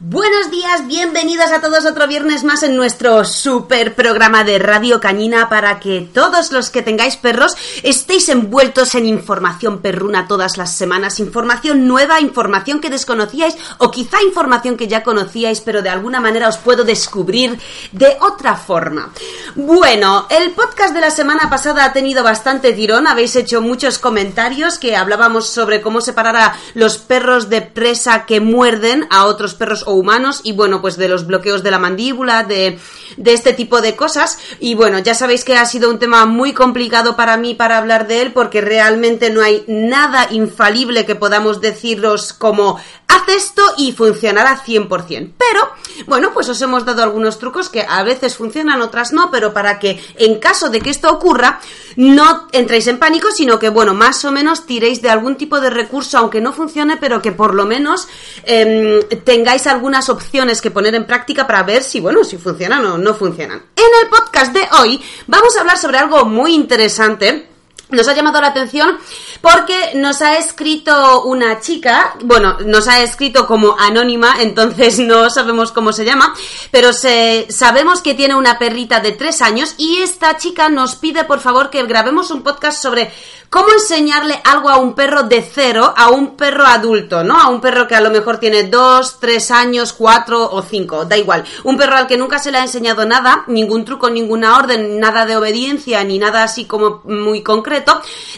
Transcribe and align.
Buenos 0.00 0.52
días, 0.52 0.86
bienvenidos 0.86 1.50
a 1.50 1.60
todos 1.60 1.84
otro 1.84 2.06
viernes 2.06 2.44
más 2.44 2.62
en 2.62 2.76
nuestro 2.76 3.24
super 3.24 3.96
programa 3.96 4.44
de 4.44 4.60
Radio 4.60 5.00
Cañina 5.00 5.48
para 5.48 5.80
que 5.80 6.08
todos 6.14 6.52
los 6.52 6.70
que 6.70 6.82
tengáis 6.82 7.16
perros 7.16 7.56
estéis 7.82 8.28
envueltos 8.28 8.94
en 8.94 9.06
información 9.06 9.80
perruna 9.80 10.28
todas 10.28 10.56
las 10.56 10.72
semanas, 10.72 11.18
información 11.18 11.88
nueva, 11.88 12.20
información 12.20 12.80
que 12.80 12.90
desconocíais 12.90 13.56
o 13.78 13.90
quizá 13.90 14.22
información 14.22 14.76
que 14.76 14.86
ya 14.86 15.02
conocíais 15.02 15.60
pero 15.62 15.82
de 15.82 15.88
alguna 15.88 16.20
manera 16.20 16.48
os 16.48 16.58
puedo 16.58 16.84
descubrir 16.84 17.58
de 17.90 18.16
otra 18.20 18.54
forma. 18.54 19.10
Bueno, 19.56 20.28
el 20.30 20.52
podcast 20.52 20.94
de 20.94 21.00
la 21.00 21.10
semana 21.10 21.50
pasada 21.50 21.84
ha 21.84 21.92
tenido 21.92 22.22
bastante 22.22 22.72
tirón, 22.72 23.08
habéis 23.08 23.34
hecho 23.34 23.60
muchos 23.62 23.98
comentarios 23.98 24.78
que 24.78 24.94
hablábamos 24.94 25.48
sobre 25.48 25.80
cómo 25.80 26.00
separar 26.00 26.36
a 26.36 26.56
los 26.74 26.98
perros 26.98 27.50
de 27.50 27.62
presa 27.62 28.26
que 28.26 28.38
muerden 28.40 29.08
a 29.10 29.24
otros 29.24 29.54
perros 29.54 29.86
humanos 29.92 30.40
y 30.44 30.52
bueno, 30.52 30.80
pues 30.80 30.96
de 30.96 31.08
los 31.08 31.26
bloqueos 31.26 31.62
de 31.62 31.70
la 31.70 31.78
mandíbula, 31.78 32.44
de, 32.44 32.78
de 33.16 33.32
este 33.32 33.52
tipo 33.52 33.80
de 33.80 33.96
cosas. 33.96 34.38
Y 34.60 34.74
bueno, 34.74 34.98
ya 34.98 35.14
sabéis 35.14 35.44
que 35.44 35.56
ha 35.56 35.64
sido 35.66 35.90
un 35.90 35.98
tema 35.98 36.26
muy 36.26 36.52
complicado 36.52 37.16
para 37.16 37.36
mí 37.36 37.54
para 37.54 37.78
hablar 37.78 38.06
de 38.06 38.22
él 38.22 38.32
porque 38.32 38.60
realmente 38.60 39.30
no 39.30 39.42
hay 39.42 39.64
nada 39.66 40.28
infalible 40.30 41.06
que 41.06 41.14
podamos 41.14 41.60
deciros 41.60 42.32
como 42.32 42.78
haz 43.08 43.28
esto 43.28 43.62
y 43.76 43.92
funcionará 43.92 44.62
100%. 44.62 45.32
Pero, 45.38 45.60
bueno, 46.06 46.32
pues 46.32 46.48
os 46.48 46.60
hemos 46.62 46.84
dado 46.84 47.02
algunos 47.02 47.38
trucos 47.38 47.68
que 47.68 47.84
a 47.88 48.02
veces 48.02 48.36
funcionan, 48.36 48.82
otras 48.82 49.12
no, 49.12 49.30
pero 49.30 49.52
para 49.52 49.78
que 49.78 50.02
en 50.16 50.38
caso 50.38 50.68
de 50.68 50.80
que 50.80 50.90
esto 50.90 51.10
ocurra, 51.10 51.60
no 51.96 52.46
entréis 52.52 52.86
en 52.86 52.98
pánico, 52.98 53.30
sino 53.30 53.58
que, 53.58 53.70
bueno, 53.70 53.94
más 53.94 54.24
o 54.24 54.30
menos 54.30 54.66
tiréis 54.66 55.02
de 55.02 55.10
algún 55.10 55.36
tipo 55.36 55.60
de 55.60 55.70
recurso, 55.70 56.18
aunque 56.18 56.40
no 56.40 56.52
funcione, 56.52 56.96
pero 56.96 57.20
que 57.22 57.32
por 57.32 57.54
lo 57.54 57.66
menos 57.66 58.08
eh, 58.44 59.00
tengáis 59.24 59.66
algunas 59.78 60.08
opciones 60.08 60.60
que 60.60 60.72
poner 60.72 60.96
en 60.96 61.06
práctica 61.06 61.46
para 61.46 61.62
ver 61.62 61.84
si, 61.84 62.00
bueno, 62.00 62.24
si 62.24 62.36
funcionan 62.36 62.84
o 62.84 62.98
no 62.98 63.14
funcionan. 63.14 63.62
En 63.76 63.84
el 64.02 64.08
podcast 64.08 64.52
de 64.52 64.66
hoy 64.80 65.00
vamos 65.28 65.56
a 65.56 65.60
hablar 65.60 65.78
sobre 65.78 65.98
algo 65.98 66.24
muy 66.24 66.52
interesante 66.52 67.48
nos 67.90 68.06
ha 68.08 68.14
llamado 68.14 68.40
la 68.40 68.48
atención 68.48 68.98
porque 69.40 69.92
nos 69.94 70.20
ha 70.20 70.36
escrito 70.36 71.22
una 71.22 71.60
chica, 71.60 72.14
bueno, 72.22 72.58
nos 72.64 72.86
ha 72.88 73.02
escrito 73.02 73.46
como 73.46 73.76
anónima, 73.78 74.36
entonces 74.40 74.98
no 74.98 75.30
sabemos 75.30 75.72
cómo 75.72 75.92
se 75.92 76.04
llama, 76.04 76.34
pero 76.70 76.92
se, 76.92 77.46
sabemos 77.50 78.02
que 78.02 78.14
tiene 78.14 78.34
una 78.34 78.58
perrita 78.58 79.00
de 79.00 79.12
tres 79.12 79.40
años 79.42 79.74
y 79.78 79.98
esta 79.98 80.36
chica 80.36 80.68
nos 80.68 80.96
pide 80.96 81.24
por 81.24 81.40
favor 81.40 81.70
que 81.70 81.82
grabemos 81.84 82.30
un 82.30 82.42
podcast 82.42 82.82
sobre 82.82 83.10
cómo 83.48 83.70
enseñarle 83.72 84.40
algo 84.44 84.68
a 84.68 84.76
un 84.76 84.94
perro 84.94 85.22
de 85.22 85.40
cero 85.42 85.94
a 85.96 86.10
un 86.10 86.36
perro 86.36 86.66
adulto, 86.66 87.24
¿no? 87.24 87.40
A 87.40 87.48
un 87.48 87.60
perro 87.60 87.88
que 87.88 87.94
a 87.94 88.00
lo 88.00 88.10
mejor 88.10 88.38
tiene 88.38 88.64
dos, 88.64 89.18
tres 89.18 89.50
años, 89.50 89.94
cuatro 89.94 90.50
o 90.50 90.60
cinco, 90.62 91.06
da 91.06 91.16
igual. 91.16 91.44
Un 91.64 91.78
perro 91.78 91.96
al 91.96 92.06
que 92.06 92.18
nunca 92.18 92.38
se 92.38 92.50
le 92.50 92.58
ha 92.58 92.62
enseñado 92.62 93.06
nada, 93.06 93.44
ningún 93.46 93.84
truco, 93.84 94.10
ninguna 94.10 94.56
orden, 94.58 95.00
nada 95.00 95.24
de 95.24 95.36
obediencia, 95.36 96.04
ni 96.04 96.18
nada 96.18 96.42
así 96.42 96.66
como 96.66 97.00
muy 97.04 97.42
concreto 97.42 97.77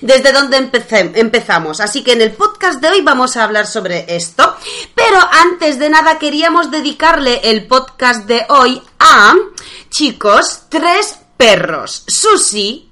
desde 0.00 0.33
donde 0.33 0.70
empezamos. 1.14 1.80
Así 1.80 2.02
que 2.02 2.12
en 2.12 2.22
el 2.22 2.33
podcast 2.33 2.80
de 2.80 2.88
hoy 2.88 3.00
vamos 3.02 3.36
a 3.36 3.44
hablar 3.44 3.66
sobre 3.66 4.05
esto. 4.14 4.56
Pero 4.94 5.19
antes 5.33 5.78
de 5.78 5.91
nada 5.91 6.19
queríamos 6.19 6.70
dedicarle 6.70 7.41
el 7.44 7.66
podcast 7.66 8.27
de 8.27 8.44
hoy 8.48 8.80
a, 8.98 9.34
chicos, 9.88 10.64
tres 10.68 11.18
perros. 11.36 12.05
Susi, 12.06 12.91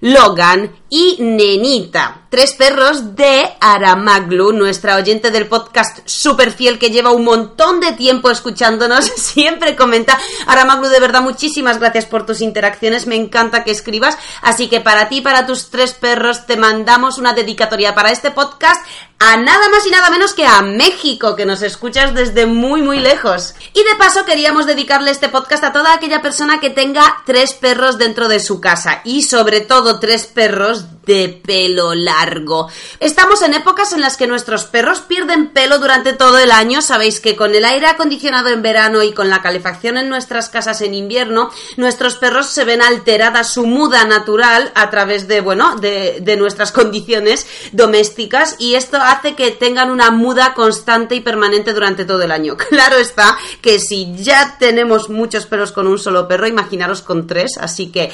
Logan 0.00 0.76
y 0.88 1.16
Nenita 1.20 2.26
tres 2.36 2.52
perros 2.52 3.16
de 3.16 3.48
Aramaglu, 3.60 4.52
nuestra 4.52 4.96
oyente 4.96 5.30
del 5.30 5.46
podcast 5.46 6.00
súper 6.04 6.52
fiel 6.52 6.78
que 6.78 6.90
lleva 6.90 7.10
un 7.12 7.24
montón 7.24 7.80
de 7.80 7.92
tiempo 7.92 8.30
escuchándonos, 8.30 9.04
siempre 9.16 9.74
comenta. 9.74 10.18
Aramaglu, 10.46 10.88
de 10.88 11.00
verdad, 11.00 11.22
muchísimas 11.22 11.78
gracias 11.78 12.04
por 12.04 12.26
tus 12.26 12.42
interacciones, 12.42 13.06
me 13.06 13.16
encanta 13.16 13.64
que 13.64 13.70
escribas. 13.70 14.18
Así 14.42 14.68
que 14.68 14.82
para 14.82 15.08
ti, 15.08 15.22
para 15.22 15.46
tus 15.46 15.70
tres 15.70 15.94
perros, 15.94 16.44
te 16.44 16.58
mandamos 16.58 17.16
una 17.16 17.32
dedicatoria 17.32 17.94
para 17.94 18.10
este 18.10 18.30
podcast 18.30 18.84
a 19.18 19.38
nada 19.38 19.70
más 19.70 19.86
y 19.86 19.90
nada 19.90 20.10
menos 20.10 20.34
que 20.34 20.46
a 20.46 20.60
México, 20.60 21.36
que 21.36 21.46
nos 21.46 21.62
escuchas 21.62 22.12
desde 22.12 22.44
muy 22.44 22.82
muy 22.82 23.00
lejos. 23.00 23.54
Y 23.72 23.82
de 23.82 23.94
paso 23.98 24.26
queríamos 24.26 24.66
dedicarle 24.66 25.10
este 25.10 25.30
podcast 25.30 25.64
a 25.64 25.72
toda 25.72 25.94
aquella 25.94 26.20
persona 26.20 26.60
que 26.60 26.68
tenga 26.68 27.22
tres 27.24 27.54
perros 27.54 27.96
dentro 27.96 28.28
de 28.28 28.40
su 28.40 28.60
casa 28.60 29.00
y 29.04 29.22
sobre 29.22 29.62
todo 29.62 30.00
tres 30.00 30.26
perros 30.26 30.75
de 31.06 31.40
pelo 31.44 31.94
largo. 31.94 32.68
Estamos 32.98 33.42
en 33.42 33.54
épocas 33.54 33.92
en 33.92 34.00
las 34.00 34.16
que 34.16 34.26
nuestros 34.26 34.64
perros 34.64 35.00
pierden 35.00 35.48
pelo 35.48 35.78
durante 35.78 36.12
todo 36.12 36.38
el 36.38 36.50
año. 36.50 36.82
Sabéis 36.82 37.20
que 37.20 37.36
con 37.36 37.54
el 37.54 37.64
aire 37.64 37.86
acondicionado 37.86 38.48
en 38.48 38.62
verano 38.62 39.02
y 39.02 39.12
con 39.12 39.30
la 39.30 39.40
calefacción 39.40 39.96
en 39.98 40.08
nuestras 40.08 40.48
casas 40.48 40.80
en 40.80 40.94
invierno, 40.94 41.50
nuestros 41.76 42.16
perros 42.16 42.46
se 42.46 42.64
ven 42.64 42.82
alterada 42.82 43.44
su 43.44 43.66
muda 43.66 44.04
natural 44.04 44.72
a 44.74 44.90
través 44.90 45.28
de, 45.28 45.40
bueno, 45.40 45.76
de, 45.76 46.18
de 46.20 46.36
nuestras 46.36 46.72
condiciones 46.76 47.46
domésticas 47.72 48.56
y 48.58 48.74
esto 48.74 48.96
hace 48.96 49.34
que 49.34 49.52
tengan 49.52 49.90
una 49.90 50.10
muda 50.10 50.54
constante 50.54 51.14
y 51.14 51.20
permanente 51.20 51.72
durante 51.72 52.04
todo 52.04 52.22
el 52.22 52.32
año. 52.32 52.56
Claro 52.76 52.96
está 52.96 53.38
que 53.62 53.78
si 53.78 54.14
ya 54.16 54.56
tenemos 54.58 55.08
muchos 55.08 55.46
perros 55.46 55.72
con 55.72 55.86
un 55.86 55.98
solo 55.98 56.28
perro, 56.28 56.46
imaginaros 56.46 57.00
con 57.00 57.26
tres, 57.26 57.52
así 57.58 57.90
que 57.90 58.12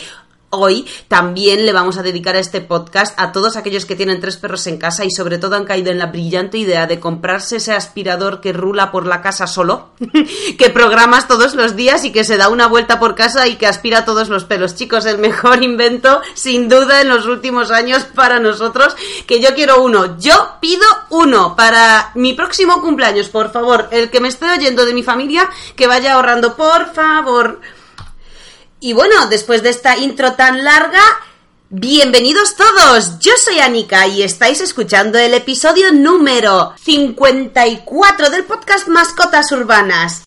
hoy 0.55 0.87
también 1.09 1.65
le 1.65 1.73
vamos 1.73 1.97
a 1.97 2.03
dedicar 2.03 2.37
a 2.37 2.39
este 2.39 2.61
podcast 2.61 3.19
a 3.19 3.33
todos 3.33 3.57
aquellos 3.57 3.87
que 3.87 3.97
tienen 3.97 4.21
tres 4.21 4.37
perros 4.37 4.67
en 4.67 4.77
casa 4.77 5.05
y 5.05 5.11
sobre 5.11 5.39
todo 5.39 5.57
han 5.57 5.65
caído 5.65 5.91
en 5.91 5.99
la 5.99 6.07
brillante 6.07 6.59
idea 6.59 6.87
de 6.87 7.01
comprarse 7.01 7.57
ese 7.57 7.73
aspirador 7.73 8.43
que 8.43 8.53
rula 8.53 8.93
por 8.93 9.07
la 9.07 9.23
casa 9.23 9.47
solo, 9.47 9.89
que 10.59 10.69
programas 10.69 11.27
todos 11.27 11.55
los 11.55 11.75
días 11.75 12.05
y 12.05 12.13
que 12.13 12.25
se 12.25 12.37
da 12.37 12.51
una 12.51 12.67
vuelta 12.67 13.01
por 13.01 13.15
casa 13.15 13.49
y 13.49 13.57
que 13.57 13.67
aspira 13.67 14.05
todos 14.05 14.29
los 14.29 14.45
pelos. 14.45 14.75
Chicos, 14.75 15.07
el 15.07 15.17
mejor 15.17 15.63
invento 15.65 16.21
sin 16.35 16.69
duda 16.69 17.01
en 17.01 17.09
los 17.09 17.25
últimos 17.25 17.71
años 17.71 18.05
para 18.05 18.39
nosotros, 18.39 18.95
que 19.27 19.41
yo 19.41 19.55
quiero 19.55 19.83
uno. 19.83 20.19
Yo 20.19 20.57
pido 20.61 20.85
uno 21.09 21.57
para 21.57 22.11
mi 22.15 22.35
próximo 22.35 22.83
cumpleaños, 22.83 23.31
por 23.31 23.53
favor. 23.53 23.89
El 23.91 24.11
que 24.11 24.21
me 24.21 24.29
esté 24.29 24.51
oyendo 24.51 24.85
de 24.85 24.93
mi 24.93 25.03
familia, 25.03 25.49
que 25.77 25.87
vaya 25.87 26.13
ahorrando, 26.13 26.57
por 26.57 26.93
favor. 26.93 27.61
Y 28.85 28.95
bueno, 28.95 29.29
después 29.29 29.63
de 29.63 29.69
esta 29.69 29.97
intro 29.97 30.33
tan 30.33 30.65
larga, 30.65 31.01
bienvenidos 31.71 32.57
todos. 32.57 33.21
Yo 33.21 33.31
soy 33.41 33.61
Anika 33.61 34.09
y 34.09 34.25
estáis 34.25 34.61
escuchando 34.61 35.21
el 35.21 35.35
episodio 35.35 35.93
número 35.93 36.75
54 36.83 38.31
del 38.31 38.43
podcast 38.43 38.89
Mascotas 38.89 39.53
Urbanas. 39.53 40.25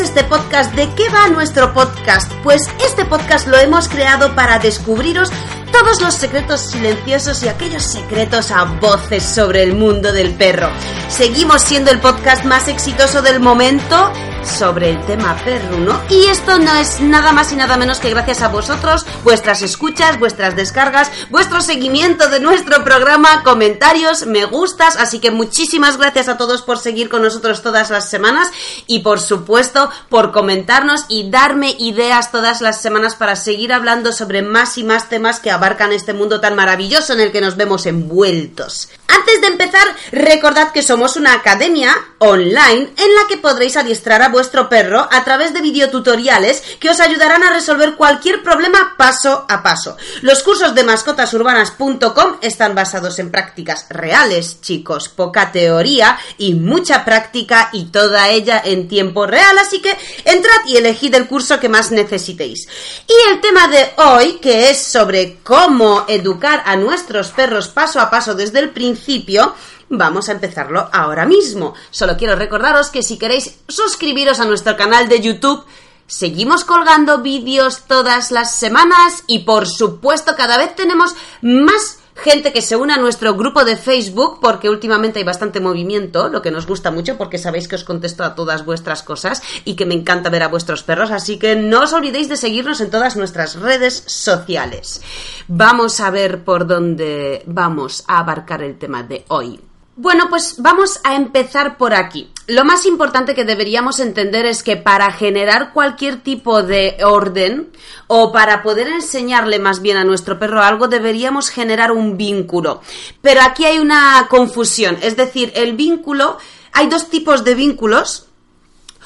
Es 0.00 0.08
este 0.08 0.24
podcast? 0.24 0.74
¿De 0.74 0.88
qué 0.94 1.08
va 1.10 1.28
nuestro 1.28 1.74
podcast? 1.74 2.30
Pues 2.42 2.62
este 2.84 3.04
podcast 3.04 3.46
lo 3.46 3.58
hemos 3.58 3.88
creado 3.88 4.34
para 4.34 4.58
descubriros 4.58 5.30
todos 5.72 6.00
los 6.00 6.14
secretos 6.14 6.60
silenciosos 6.60 7.42
y 7.42 7.48
aquellos 7.48 7.82
secretos 7.82 8.50
a 8.50 8.64
voces 8.64 9.22
sobre 9.22 9.62
el 9.62 9.74
mundo 9.74 10.12
del 10.12 10.34
perro. 10.34 10.70
Seguimos 11.08 11.62
siendo 11.62 11.90
el 11.90 12.00
podcast 12.00 12.44
más 12.44 12.68
exitoso 12.68 13.20
del 13.22 13.40
momento 13.40 14.12
sobre 14.44 14.90
el 14.90 15.04
tema 15.06 15.36
perruno 15.44 16.00
y 16.08 16.26
esto 16.26 16.58
no 16.58 16.74
es 16.74 17.00
nada 17.00 17.32
más 17.32 17.52
y 17.52 17.56
nada 17.56 17.76
menos 17.76 17.98
que 17.98 18.10
gracias 18.10 18.42
a 18.42 18.48
vosotros, 18.48 19.06
vuestras 19.24 19.62
escuchas, 19.62 20.18
vuestras 20.18 20.56
descargas, 20.56 21.10
vuestro 21.30 21.60
seguimiento 21.60 22.28
de 22.28 22.40
nuestro 22.40 22.82
programa, 22.84 23.42
comentarios, 23.42 24.26
me 24.26 24.44
gustas, 24.44 24.96
así 24.96 25.18
que 25.18 25.30
muchísimas 25.30 25.96
gracias 25.96 26.28
a 26.28 26.36
todos 26.36 26.62
por 26.62 26.78
seguir 26.78 27.08
con 27.08 27.22
nosotros 27.22 27.62
todas 27.62 27.90
las 27.90 28.08
semanas 28.08 28.50
y 28.86 29.00
por 29.00 29.20
supuesto 29.20 29.90
por 30.08 30.32
comentarnos 30.32 31.04
y 31.08 31.30
darme 31.30 31.74
ideas 31.78 32.32
todas 32.32 32.60
las 32.60 32.80
semanas 32.80 33.14
para 33.14 33.36
seguir 33.36 33.72
hablando 33.72 34.12
sobre 34.12 34.42
más 34.42 34.78
y 34.78 34.84
más 34.84 35.08
temas 35.08 35.40
que 35.40 35.50
abarcan 35.50 35.92
este 35.92 36.12
mundo 36.12 36.40
tan 36.40 36.54
maravilloso 36.54 37.12
en 37.12 37.20
el 37.20 37.32
que 37.32 37.40
nos 37.40 37.56
vemos 37.56 37.86
envueltos. 37.86 38.88
Antes 39.08 39.40
de 39.40 39.48
empezar, 39.48 39.86
recordad 40.12 40.72
que 40.72 40.82
somos 40.82 41.16
una 41.16 41.34
academia 41.34 41.94
online 42.18 42.92
en 42.96 43.14
la 43.14 43.26
que 43.28 43.36
podréis 43.36 43.76
adiestrar 43.76 44.22
a 44.22 44.29
vuestro 44.30 44.68
perro 44.68 45.08
a 45.10 45.24
través 45.24 45.52
de 45.52 45.60
videotutoriales 45.60 46.62
que 46.80 46.90
os 46.90 47.00
ayudarán 47.00 47.42
a 47.42 47.52
resolver 47.52 47.94
cualquier 47.94 48.42
problema 48.42 48.94
paso 48.96 49.46
a 49.48 49.62
paso. 49.62 49.96
Los 50.22 50.42
cursos 50.42 50.74
de 50.74 50.84
mascotasurbanas.com 50.84 52.38
están 52.40 52.74
basados 52.74 53.18
en 53.18 53.30
prácticas 53.30 53.86
reales, 53.90 54.60
chicos, 54.60 55.08
poca 55.08 55.52
teoría 55.52 56.18
y 56.38 56.54
mucha 56.54 57.04
práctica 57.04 57.70
y 57.72 57.86
toda 57.86 58.28
ella 58.28 58.62
en 58.64 58.88
tiempo 58.88 59.26
real, 59.26 59.58
así 59.58 59.80
que 59.80 59.96
entrad 60.24 60.66
y 60.66 60.76
elegid 60.76 61.14
el 61.14 61.26
curso 61.26 61.60
que 61.60 61.68
más 61.68 61.90
necesitéis. 61.90 62.68
Y 63.06 63.32
el 63.32 63.40
tema 63.40 63.68
de 63.68 63.92
hoy, 63.96 64.38
que 64.40 64.70
es 64.70 64.82
sobre 64.82 65.38
cómo 65.42 66.04
educar 66.08 66.62
a 66.66 66.76
nuestros 66.76 67.28
perros 67.28 67.68
paso 67.68 68.00
a 68.00 68.10
paso 68.10 68.34
desde 68.34 68.60
el 68.60 68.70
principio, 68.70 69.54
vamos 69.90 70.28
a 70.28 70.32
empezarlo 70.32 70.88
ahora 70.92 71.26
mismo. 71.26 71.74
Solo 71.90 72.16
quiero 72.16 72.36
recordaros 72.36 72.88
que 72.88 73.02
si 73.02 73.18
queréis 73.18 73.58
suscribiros 73.68 74.40
a 74.40 74.46
nuestro 74.46 74.76
canal 74.76 75.08
de 75.08 75.20
YouTube, 75.20 75.64
Seguimos 76.10 76.64
colgando 76.64 77.18
vídeos 77.18 77.84
todas 77.86 78.32
las 78.32 78.56
semanas 78.56 79.22
y 79.28 79.44
por 79.44 79.68
supuesto 79.68 80.34
cada 80.36 80.58
vez 80.58 80.74
tenemos 80.74 81.14
más 81.40 82.00
gente 82.16 82.52
que 82.52 82.62
se 82.62 82.74
une 82.74 82.92
a 82.92 82.96
nuestro 82.96 83.34
grupo 83.34 83.64
de 83.64 83.76
Facebook, 83.76 84.40
porque 84.40 84.68
últimamente 84.68 85.20
hay 85.20 85.24
bastante 85.24 85.60
movimiento, 85.60 86.28
lo 86.28 86.42
que 86.42 86.50
nos 86.50 86.66
gusta 86.66 86.90
mucho, 86.90 87.16
porque 87.16 87.38
sabéis 87.38 87.68
que 87.68 87.76
os 87.76 87.84
contesto 87.84 88.24
a 88.24 88.34
todas 88.34 88.64
vuestras 88.64 89.04
cosas 89.04 89.40
y 89.64 89.76
que 89.76 89.86
me 89.86 89.94
encanta 89.94 90.30
ver 90.30 90.42
a 90.42 90.48
vuestros 90.48 90.82
perros, 90.82 91.12
así 91.12 91.38
que 91.38 91.54
no 91.54 91.82
os 91.82 91.92
olvidéis 91.92 92.28
de 92.28 92.36
seguirnos 92.36 92.80
en 92.80 92.90
todas 92.90 93.16
nuestras 93.16 93.54
redes 93.54 94.02
sociales. 94.06 95.00
Vamos 95.46 96.00
a 96.00 96.10
ver 96.10 96.44
por 96.44 96.66
dónde 96.66 97.44
vamos 97.46 98.02
a 98.08 98.18
abarcar 98.18 98.62
el 98.62 98.78
tema 98.78 99.04
de 99.04 99.24
hoy. 99.28 99.69
Bueno, 100.02 100.30
pues 100.30 100.54
vamos 100.56 100.98
a 101.04 101.14
empezar 101.14 101.76
por 101.76 101.92
aquí. 101.92 102.30
Lo 102.46 102.64
más 102.64 102.86
importante 102.86 103.34
que 103.34 103.44
deberíamos 103.44 104.00
entender 104.00 104.46
es 104.46 104.62
que 104.62 104.78
para 104.78 105.12
generar 105.12 105.74
cualquier 105.74 106.22
tipo 106.22 106.62
de 106.62 106.96
orden 107.04 107.68
o 108.06 108.32
para 108.32 108.62
poder 108.62 108.88
enseñarle 108.88 109.58
más 109.58 109.82
bien 109.82 109.98
a 109.98 110.04
nuestro 110.04 110.38
perro 110.38 110.62
algo 110.62 110.88
deberíamos 110.88 111.50
generar 111.50 111.92
un 111.92 112.16
vínculo. 112.16 112.80
Pero 113.20 113.42
aquí 113.42 113.66
hay 113.66 113.78
una 113.78 114.26
confusión, 114.30 114.96
es 115.02 115.18
decir, 115.18 115.52
el 115.54 115.76
vínculo, 115.76 116.38
hay 116.72 116.86
dos 116.86 117.10
tipos 117.10 117.44
de 117.44 117.54
vínculos 117.54 118.29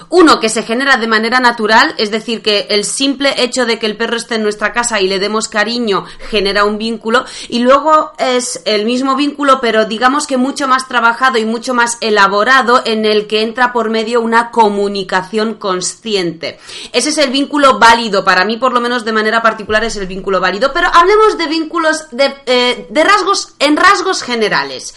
uno, 0.09 0.41
que 0.41 0.49
se 0.49 0.63
genera 0.63 0.97
de 0.97 1.07
manera 1.07 1.41
natural, 1.41 1.95
es 1.99 2.11
decir, 2.11 2.43
que 2.43 2.67
el 2.71 2.85
simple 2.85 3.35
hecho 3.43 3.65
de 3.65 3.79
que 3.79 3.87
el 3.87 3.97
perro 3.97 4.17
esté 4.17 4.37
en 4.37 4.43
nuestra 4.43 4.73
casa 4.73 5.01
y 5.01 5.07
le 5.07 5.19
demos 5.19 5.49
cariño 5.49 6.05
genera 6.31 6.65
un 6.65 6.79
vínculo. 6.79 7.25
Y 7.49 7.61
luego 7.61 8.13
es 8.19 8.61
el 8.65 8.85
mismo 8.85 9.17
vínculo, 9.17 9.61
pero 9.61 9.85
digamos 9.85 10.27
que 10.27 10.37
mucho 10.37 10.67
más 10.67 10.89
trabajado 10.89 11.39
y 11.39 11.45
mucho 11.45 11.75
más 11.75 11.99
elaborado 12.01 12.83
en 12.85 13.05
el 13.05 13.27
que 13.27 13.43
entra 13.43 13.73
por 13.73 13.91
medio 13.91 14.21
una 14.21 14.51
comunicación 14.51 15.55
consciente. 15.55 16.59
Ese 16.93 17.11
es 17.11 17.19
el 17.19 17.31
vínculo 17.31 17.79
válido, 17.79 18.25
para 18.25 18.45
mí 18.45 18.57
por 18.57 18.73
lo 18.73 18.81
menos 18.81 19.05
de 19.05 19.13
manera 19.13 19.43
particular 19.43 19.85
es 19.85 19.97
el 19.97 20.07
vínculo 20.07 20.41
válido, 20.41 20.73
pero 20.73 20.89
hablemos 20.93 21.39
de 21.39 21.47
vínculos 21.47 22.07
de, 22.11 22.35
eh, 22.47 22.87
de 22.91 23.05
rasgos 23.05 23.55
en 23.59 23.77
rasgos 23.77 24.23
generales. 24.23 24.95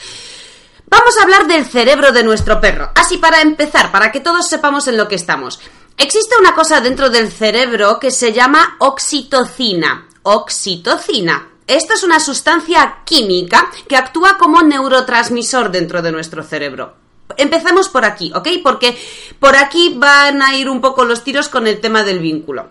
Vamos 0.90 1.18
a 1.18 1.24
hablar 1.24 1.48
del 1.48 1.66
cerebro 1.66 2.14
de 2.14 2.24
nuestro 2.24 2.62
perro. 2.62 2.92
Así 2.96 3.18
para 3.18 3.42
empezar, 3.42 3.92
para 3.92 4.12
que 4.12 4.22
todos 4.22 4.48
sepamos 4.48 4.88
en 4.88 4.96
lo 4.96 5.10
que 5.10 5.16
estamos. 5.16 5.60
Existe 5.98 6.36
una 6.40 6.56
cosa 6.56 6.80
dentro 6.80 7.10
del 7.10 7.30
cerebro 7.30 8.00
que 8.00 8.10
se 8.10 8.32
llama 8.32 8.78
oxitocina. 8.80 10.08
Oxitocina. 10.24 11.50
Esta 11.68 11.96
es 11.96 12.04
una 12.04 12.22
sustancia 12.22 13.00
química 13.04 13.70
que 13.90 13.98
actúa 13.98 14.38
como 14.38 14.62
neurotransmisor 14.64 15.72
dentro 15.72 16.02
de 16.02 16.14
nuestro 16.14 16.42
cerebro. 16.42 16.96
Empecemos 17.36 17.90
por 17.90 18.06
aquí, 18.06 18.32
¿ok? 18.34 18.48
Porque 18.64 18.98
por 19.40 19.58
aquí 19.58 19.94
van 19.98 20.42
a 20.42 20.56
ir 20.56 20.70
un 20.70 20.80
poco 20.80 21.04
los 21.04 21.26
tiros 21.26 21.50
con 21.50 21.68
el 21.68 21.82
tema 21.82 22.04
del 22.04 22.20
vínculo. 22.20 22.70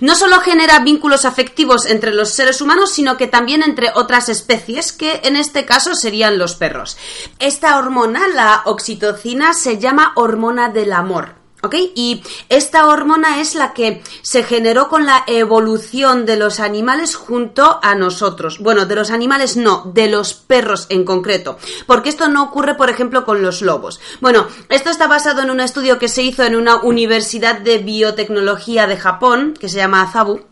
No 0.00 0.14
solo 0.14 0.40
genera 0.40 0.78
vínculos 0.80 1.24
afectivos 1.24 1.86
entre 1.86 2.12
los 2.12 2.30
seres 2.30 2.60
humanos, 2.60 2.92
sino 2.92 3.16
que 3.16 3.26
también 3.26 3.62
entre 3.62 3.90
otras 3.94 4.28
especies, 4.28 4.92
que 4.92 5.20
en 5.24 5.36
este 5.36 5.64
caso 5.64 5.94
serían 5.94 6.38
los 6.38 6.54
perros. 6.54 6.96
Esta 7.38 7.78
hormona, 7.78 8.28
la 8.28 8.62
oxitocina, 8.64 9.54
se 9.54 9.78
llama 9.78 10.12
hormona 10.16 10.68
del 10.68 10.92
amor. 10.92 11.45
¿Ok? 11.66 11.74
Y 11.96 12.22
esta 12.48 12.86
hormona 12.86 13.40
es 13.40 13.56
la 13.56 13.72
que 13.72 14.00
se 14.22 14.44
generó 14.44 14.88
con 14.88 15.04
la 15.04 15.24
evolución 15.26 16.24
de 16.24 16.36
los 16.36 16.60
animales 16.60 17.16
junto 17.16 17.80
a 17.82 17.96
nosotros. 17.96 18.60
Bueno, 18.60 18.86
de 18.86 18.94
los 18.94 19.10
animales 19.10 19.56
no, 19.56 19.90
de 19.92 20.06
los 20.06 20.34
perros 20.34 20.86
en 20.90 21.04
concreto. 21.04 21.58
Porque 21.88 22.08
esto 22.08 22.28
no 22.28 22.44
ocurre, 22.44 22.76
por 22.76 22.88
ejemplo, 22.88 23.24
con 23.24 23.42
los 23.42 23.62
lobos. 23.62 23.98
Bueno, 24.20 24.46
esto 24.68 24.90
está 24.90 25.08
basado 25.08 25.42
en 25.42 25.50
un 25.50 25.58
estudio 25.58 25.98
que 25.98 26.06
se 26.06 26.22
hizo 26.22 26.44
en 26.44 26.54
una 26.54 26.76
universidad 26.76 27.58
de 27.58 27.78
biotecnología 27.78 28.86
de 28.86 28.96
Japón, 28.96 29.54
que 29.58 29.68
se 29.68 29.78
llama 29.78 30.02
Azabu. 30.02 30.42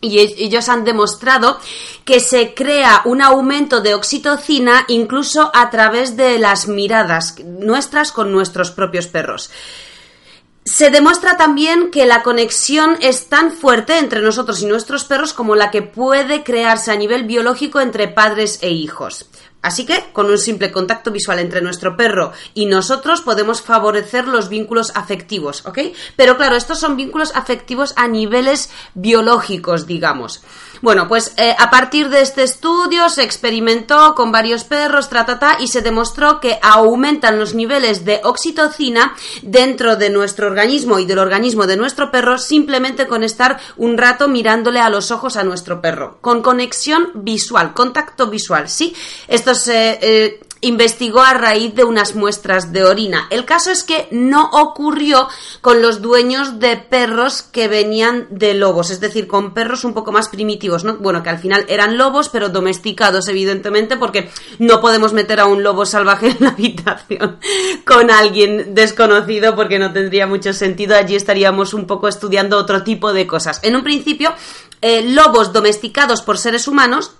Y 0.00 0.20
ellos 0.20 0.70
han 0.70 0.84
demostrado 0.84 1.58
que 2.06 2.20
se 2.20 2.54
crea 2.54 3.02
un 3.04 3.20
aumento 3.20 3.82
de 3.82 3.94
oxitocina 3.94 4.86
incluso 4.88 5.50
a 5.52 5.68
través 5.68 6.16
de 6.16 6.38
las 6.38 6.66
miradas 6.66 7.34
nuestras 7.44 8.12
con 8.12 8.32
nuestros 8.32 8.70
propios 8.70 9.06
perros. 9.06 9.50
Se 10.66 10.90
demuestra 10.90 11.36
también 11.36 11.92
que 11.92 12.06
la 12.06 12.24
conexión 12.24 12.96
es 13.00 13.28
tan 13.28 13.52
fuerte 13.52 13.98
entre 13.98 14.20
nosotros 14.20 14.60
y 14.62 14.66
nuestros 14.66 15.04
perros 15.04 15.32
como 15.32 15.54
la 15.54 15.70
que 15.70 15.80
puede 15.80 16.42
crearse 16.42 16.90
a 16.90 16.96
nivel 16.96 17.22
biológico 17.22 17.78
entre 17.78 18.08
padres 18.08 18.58
e 18.62 18.70
hijos. 18.70 19.30
Así 19.66 19.84
que, 19.84 20.10
con 20.12 20.30
un 20.30 20.38
simple 20.38 20.70
contacto 20.70 21.10
visual 21.10 21.40
entre 21.40 21.60
nuestro 21.60 21.96
perro 21.96 22.30
y 22.54 22.66
nosotros 22.66 23.20
podemos 23.22 23.62
favorecer 23.62 24.28
los 24.28 24.48
vínculos 24.48 24.92
afectivos, 24.94 25.66
¿ok? 25.66 25.78
Pero 26.14 26.36
claro, 26.36 26.54
estos 26.54 26.78
son 26.78 26.96
vínculos 26.96 27.32
afectivos 27.34 27.92
a 27.96 28.06
niveles 28.06 28.70
biológicos, 28.94 29.88
digamos. 29.88 30.44
Bueno, 30.82 31.08
pues 31.08 31.32
eh, 31.36 31.56
a 31.58 31.70
partir 31.70 32.10
de 32.10 32.20
este 32.20 32.42
estudio 32.42 33.08
se 33.08 33.24
experimentó 33.24 34.14
con 34.14 34.30
varios 34.30 34.62
perros, 34.62 35.08
tratata, 35.08 35.56
y 35.58 35.68
se 35.68 35.82
demostró 35.82 36.38
que 36.38 36.58
aumentan 36.62 37.38
los 37.38 37.54
niveles 37.54 38.04
de 38.04 38.20
oxitocina 38.22 39.16
dentro 39.42 39.96
de 39.96 40.10
nuestro 40.10 40.46
organismo 40.46 40.98
y 40.98 41.06
del 41.06 41.18
organismo 41.18 41.66
de 41.66 41.76
nuestro 41.76 42.10
perro 42.10 42.38
simplemente 42.38 43.06
con 43.06 43.24
estar 43.24 43.58
un 43.76 43.96
rato 43.98 44.28
mirándole 44.28 44.78
a 44.78 44.90
los 44.90 45.10
ojos 45.10 45.36
a 45.36 45.44
nuestro 45.44 45.80
perro, 45.80 46.18
con 46.20 46.42
conexión 46.42 47.10
visual, 47.14 47.72
contacto 47.72 48.28
visual, 48.28 48.68
¿sí? 48.68 48.94
Se 49.56 49.98
eh, 50.00 50.40
investigó 50.60 51.20
a 51.20 51.34
raíz 51.34 51.74
de 51.74 51.84
unas 51.84 52.14
muestras 52.14 52.72
de 52.72 52.84
orina. 52.84 53.28
El 53.30 53.44
caso 53.44 53.70
es 53.70 53.84
que 53.84 54.08
no 54.10 54.50
ocurrió 54.52 55.28
con 55.60 55.82
los 55.82 56.00
dueños 56.00 56.58
de 56.58 56.76
perros 56.76 57.42
que 57.42 57.68
venían 57.68 58.26
de 58.30 58.54
lobos, 58.54 58.90
es 58.90 59.00
decir, 59.00 59.26
con 59.28 59.54
perros 59.54 59.84
un 59.84 59.94
poco 59.94 60.12
más 60.12 60.28
primitivos, 60.28 60.84
¿no? 60.84 60.96
Bueno, 60.96 61.22
que 61.22 61.30
al 61.30 61.38
final 61.38 61.64
eran 61.68 61.98
lobos, 61.98 62.28
pero 62.30 62.48
domesticados, 62.48 63.28
evidentemente, 63.28 63.96
porque 63.96 64.30
no 64.58 64.80
podemos 64.80 65.12
meter 65.12 65.40
a 65.40 65.46
un 65.46 65.62
lobo 65.62 65.84
salvaje 65.84 66.28
en 66.30 66.36
la 66.40 66.50
habitación 66.50 67.38
con 67.84 68.10
alguien 68.10 68.74
desconocido 68.74 69.54
porque 69.54 69.78
no 69.78 69.92
tendría 69.92 70.26
mucho 70.26 70.52
sentido. 70.52 70.96
Allí 70.96 71.16
estaríamos 71.16 71.74
un 71.74 71.86
poco 71.86 72.08
estudiando 72.08 72.58
otro 72.58 72.82
tipo 72.82 73.12
de 73.12 73.26
cosas. 73.26 73.60
En 73.62 73.76
un 73.76 73.84
principio, 73.84 74.32
eh, 74.80 75.02
lobos 75.02 75.52
domesticados 75.52 76.22
por 76.22 76.38
seres 76.38 76.66
humanos 76.66 77.12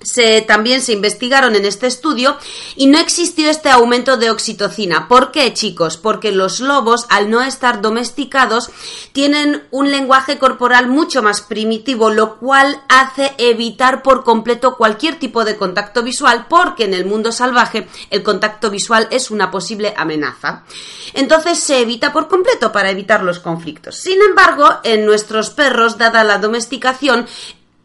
se, 0.00 0.42
también 0.42 0.82
se 0.82 0.92
investigaron 0.92 1.56
en 1.56 1.64
este 1.64 1.86
estudio 1.86 2.36
y 2.76 2.86
no 2.86 2.98
existió 2.98 3.50
este 3.50 3.70
aumento 3.70 4.16
de 4.16 4.30
oxitocina. 4.30 5.08
¿Por 5.08 5.32
qué, 5.32 5.52
chicos? 5.52 5.96
Porque 5.96 6.32
los 6.32 6.60
lobos, 6.60 7.06
al 7.08 7.30
no 7.30 7.42
estar 7.42 7.80
domesticados, 7.80 8.70
tienen 9.12 9.64
un 9.70 9.90
lenguaje 9.90 10.38
corporal 10.38 10.88
mucho 10.88 11.22
más 11.22 11.40
primitivo, 11.40 12.10
lo 12.10 12.36
cual 12.38 12.82
hace 12.88 13.32
evitar 13.38 14.02
por 14.02 14.24
completo 14.24 14.76
cualquier 14.76 15.18
tipo 15.18 15.44
de 15.44 15.56
contacto 15.56 16.02
visual, 16.02 16.46
porque 16.48 16.84
en 16.84 16.94
el 16.94 17.04
mundo 17.04 17.32
salvaje 17.32 17.88
el 18.10 18.22
contacto 18.22 18.70
visual 18.70 19.08
es 19.10 19.30
una 19.30 19.50
posible 19.50 19.94
amenaza. 19.96 20.64
Entonces 21.14 21.58
se 21.58 21.80
evita 21.80 22.12
por 22.12 22.28
completo 22.28 22.70
para 22.70 22.90
evitar 22.90 23.22
los 23.22 23.38
conflictos. 23.40 23.96
Sin 23.96 24.20
embargo, 24.22 24.68
en 24.84 25.06
nuestros 25.06 25.50
perros, 25.50 25.98
dada 25.98 26.24
la 26.24 26.38
domesticación, 26.38 27.26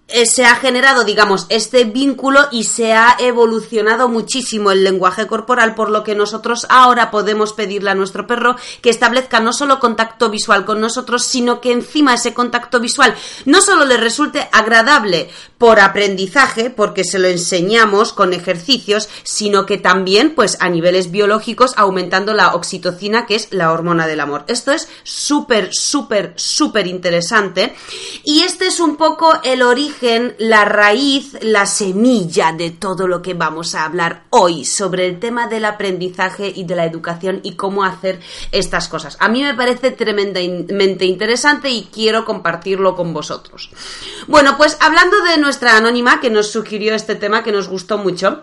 eh, 0.10 0.26
se 0.26 0.46
ha 0.46 0.56
generado, 0.56 1.06
digamos, 1.06 1.46
este 1.50 1.86
vínculo 1.86 2.42
y 2.52 2.66
se 2.66 2.94
ha 2.94 3.16
evolucionado 3.20 4.10
muchísimo 4.10 4.70
el 4.70 4.84
lenguaje 4.84 5.28
corporal, 5.28 5.76
por 5.76 5.90
lo 5.90 6.04
que 6.04 6.14
nosotros 6.14 6.68
ahora 6.70 7.10
podemos 7.10 7.54
pedirle 7.54 7.90
a 7.90 7.96
nuestro 7.96 8.28
perro 8.28 8.58
que 8.82 8.90
establezca 8.90 9.40
no 9.40 9.54
solo 9.54 9.80
contacto 9.80 10.30
visual 10.30 10.66
con 10.66 10.82
nosotros, 10.82 11.24
sino 11.24 11.62
que 11.62 11.72
encima 11.72 12.14
ese 12.14 12.34
contacto 12.34 12.80
visual 12.82 13.16
no 13.46 13.62
solo 13.62 13.86
le 13.86 13.98
resulte 13.98 14.50
agradable 14.52 15.30
por 15.64 15.80
aprendizaje, 15.80 16.70
porque 16.70 17.06
se 17.06 17.20
lo 17.20 17.30
enseñamos 17.30 18.12
con 18.12 18.34
ejercicios, 18.34 19.08
sino 19.24 19.66
que 19.66 19.78
también, 19.78 20.36
pues, 20.36 20.58
a 20.60 20.68
niveles 20.68 21.10
biológicos, 21.10 21.72
aumentando 21.78 22.34
la 22.34 22.54
oxitocina, 22.54 23.26
que 23.26 23.36
es 23.36 23.48
la 23.52 23.72
hormona 23.72 24.06
del 24.06 24.20
amor. 24.20 24.44
Esto 24.50 24.74
es 24.74 24.90
súper, 25.04 25.70
súper, 25.72 26.34
súper 26.36 26.86
interesante. 26.88 27.74
Y 28.26 28.42
este 28.42 28.68
es 28.68 28.82
un 28.82 28.98
poco 28.98 29.40
el 29.42 29.62
origen 29.62 30.36
la 30.38 30.66
raíz, 30.66 31.38
la 31.40 31.66
semilla 31.66 32.52
de 32.52 32.72
todo 32.72 33.08
lo 33.08 33.22
que 33.22 33.34
vamos 33.34 33.74
a 33.74 33.86
hablar 33.86 34.26
hoy 34.32 34.66
sobre 34.66 35.08
el 35.08 35.18
tema 35.18 35.48
del 35.48 35.64
aprendizaje 35.64 36.52
y 36.54 36.66
de 36.66 36.76
la 36.76 36.84
educación 36.84 37.40
y 37.42 37.54
cómo 37.54 37.86
hacer 37.86 38.20
estas 38.52 38.90
cosas. 38.90 39.16
A 39.22 39.30
mí 39.30 39.42
me 39.42 39.54
parece 39.54 39.92
tremendamente 39.92 41.06
interesante 41.06 41.70
y 41.70 41.86
quiero 41.86 42.26
compartirlo 42.26 42.98
con 42.98 43.14
vosotros. 43.14 43.70
Bueno, 44.28 44.58
pues 44.58 44.76
hablando 44.82 45.22
de 45.22 45.38
nuestra 45.54 45.78
anónima 45.78 46.20
que 46.20 46.32
nos 46.32 46.52
sugirió 46.52 46.96
este 46.96 47.14
tema 47.14 47.44
que 47.44 47.52
nos 47.52 47.68
gustó 47.68 48.00
mucho, 48.00 48.42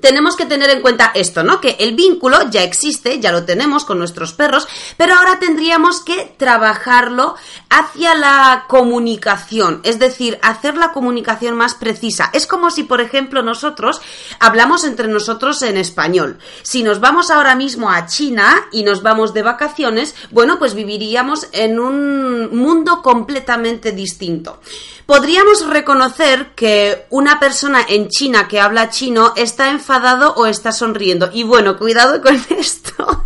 tenemos 0.00 0.36
que 0.36 0.46
tener 0.46 0.70
en 0.70 0.80
cuenta 0.80 1.12
esto, 1.14 1.42
¿no? 1.42 1.60
Que 1.60 1.76
el 1.78 1.94
vínculo 1.94 2.50
ya 2.50 2.62
existe, 2.62 3.20
ya 3.20 3.30
lo 3.30 3.44
tenemos 3.44 3.84
con 3.84 3.98
nuestros 3.98 4.32
perros, 4.32 4.66
pero 4.96 5.14
ahora 5.14 5.38
tendríamos 5.38 6.00
que 6.00 6.34
trabajarlo 6.38 7.36
hacia 7.68 8.14
la 8.14 8.64
comunicación, 8.68 9.82
es 9.84 9.98
decir, 9.98 10.38
hacer 10.40 10.78
la 10.78 10.92
comunicación 10.92 11.56
más 11.56 11.74
precisa. 11.74 12.30
Es 12.32 12.46
como 12.46 12.70
si, 12.70 12.84
por 12.84 13.02
ejemplo, 13.02 13.42
nosotros 13.42 14.00
hablamos 14.40 14.84
entre 14.84 15.08
nosotros 15.08 15.60
en 15.60 15.76
español. 15.76 16.38
Si 16.62 16.82
nos 16.82 17.00
vamos 17.00 17.30
ahora 17.30 17.54
mismo 17.54 17.90
a 17.90 18.06
China 18.06 18.66
y 18.72 18.82
nos 18.82 19.02
vamos 19.02 19.34
de 19.34 19.42
vacaciones, 19.42 20.14
bueno, 20.30 20.58
pues 20.58 20.74
viviríamos 20.74 21.48
en 21.52 21.78
un 21.78 22.56
mundo 22.56 23.02
completamente 23.02 23.92
distinto 23.92 24.60
podríamos 25.06 25.66
reconocer 25.66 26.52
que 26.54 27.06
una 27.10 27.38
persona 27.38 27.84
en 27.88 28.08
China 28.08 28.48
que 28.48 28.60
habla 28.60 28.90
chino 28.90 29.32
está 29.36 29.70
enfadado 29.70 30.34
o 30.34 30.46
está 30.46 30.72
sonriendo. 30.72 31.30
Y 31.32 31.42
bueno, 31.42 31.78
cuidado 31.78 32.22
con 32.22 32.34
esto, 32.50 33.24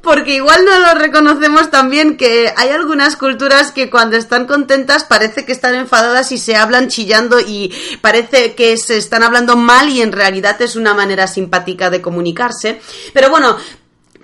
porque 0.00 0.34
igual 0.34 0.64
no 0.64 0.78
lo 0.80 0.94
reconocemos 0.94 1.70
también 1.70 2.16
que 2.16 2.52
hay 2.56 2.70
algunas 2.70 3.16
culturas 3.16 3.72
que 3.72 3.90
cuando 3.90 4.16
están 4.16 4.46
contentas 4.46 5.04
parece 5.04 5.44
que 5.44 5.52
están 5.52 5.74
enfadadas 5.74 6.32
y 6.32 6.38
se 6.38 6.56
hablan 6.56 6.88
chillando 6.88 7.38
y 7.40 7.72
parece 8.00 8.54
que 8.54 8.76
se 8.76 8.96
están 8.96 9.22
hablando 9.22 9.56
mal 9.56 9.88
y 9.88 10.02
en 10.02 10.12
realidad 10.12 10.60
es 10.60 10.76
una 10.76 10.94
manera 10.94 11.26
simpática 11.26 11.90
de 11.90 12.02
comunicarse. 12.02 12.80
Pero 13.12 13.30
bueno, 13.30 13.56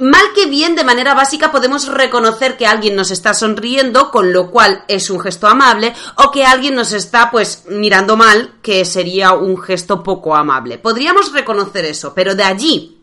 Mal 0.01 0.33
que 0.35 0.47
bien, 0.47 0.77
de 0.77 0.85
manera 0.85 1.15
básica, 1.15 1.51
podemos 1.51 1.89
reconocer 1.89 2.57
que 2.57 2.67
alguien 2.67 2.95
nos 2.95 3.11
está 3.11 3.35
sonriendo, 3.35 4.11
con 4.11 4.33
lo 4.33 4.51
cual 4.51 4.85
es 4.87 5.11
un 5.11 5.19
gesto 5.19 5.49
amable, 5.49 5.95
o 6.17 6.31
que 6.31 6.45
alguien 6.45 6.75
nos 6.75 6.93
está, 6.93 7.31
pues, 7.31 7.65
mirando 7.69 8.17
mal, 8.17 8.55
que 8.63 8.85
sería 8.85 9.33
un 9.33 9.61
gesto 9.61 10.03
poco 10.03 10.37
amable. 10.37 10.79
Podríamos 10.79 11.33
reconocer 11.33 11.85
eso, 11.85 12.13
pero 12.15 12.35
de 12.35 12.45
allí 12.45 12.98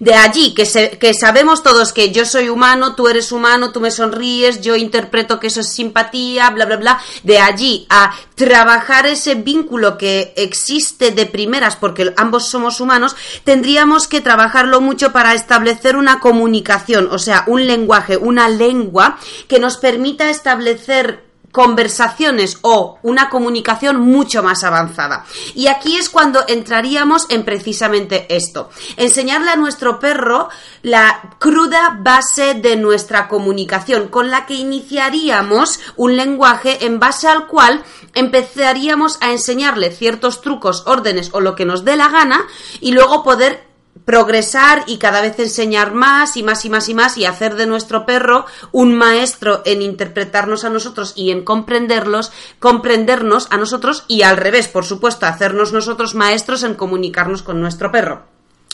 de 0.00 0.14
allí 0.14 0.54
que, 0.54 0.64
que 0.98 1.14
sabemos 1.14 1.62
todos 1.62 1.92
que 1.92 2.10
yo 2.10 2.24
soy 2.24 2.48
humano, 2.48 2.94
tú 2.94 3.08
eres 3.08 3.32
humano, 3.32 3.72
tú 3.72 3.80
me 3.80 3.90
sonríes, 3.90 4.60
yo 4.60 4.76
interpreto 4.76 5.40
que 5.40 5.48
eso 5.48 5.60
es 5.60 5.72
simpatía, 5.72 6.50
bla, 6.50 6.66
bla, 6.66 6.76
bla, 6.76 7.00
de 7.22 7.38
allí 7.38 7.86
a 7.90 8.14
trabajar 8.34 9.06
ese 9.06 9.34
vínculo 9.34 9.98
que 9.98 10.32
existe 10.36 11.10
de 11.10 11.26
primeras 11.26 11.76
porque 11.76 12.12
ambos 12.16 12.48
somos 12.48 12.80
humanos, 12.80 13.16
tendríamos 13.44 14.06
que 14.06 14.20
trabajarlo 14.20 14.80
mucho 14.80 15.12
para 15.12 15.34
establecer 15.34 15.96
una 15.96 16.20
comunicación, 16.20 17.08
o 17.10 17.18
sea, 17.18 17.44
un 17.46 17.66
lenguaje, 17.66 18.16
una 18.16 18.48
lengua 18.48 19.18
que 19.48 19.58
nos 19.58 19.76
permita 19.76 20.30
establecer 20.30 21.27
conversaciones 21.52 22.58
o 22.62 22.98
una 23.02 23.30
comunicación 23.30 24.00
mucho 24.00 24.42
más 24.42 24.64
avanzada. 24.64 25.24
Y 25.54 25.68
aquí 25.68 25.96
es 25.96 26.08
cuando 26.08 26.44
entraríamos 26.46 27.26
en 27.30 27.44
precisamente 27.44 28.26
esto. 28.34 28.70
Enseñarle 28.96 29.50
a 29.50 29.56
nuestro 29.56 29.98
perro 29.98 30.48
la 30.82 31.34
cruda 31.38 31.98
base 32.00 32.54
de 32.54 32.76
nuestra 32.76 33.28
comunicación, 33.28 34.08
con 34.08 34.30
la 34.30 34.46
que 34.46 34.54
iniciaríamos 34.54 35.80
un 35.96 36.16
lenguaje 36.16 36.84
en 36.86 36.98
base 36.98 37.28
al 37.28 37.46
cual 37.46 37.82
empezaríamos 38.14 39.18
a 39.20 39.32
enseñarle 39.32 39.90
ciertos 39.90 40.40
trucos, 40.40 40.84
órdenes 40.86 41.30
o 41.32 41.40
lo 41.40 41.54
que 41.54 41.64
nos 41.64 41.84
dé 41.84 41.96
la 41.96 42.08
gana 42.08 42.46
y 42.80 42.92
luego 42.92 43.22
poder 43.22 43.67
progresar 44.04 44.84
y 44.86 44.98
cada 44.98 45.20
vez 45.20 45.38
enseñar 45.38 45.92
más 45.92 46.36
y 46.36 46.42
más 46.42 46.64
y 46.64 46.70
más 46.70 46.88
y 46.88 46.94
más 46.94 47.18
y 47.18 47.26
hacer 47.26 47.54
de 47.56 47.66
nuestro 47.66 48.06
perro 48.06 48.46
un 48.72 48.94
maestro 48.94 49.62
en 49.64 49.82
interpretarnos 49.82 50.64
a 50.64 50.70
nosotros 50.70 51.12
y 51.16 51.30
en 51.30 51.44
comprenderlos, 51.44 52.32
comprendernos 52.58 53.48
a 53.50 53.56
nosotros 53.56 54.04
y 54.08 54.22
al 54.22 54.36
revés, 54.36 54.68
por 54.68 54.84
supuesto, 54.84 55.26
hacernos 55.26 55.72
nosotros 55.72 56.14
maestros 56.14 56.62
en 56.62 56.74
comunicarnos 56.74 57.42
con 57.42 57.60
nuestro 57.60 57.90
perro. 57.92 58.22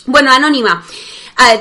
Bueno, 0.06 0.32
Anónima, 0.32 0.84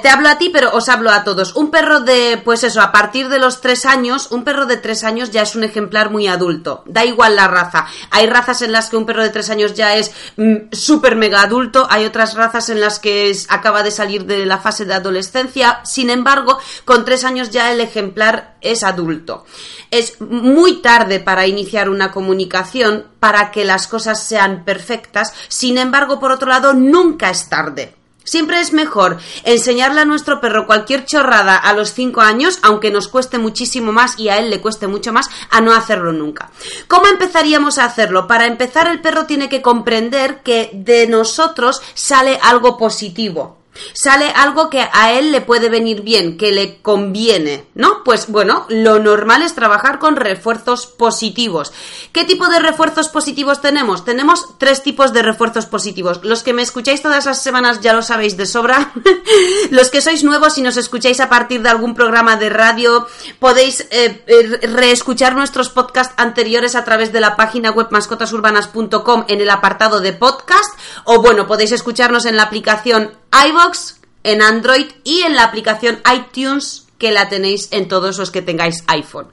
te 0.02 0.10
hablo 0.10 0.30
a 0.30 0.38
ti, 0.38 0.50
pero 0.50 0.72
os 0.74 0.90
hablo 0.90 1.12
a 1.12 1.24
todos. 1.24 1.56
Un 1.56 1.72
perro 1.72 2.00
de, 2.00 2.42
pues 2.44 2.64
eso, 2.64 2.82
a 2.82 2.92
partir 2.92 3.30
de 3.30 3.40
los 3.40 3.62
tres 3.62 3.86
años, 3.86 4.28
un 4.32 4.44
perro 4.44 4.66
de 4.66 4.78
tres 4.78 5.04
años 5.04 5.32
ya 5.32 5.42
es 5.42 5.56
un 5.56 5.64
ejemplar 5.64 6.10
muy 6.10 6.28
adulto. 6.28 6.84
Da 6.86 7.06
igual 7.06 7.36
la 7.36 7.48
raza. 7.48 7.86
Hay 8.12 8.28
razas 8.28 8.62
en 8.62 8.72
las 8.72 8.90
que 8.90 8.98
un 8.98 9.06
perro 9.06 9.24
de 9.24 9.30
tres 9.30 9.50
años 9.50 9.74
ya 9.74 9.96
es 9.96 10.12
mm, 10.38 10.72
súper 10.72 11.16
mega 11.16 11.42
adulto. 11.42 11.88
Hay 11.90 12.06
otras 12.06 12.36
razas 12.36 12.70
en 12.70 12.82
las 12.82 13.00
que 13.00 13.36
acaba 13.50 13.84
de 13.84 13.92
salir 13.92 14.26
de 14.26 14.46
la 14.46 14.60
fase 14.60 14.86
de 14.86 14.94
adolescencia. 14.94 15.82
Sin 15.84 16.10
embargo, 16.10 16.58
con 16.86 17.06
tres 17.06 17.24
años 17.24 17.50
ya 17.50 17.72
el 17.72 17.82
ejemplar 17.82 18.56
es 18.62 18.84
adulto. 18.84 19.46
Es 19.92 20.20
muy 20.22 20.82
tarde 20.82 21.20
para 21.20 21.48
iniciar 21.48 21.90
una 21.90 22.12
comunicación 22.12 23.06
para 23.20 23.52
que 23.52 23.66
las 23.66 23.88
cosas 23.88 24.24
sean 24.24 24.64
perfectas. 24.66 25.34
Sin 25.48 25.78
embargo, 25.78 26.20
por 26.20 26.32
otro 26.32 26.50
lado, 26.50 26.74
nunca 26.74 27.30
es 27.30 27.50
tarde. 27.50 28.03
Siempre 28.24 28.62
es 28.62 28.74
mejor 28.74 29.18
enseñarle 29.44 30.02
a 30.02 30.06
nuestro 30.06 30.40
perro 30.40 30.66
cualquier 30.66 31.06
chorrada 31.06 31.58
a 31.58 31.74
los 31.74 31.94
5 31.94 32.22
años, 32.22 32.60
aunque 32.62 32.92
nos 32.92 33.08
cueste 33.08 33.38
muchísimo 33.38 33.92
más 33.92 34.18
y 34.20 34.30
a 34.30 34.38
él 34.38 34.50
le 34.50 34.62
cueste 34.62 34.88
mucho 34.88 35.12
más, 35.12 35.30
a 35.50 35.62
no 35.62 35.74
hacerlo 35.74 36.14
nunca. 36.14 36.52
¿Cómo 36.88 37.08
empezaríamos 37.08 37.78
a 37.78 37.86
hacerlo? 37.86 38.28
Para 38.28 38.46
empezar, 38.46 38.88
el 38.88 39.02
perro 39.02 39.26
tiene 39.26 39.50
que 39.50 39.62
comprender 39.62 40.42
que 40.42 40.70
de 40.74 41.08
nosotros 41.08 41.82
sale 41.94 42.40
algo 42.42 42.78
positivo. 42.78 43.63
Sale 43.94 44.30
algo 44.36 44.70
que 44.70 44.88
a 44.92 45.14
él 45.14 45.32
le 45.32 45.42
puede 45.42 45.70
venir 45.70 46.02
bien, 46.02 46.38
que 46.38 46.52
le 46.52 46.82
conviene, 46.82 47.66
¿no? 47.74 48.04
Pues 48.04 48.28
bueno, 48.30 48.66
lo 48.70 49.00
normal 49.00 49.42
es 49.42 49.56
trabajar 49.56 50.00
con 50.00 50.16
refuerzos 50.16 50.88
positivos. 50.88 51.74
¿Qué 52.12 52.26
tipo 52.26 52.48
de 52.48 52.60
refuerzos 52.60 53.10
positivos 53.10 53.62
tenemos? 53.62 54.06
Tenemos 54.06 54.58
tres 54.58 54.84
tipos 54.84 55.14
de 55.14 55.22
refuerzos 55.22 55.66
positivos. 55.66 56.20
Los 56.24 56.44
que 56.44 56.54
me 56.54 56.62
escucháis 56.62 57.02
todas 57.02 57.26
las 57.26 57.42
semanas 57.42 57.82
ya 57.82 57.94
lo 57.94 58.02
sabéis 58.02 58.38
de 58.38 58.46
sobra. 58.46 58.94
Los 59.72 59.90
que 59.90 60.02
sois 60.02 60.24
nuevos 60.24 60.58
y 60.58 60.62
nos 60.62 60.78
escucháis 60.78 61.20
a 61.20 61.30
partir 61.30 61.62
de 61.62 61.70
algún 61.70 61.96
programa 61.96 62.36
de 62.36 62.50
radio, 62.50 63.08
podéis 63.40 63.82
eh, 63.92 64.24
eh, 64.28 64.68
reescuchar 64.68 65.36
nuestros 65.36 65.70
podcasts 65.70 66.14
anteriores 66.18 66.76
a 66.76 66.84
través 66.84 67.12
de 67.12 67.22
la 67.22 67.36
página 67.36 67.72
web 67.72 67.88
mascotasurbanas.com 67.90 69.26
en 69.28 69.42
el 69.42 69.50
apartado 69.50 70.00
de 70.00 70.14
podcast 70.14 70.78
o 71.06 71.22
bueno, 71.22 71.48
podéis 71.48 71.72
escucharnos 71.72 72.26
en 72.26 72.38
la 72.38 72.44
aplicación 72.44 73.12
iBox, 73.48 73.98
en 74.24 74.42
Android 74.42 74.88
y 75.04 75.22
en 75.22 75.36
la 75.36 75.44
aplicación 75.44 76.02
iTunes 76.14 76.88
que 76.98 77.12
la 77.12 77.28
tenéis 77.28 77.68
en 77.72 77.90
todos 77.90 78.18
los 78.18 78.32
que 78.32 78.42
tengáis 78.42 78.84
iPhone. 78.88 79.28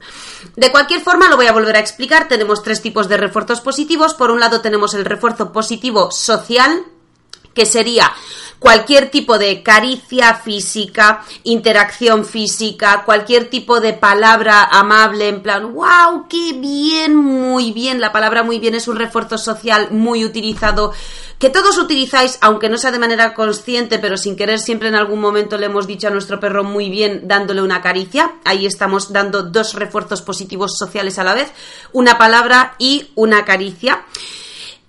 De 0.57 0.71
cualquier 0.71 0.99
forma, 0.99 1.29
lo 1.29 1.37
voy 1.37 1.47
a 1.47 1.53
volver 1.53 1.77
a 1.77 1.79
explicar. 1.79 2.27
Tenemos 2.27 2.63
tres 2.63 2.81
tipos 2.81 3.07
de 3.07 3.15
refuerzos 3.15 3.61
positivos. 3.61 4.13
Por 4.13 4.31
un 4.31 4.41
lado 4.41 4.59
tenemos 4.59 4.93
el 4.93 5.05
refuerzo 5.05 5.53
positivo 5.53 6.11
social, 6.11 6.83
que 7.53 7.65
sería 7.65 8.11
cualquier 8.61 9.09
tipo 9.09 9.39
de 9.39 9.63
caricia 9.63 10.35
física, 10.35 11.25
interacción 11.43 12.25
física, 12.25 13.01
cualquier 13.03 13.49
tipo 13.49 13.79
de 13.79 13.93
palabra 13.93 14.63
amable 14.65 15.29
en 15.29 15.41
plan, 15.41 15.73
wow, 15.73 16.27
qué 16.29 16.53
bien, 16.53 17.15
muy 17.15 17.71
bien. 17.71 17.99
La 17.99 18.11
palabra 18.11 18.43
muy 18.43 18.59
bien 18.59 18.75
es 18.75 18.87
un 18.87 18.97
refuerzo 18.97 19.39
social 19.39 19.87
muy 19.89 20.23
utilizado 20.23 20.93
que 21.39 21.49
todos 21.49 21.79
utilizáis, 21.79 22.37
aunque 22.41 22.69
no 22.69 22.77
sea 22.77 22.91
de 22.91 22.99
manera 22.99 23.33
consciente, 23.33 23.97
pero 23.97 24.15
sin 24.15 24.35
querer 24.35 24.59
siempre 24.59 24.89
en 24.89 24.95
algún 24.95 25.19
momento 25.19 25.57
le 25.57 25.65
hemos 25.65 25.87
dicho 25.87 26.07
a 26.07 26.11
nuestro 26.11 26.39
perro 26.39 26.63
muy 26.63 26.91
bien 26.91 27.21
dándole 27.27 27.63
una 27.63 27.81
caricia. 27.81 28.33
Ahí 28.45 28.67
estamos 28.67 29.11
dando 29.11 29.41
dos 29.41 29.73
refuerzos 29.73 30.21
positivos 30.21 30.77
sociales 30.77 31.17
a 31.17 31.23
la 31.23 31.33
vez, 31.33 31.51
una 31.93 32.19
palabra 32.19 32.75
y 32.77 33.09
una 33.15 33.43
caricia. 33.43 34.05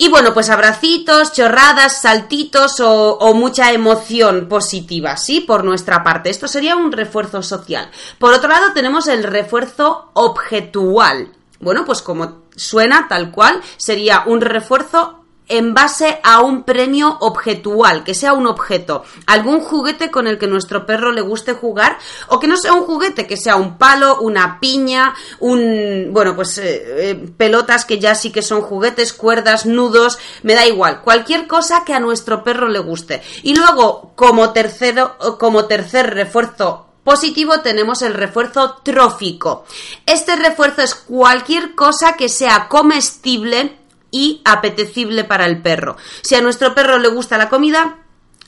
Y 0.02 0.08
bueno, 0.08 0.34
pues 0.34 0.50
abracitos, 0.50 1.32
chorradas, 1.32 2.00
saltitos 2.00 2.80
o, 2.80 3.34
mucha 3.34 3.70
emoción 3.70 4.48
positiva, 4.48 5.16
¿sí? 5.16 5.40
Por 5.40 5.62
nuestra 5.62 6.02
parte. 6.02 6.28
Esto 6.28 6.48
sería 6.48 6.74
un 6.74 6.90
refuerzo 6.90 7.40
social. 7.40 7.88
Por 8.18 8.34
otro 8.34 8.48
lado, 8.48 8.72
tenemos 8.72 9.06
el 9.06 9.22
refuerzo 9.22 10.10
objetual. 10.14 11.28
Bueno, 11.60 11.84
pues 11.84 12.02
como 12.02 12.42
suena 12.56 13.06
tal 13.08 13.30
cual, 13.30 13.62
sería 13.76 14.24
un 14.26 14.40
refuerzo 14.40 15.21
en 15.48 15.74
base 15.74 16.20
a 16.22 16.40
un 16.40 16.62
premio 16.62 17.16
objetual, 17.20 18.04
que 18.04 18.14
sea 18.14 18.32
un 18.32 18.46
objeto, 18.46 19.04
algún 19.26 19.60
juguete 19.60 20.10
con 20.10 20.26
el 20.26 20.38
que 20.38 20.46
nuestro 20.46 20.86
perro 20.86 21.12
le 21.12 21.20
guste 21.20 21.52
jugar, 21.52 21.98
o 22.28 22.40
que 22.40 22.46
no 22.46 22.56
sea 22.56 22.72
un 22.72 22.84
juguete, 22.84 23.26
que 23.26 23.36
sea 23.36 23.56
un 23.56 23.76
palo, 23.76 24.20
una 24.20 24.60
piña, 24.60 25.14
un, 25.40 26.08
bueno, 26.10 26.34
pues 26.34 26.58
eh, 26.58 27.10
eh, 27.10 27.32
pelotas 27.36 27.84
que 27.84 27.98
ya 27.98 28.14
sí 28.14 28.30
que 28.30 28.42
son 28.42 28.62
juguetes, 28.62 29.12
cuerdas, 29.12 29.66
nudos, 29.66 30.18
me 30.42 30.54
da 30.54 30.66
igual, 30.66 31.02
cualquier 31.02 31.46
cosa 31.46 31.84
que 31.84 31.94
a 31.94 32.00
nuestro 32.00 32.44
perro 32.44 32.68
le 32.68 32.78
guste. 32.78 33.22
Y 33.42 33.54
luego, 33.54 34.12
como 34.14 34.52
tercero, 34.52 35.16
como 35.38 35.66
tercer 35.66 36.14
refuerzo 36.14 36.86
positivo 37.04 37.60
tenemos 37.60 38.02
el 38.02 38.14
refuerzo 38.14 38.80
trófico. 38.84 39.64
Este 40.06 40.36
refuerzo 40.36 40.82
es 40.82 40.94
cualquier 40.94 41.74
cosa 41.74 42.14
que 42.16 42.28
sea 42.28 42.68
comestible 42.68 43.81
y 44.12 44.40
apetecible 44.44 45.24
para 45.24 45.46
el 45.46 45.60
perro. 45.60 45.96
Si 46.22 46.36
a 46.36 46.40
nuestro 46.40 46.72
perro 46.74 46.98
le 46.98 47.08
gusta 47.08 47.38
la 47.38 47.48
comida, 47.48 47.96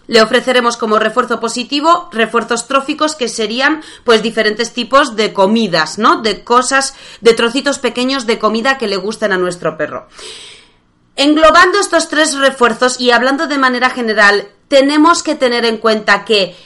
le 0.07 0.23
ofreceremos 0.23 0.77
como 0.77 0.99
refuerzo 0.99 1.41
positivo 1.41 2.09
refuerzos 2.13 2.69
tróficos 2.69 3.17
que 3.17 3.29
serían 3.29 3.83
pues 4.05 4.23
diferentes 4.23 4.73
tipos 4.73 5.17
de 5.17 5.33
comidas, 5.33 5.99
¿no? 5.99 6.21
De 6.21 6.45
cosas, 6.45 6.95
de 7.21 7.35
trocitos 7.35 7.79
pequeños 7.79 8.27
de 8.27 8.39
comida 8.39 8.79
que 8.79 8.87
le 8.87 8.97
gusten 8.97 9.33
a 9.33 9.39
nuestro 9.39 9.77
perro. 9.77 10.07
Englobando 11.17 11.79
estos 11.81 12.09
tres 12.09 12.37
refuerzos 12.37 13.01
y 13.01 13.13
hablando 13.13 13.47
de 13.47 13.59
manera 13.59 13.89
general, 13.91 14.49
tenemos 14.69 15.23
que 15.23 15.37
tener 15.37 15.65
en 15.65 15.79
cuenta 15.79 16.25
que 16.25 16.57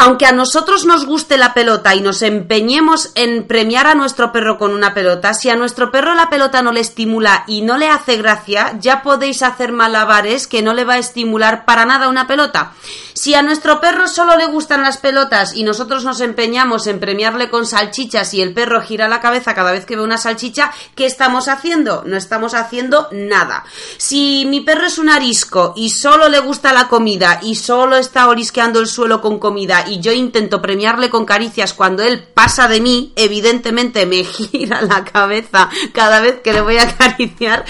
aunque 0.00 0.24
a 0.24 0.32
nosotros 0.32 0.86
nos 0.86 1.04
guste 1.04 1.36
la 1.36 1.52
pelota 1.52 1.94
y 1.94 2.00
nos 2.00 2.22
empeñemos 2.22 3.12
en 3.16 3.46
premiar 3.46 3.86
a 3.86 3.94
nuestro 3.94 4.32
perro 4.32 4.56
con 4.56 4.72
una 4.72 4.94
pelota, 4.94 5.34
si 5.34 5.50
a 5.50 5.56
nuestro 5.56 5.90
perro 5.90 6.14
la 6.14 6.30
pelota 6.30 6.62
no 6.62 6.72
le 6.72 6.80
estimula 6.80 7.44
y 7.46 7.60
no 7.60 7.76
le 7.76 7.90
hace 7.90 8.16
gracia, 8.16 8.78
ya 8.80 9.02
podéis 9.02 9.42
hacer 9.42 9.72
malabares 9.72 10.46
que 10.46 10.62
no 10.62 10.72
le 10.72 10.84
va 10.84 10.94
a 10.94 10.98
estimular 10.98 11.66
para 11.66 11.84
nada 11.84 12.08
una 12.08 12.26
pelota. 12.26 12.72
Si 13.20 13.34
a 13.34 13.42
nuestro 13.42 13.82
perro 13.82 14.08
solo 14.08 14.34
le 14.38 14.46
gustan 14.46 14.80
las 14.80 14.96
pelotas 14.96 15.54
y 15.54 15.62
nosotros 15.62 16.06
nos 16.06 16.22
empeñamos 16.22 16.86
en 16.86 16.98
premiarle 16.98 17.50
con 17.50 17.66
salchichas 17.66 18.32
y 18.32 18.40
el 18.40 18.54
perro 18.54 18.80
gira 18.80 19.08
la 19.08 19.20
cabeza 19.20 19.54
cada 19.54 19.72
vez 19.72 19.84
que 19.84 19.94
ve 19.94 20.00
una 20.00 20.16
salchicha, 20.16 20.72
¿qué 20.94 21.04
estamos 21.04 21.46
haciendo? 21.46 22.02
No 22.06 22.16
estamos 22.16 22.54
haciendo 22.54 23.08
nada. 23.12 23.66
Si 23.98 24.46
mi 24.46 24.62
perro 24.62 24.86
es 24.86 24.96
un 24.96 25.10
arisco 25.10 25.74
y 25.76 25.90
solo 25.90 26.30
le 26.30 26.38
gusta 26.38 26.72
la 26.72 26.88
comida 26.88 27.40
y 27.42 27.56
solo 27.56 27.96
está 27.96 28.26
orisqueando 28.26 28.80
el 28.80 28.86
suelo 28.86 29.20
con 29.20 29.38
comida 29.38 29.84
y 29.86 30.00
yo 30.00 30.12
intento 30.12 30.62
premiarle 30.62 31.10
con 31.10 31.26
caricias 31.26 31.74
cuando 31.74 32.02
él 32.02 32.26
pasa 32.26 32.68
de 32.68 32.80
mí, 32.80 33.12
evidentemente 33.16 34.06
me 34.06 34.24
gira 34.24 34.80
la 34.80 35.04
cabeza 35.04 35.68
cada 35.92 36.20
vez 36.20 36.40
que 36.40 36.54
le 36.54 36.62
voy 36.62 36.78
a 36.78 36.84
acariciar. 36.84 37.66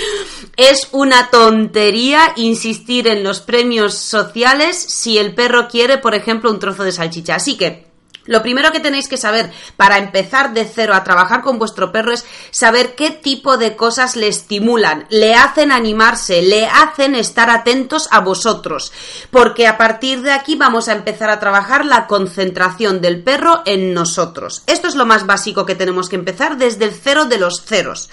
Es 0.57 0.91
una 0.93 1.29
tontería 1.31 2.35
insistir 2.37 3.09
en 3.09 3.25
los 3.25 3.41
premios 3.41 3.95
sociales 3.95 4.77
si 4.77 5.19
el 5.19 5.40
perro 5.41 5.69
quiere, 5.69 5.97
por 5.97 6.15
ejemplo, 6.15 6.51
un 6.51 6.59
trozo 6.59 6.85
de 6.85 6.93
salchicha. 6.93 7.37
Así 7.37 7.57
que 7.57 7.87
lo 8.27 8.43
primero 8.43 8.73
que 8.73 8.81
tenéis 8.81 9.09
que 9.09 9.17
saber 9.17 9.51
para 9.79 9.97
empezar 9.97 10.53
de 10.53 10.67
cero 10.67 10.93
a 10.93 11.03
trabajar 11.03 11.41
con 11.41 11.59
vuestro 11.59 11.93
perro 11.93 12.13
es 12.13 12.27
saber 12.51 12.95
qué 12.95 13.11
tipo 13.11 13.57
de 13.57 13.75
cosas 13.75 14.17
le 14.17 14.29
estimulan, 14.29 15.07
le 15.09 15.35
hacen 15.35 15.73
animarse, 15.73 16.43
le 16.43 16.67
hacen 16.67 17.15
estar 17.15 17.49
atentos 17.49 18.07
a 18.11 18.21
vosotros, 18.21 18.93
porque 19.31 19.67
a 19.67 19.79
partir 19.79 20.21
de 20.21 20.33
aquí 20.33 20.57
vamos 20.57 20.89
a 20.89 20.93
empezar 20.93 21.31
a 21.31 21.41
trabajar 21.41 21.87
la 21.87 22.07
concentración 22.07 23.01
del 23.01 23.23
perro 23.23 23.63
en 23.65 23.95
nosotros. 23.95 24.63
Esto 24.67 24.89
es 24.89 24.95
lo 24.95 25.07
más 25.07 25.25
básico 25.25 25.65
que 25.65 25.75
tenemos 25.75 26.11
que 26.11 26.17
empezar 26.17 26.59
desde 26.59 26.85
el 26.85 26.93
cero 26.93 27.25
de 27.25 27.39
los 27.39 27.65
ceros. 27.65 28.11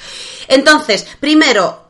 Entonces, 0.48 1.05
primero, 1.19 1.87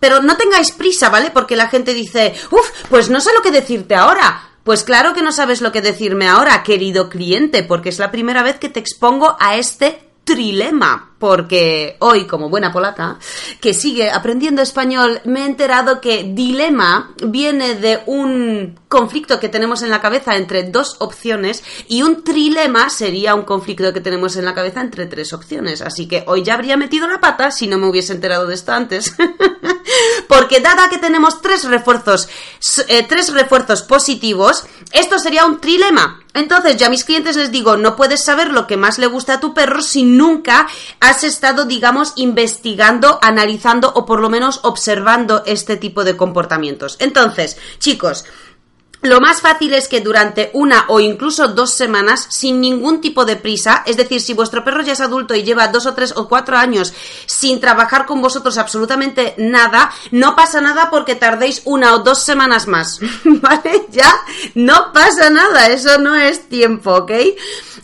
pero 0.00 0.22
no 0.22 0.36
tengáis 0.36 0.72
prisa, 0.72 1.08
¿vale? 1.08 1.30
Porque 1.30 1.56
la 1.56 1.68
gente 1.68 1.94
dice, 1.94 2.34
uff, 2.50 2.70
pues 2.88 3.10
no 3.10 3.20
sé 3.20 3.30
lo 3.34 3.42
que 3.42 3.50
decirte 3.50 3.94
ahora. 3.94 4.50
Pues 4.64 4.82
claro 4.82 5.14
que 5.14 5.22
no 5.22 5.30
sabes 5.30 5.60
lo 5.60 5.70
que 5.70 5.80
decirme 5.80 6.28
ahora, 6.28 6.64
querido 6.64 7.08
cliente, 7.08 7.62
porque 7.62 7.88
es 7.88 8.00
la 8.00 8.10
primera 8.10 8.42
vez 8.42 8.58
que 8.58 8.68
te 8.68 8.80
expongo 8.80 9.36
a 9.38 9.56
este 9.56 10.10
trilema, 10.24 11.14
porque 11.18 11.96
hoy, 12.00 12.26
como 12.26 12.48
buena 12.48 12.72
polaca, 12.72 13.18
que 13.60 13.74
sigue 13.74 14.10
aprendiendo 14.10 14.62
español, 14.62 15.20
me 15.24 15.42
he 15.42 15.46
enterado 15.46 16.00
que 16.00 16.24
dilema 16.24 17.14
viene 17.22 17.74
de 17.74 18.00
un 18.06 18.78
conflicto 18.88 19.40
que 19.40 19.48
tenemos 19.48 19.82
en 19.82 19.90
la 19.90 20.00
cabeza 20.00 20.36
entre 20.36 20.64
dos 20.64 20.96
opciones 21.00 21.64
y 21.88 22.02
un 22.02 22.22
trilema 22.22 22.90
sería 22.90 23.34
un 23.34 23.42
conflicto 23.42 23.92
que 23.92 24.00
tenemos 24.00 24.36
en 24.36 24.44
la 24.44 24.54
cabeza 24.54 24.80
entre 24.80 25.06
tres 25.06 25.32
opciones. 25.32 25.82
Así 25.82 26.06
que 26.06 26.24
hoy 26.26 26.42
ya 26.42 26.54
habría 26.54 26.76
metido 26.76 27.08
la 27.08 27.20
pata 27.20 27.50
si 27.50 27.66
no 27.66 27.78
me 27.78 27.88
hubiese 27.88 28.12
enterado 28.12 28.46
de 28.46 28.54
esto 28.54 28.72
antes. 28.72 29.14
porque 30.28 30.60
dada 30.60 30.88
que 30.88 30.98
tenemos 30.98 31.40
tres 31.40 31.64
refuerzos, 31.64 32.28
eh, 32.88 33.04
tres 33.08 33.32
refuerzos 33.32 33.82
positivos, 33.82 34.64
esto 34.92 35.18
sería 35.18 35.44
un 35.44 35.60
trilema. 35.60 36.20
Entonces, 36.34 36.76
yo 36.76 36.86
a 36.86 36.90
mis 36.90 37.04
clientes 37.04 37.36
les 37.36 37.50
digo, 37.50 37.78
no 37.78 37.96
puedes 37.96 38.22
saber 38.22 38.52
lo 38.52 38.66
que 38.66 38.76
más 38.76 38.98
le 38.98 39.06
gusta 39.06 39.34
a 39.34 39.40
tu 39.40 39.54
perro 39.54 39.80
si 39.80 40.04
nunca 40.04 40.66
has 41.06 41.22
estado, 41.22 41.64
digamos, 41.66 42.12
investigando, 42.16 43.18
analizando 43.22 43.92
o 43.94 44.04
por 44.04 44.20
lo 44.20 44.28
menos 44.28 44.60
observando 44.64 45.42
este 45.46 45.76
tipo 45.76 46.02
de 46.02 46.16
comportamientos. 46.16 46.96
Entonces, 46.98 47.56
chicos, 47.78 48.24
lo 49.06 49.20
más 49.20 49.40
fácil 49.40 49.74
es 49.74 49.88
que 49.88 50.00
durante 50.00 50.50
una 50.52 50.84
o 50.88 51.00
incluso 51.00 51.48
dos 51.48 51.72
semanas, 51.72 52.26
sin 52.30 52.60
ningún 52.60 53.00
tipo 53.00 53.24
de 53.24 53.36
prisa, 53.36 53.82
es 53.86 53.96
decir, 53.96 54.20
si 54.20 54.34
vuestro 54.34 54.64
perro 54.64 54.82
ya 54.82 54.92
es 54.92 55.00
adulto 55.00 55.34
y 55.34 55.42
lleva 55.42 55.68
dos 55.68 55.86
o 55.86 55.94
tres 55.94 56.12
o 56.16 56.28
cuatro 56.28 56.56
años 56.56 56.92
sin 57.26 57.60
trabajar 57.60 58.06
con 58.06 58.20
vosotros 58.20 58.58
absolutamente 58.58 59.34
nada, 59.38 59.90
no 60.10 60.36
pasa 60.36 60.60
nada 60.60 60.90
porque 60.90 61.14
tardéis 61.14 61.62
una 61.64 61.94
o 61.94 62.00
dos 62.00 62.22
semanas 62.22 62.66
más, 62.66 63.00
¿vale? 63.24 63.86
Ya 63.90 64.12
no 64.54 64.92
pasa 64.92 65.30
nada, 65.30 65.68
eso 65.68 65.98
no 65.98 66.14
es 66.14 66.48
tiempo, 66.48 66.92
¿ok? 66.94 67.12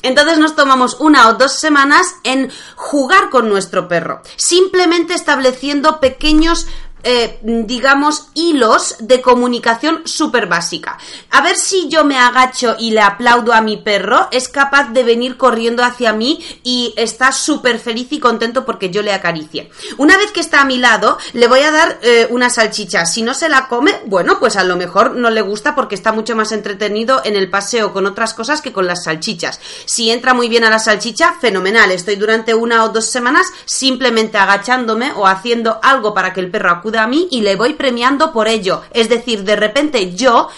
Entonces 0.03 0.39
nos 0.39 0.57
tomamos 0.57 0.97
una 0.99 1.29
o 1.29 1.35
dos 1.35 1.53
semanas 1.53 2.17
en 2.25 2.51
jugar 2.77 3.31
con 3.31 3.49
nuestro 3.49 3.89
perro, 3.89 4.23
simplemente 4.37 5.15
estableciendo 5.15 6.01
pequeños 6.01 6.67
eh, 7.03 7.39
digamos, 7.43 8.29
hilos 8.35 8.97
de 9.01 9.21
comunicación 9.21 10.03
súper 10.05 10.47
básica. 10.47 10.99
A 11.31 11.41
ver 11.41 11.57
si 11.57 11.89
yo 11.89 12.05
me 12.05 12.19
agacho 12.19 12.77
y 12.79 12.93
le 12.93 13.01
aplaudo 13.01 13.53
a 13.53 13.61
mi 13.61 13.77
perro, 13.77 14.29
es 14.31 14.49
capaz 14.49 14.91
de 14.91 15.03
venir 15.03 15.37
corriendo 15.37 15.83
hacia 15.83 16.13
mí 16.13 16.45
y 16.63 16.95
está 16.97 17.33
súper 17.33 17.79
feliz 17.79 18.09
y 18.13 18.21
contento 18.21 18.65
porque 18.65 18.91
yo 18.91 19.03
le 19.03 19.13
acaricie. 19.13 19.71
Una 19.99 20.17
vez 20.17 20.31
que 20.33 20.41
está 20.41 20.61
a 20.61 20.65
mi 20.65 20.79
lado, 20.79 21.19
le 21.33 21.49
voy 21.49 21.61
a 21.61 21.71
dar 21.71 21.99
eh, 22.03 22.27
una 22.31 22.51
salchicha. 22.51 23.07
Si 23.07 23.23
no 23.23 23.35
se 23.35 23.49
la 23.49 23.69
come, 23.69 23.93
bueno, 24.07 24.39
pues 24.39 24.57
a 24.57 24.65
lo 24.65 24.77
mejor 24.77 25.17
no 25.17 25.31
le 25.31 25.43
gusta 25.43 25.75
porque 25.75 25.95
está 25.95 26.13
mucho 26.13 26.37
más 26.37 26.53
entretenido 26.53 27.23
en 27.25 27.37
el 27.37 27.51
paseo 27.51 27.93
con 27.93 28.07
otras 28.07 28.35
cosas 28.35 28.61
que 28.61 28.73
con 28.73 28.87
las 28.87 29.05
salchichas. 29.05 29.61
Si 29.85 30.11
entra 30.11 30.35
muy 30.35 30.49
bien 30.49 30.65
a 30.65 30.71
la 30.71 30.79
salchicha, 30.79 31.35
fenomenal. 31.41 31.91
Estoy 31.91 32.17
durante 32.17 32.55
una 32.55 32.85
o 32.85 32.91
dos 32.91 33.07
semanas 33.07 33.47
simplemente 33.65 34.39
agachándome 34.39 35.13
o 35.13 35.27
haciendo 35.27 35.81
algo 35.83 36.15
para 36.15 36.33
que 36.33 36.41
el 36.41 36.51
perro 36.51 36.71
acude 36.71 36.92
a 36.99 37.07
mí 37.07 37.29
y 37.31 37.41
le 37.41 37.57
voy 37.57 37.75
premiando 37.75 38.33
por 38.33 38.49
ello. 38.49 38.83
Es 38.93 39.09
decir, 39.09 39.45
de 39.45 39.57
repente 39.57 40.15
yo 40.15 40.49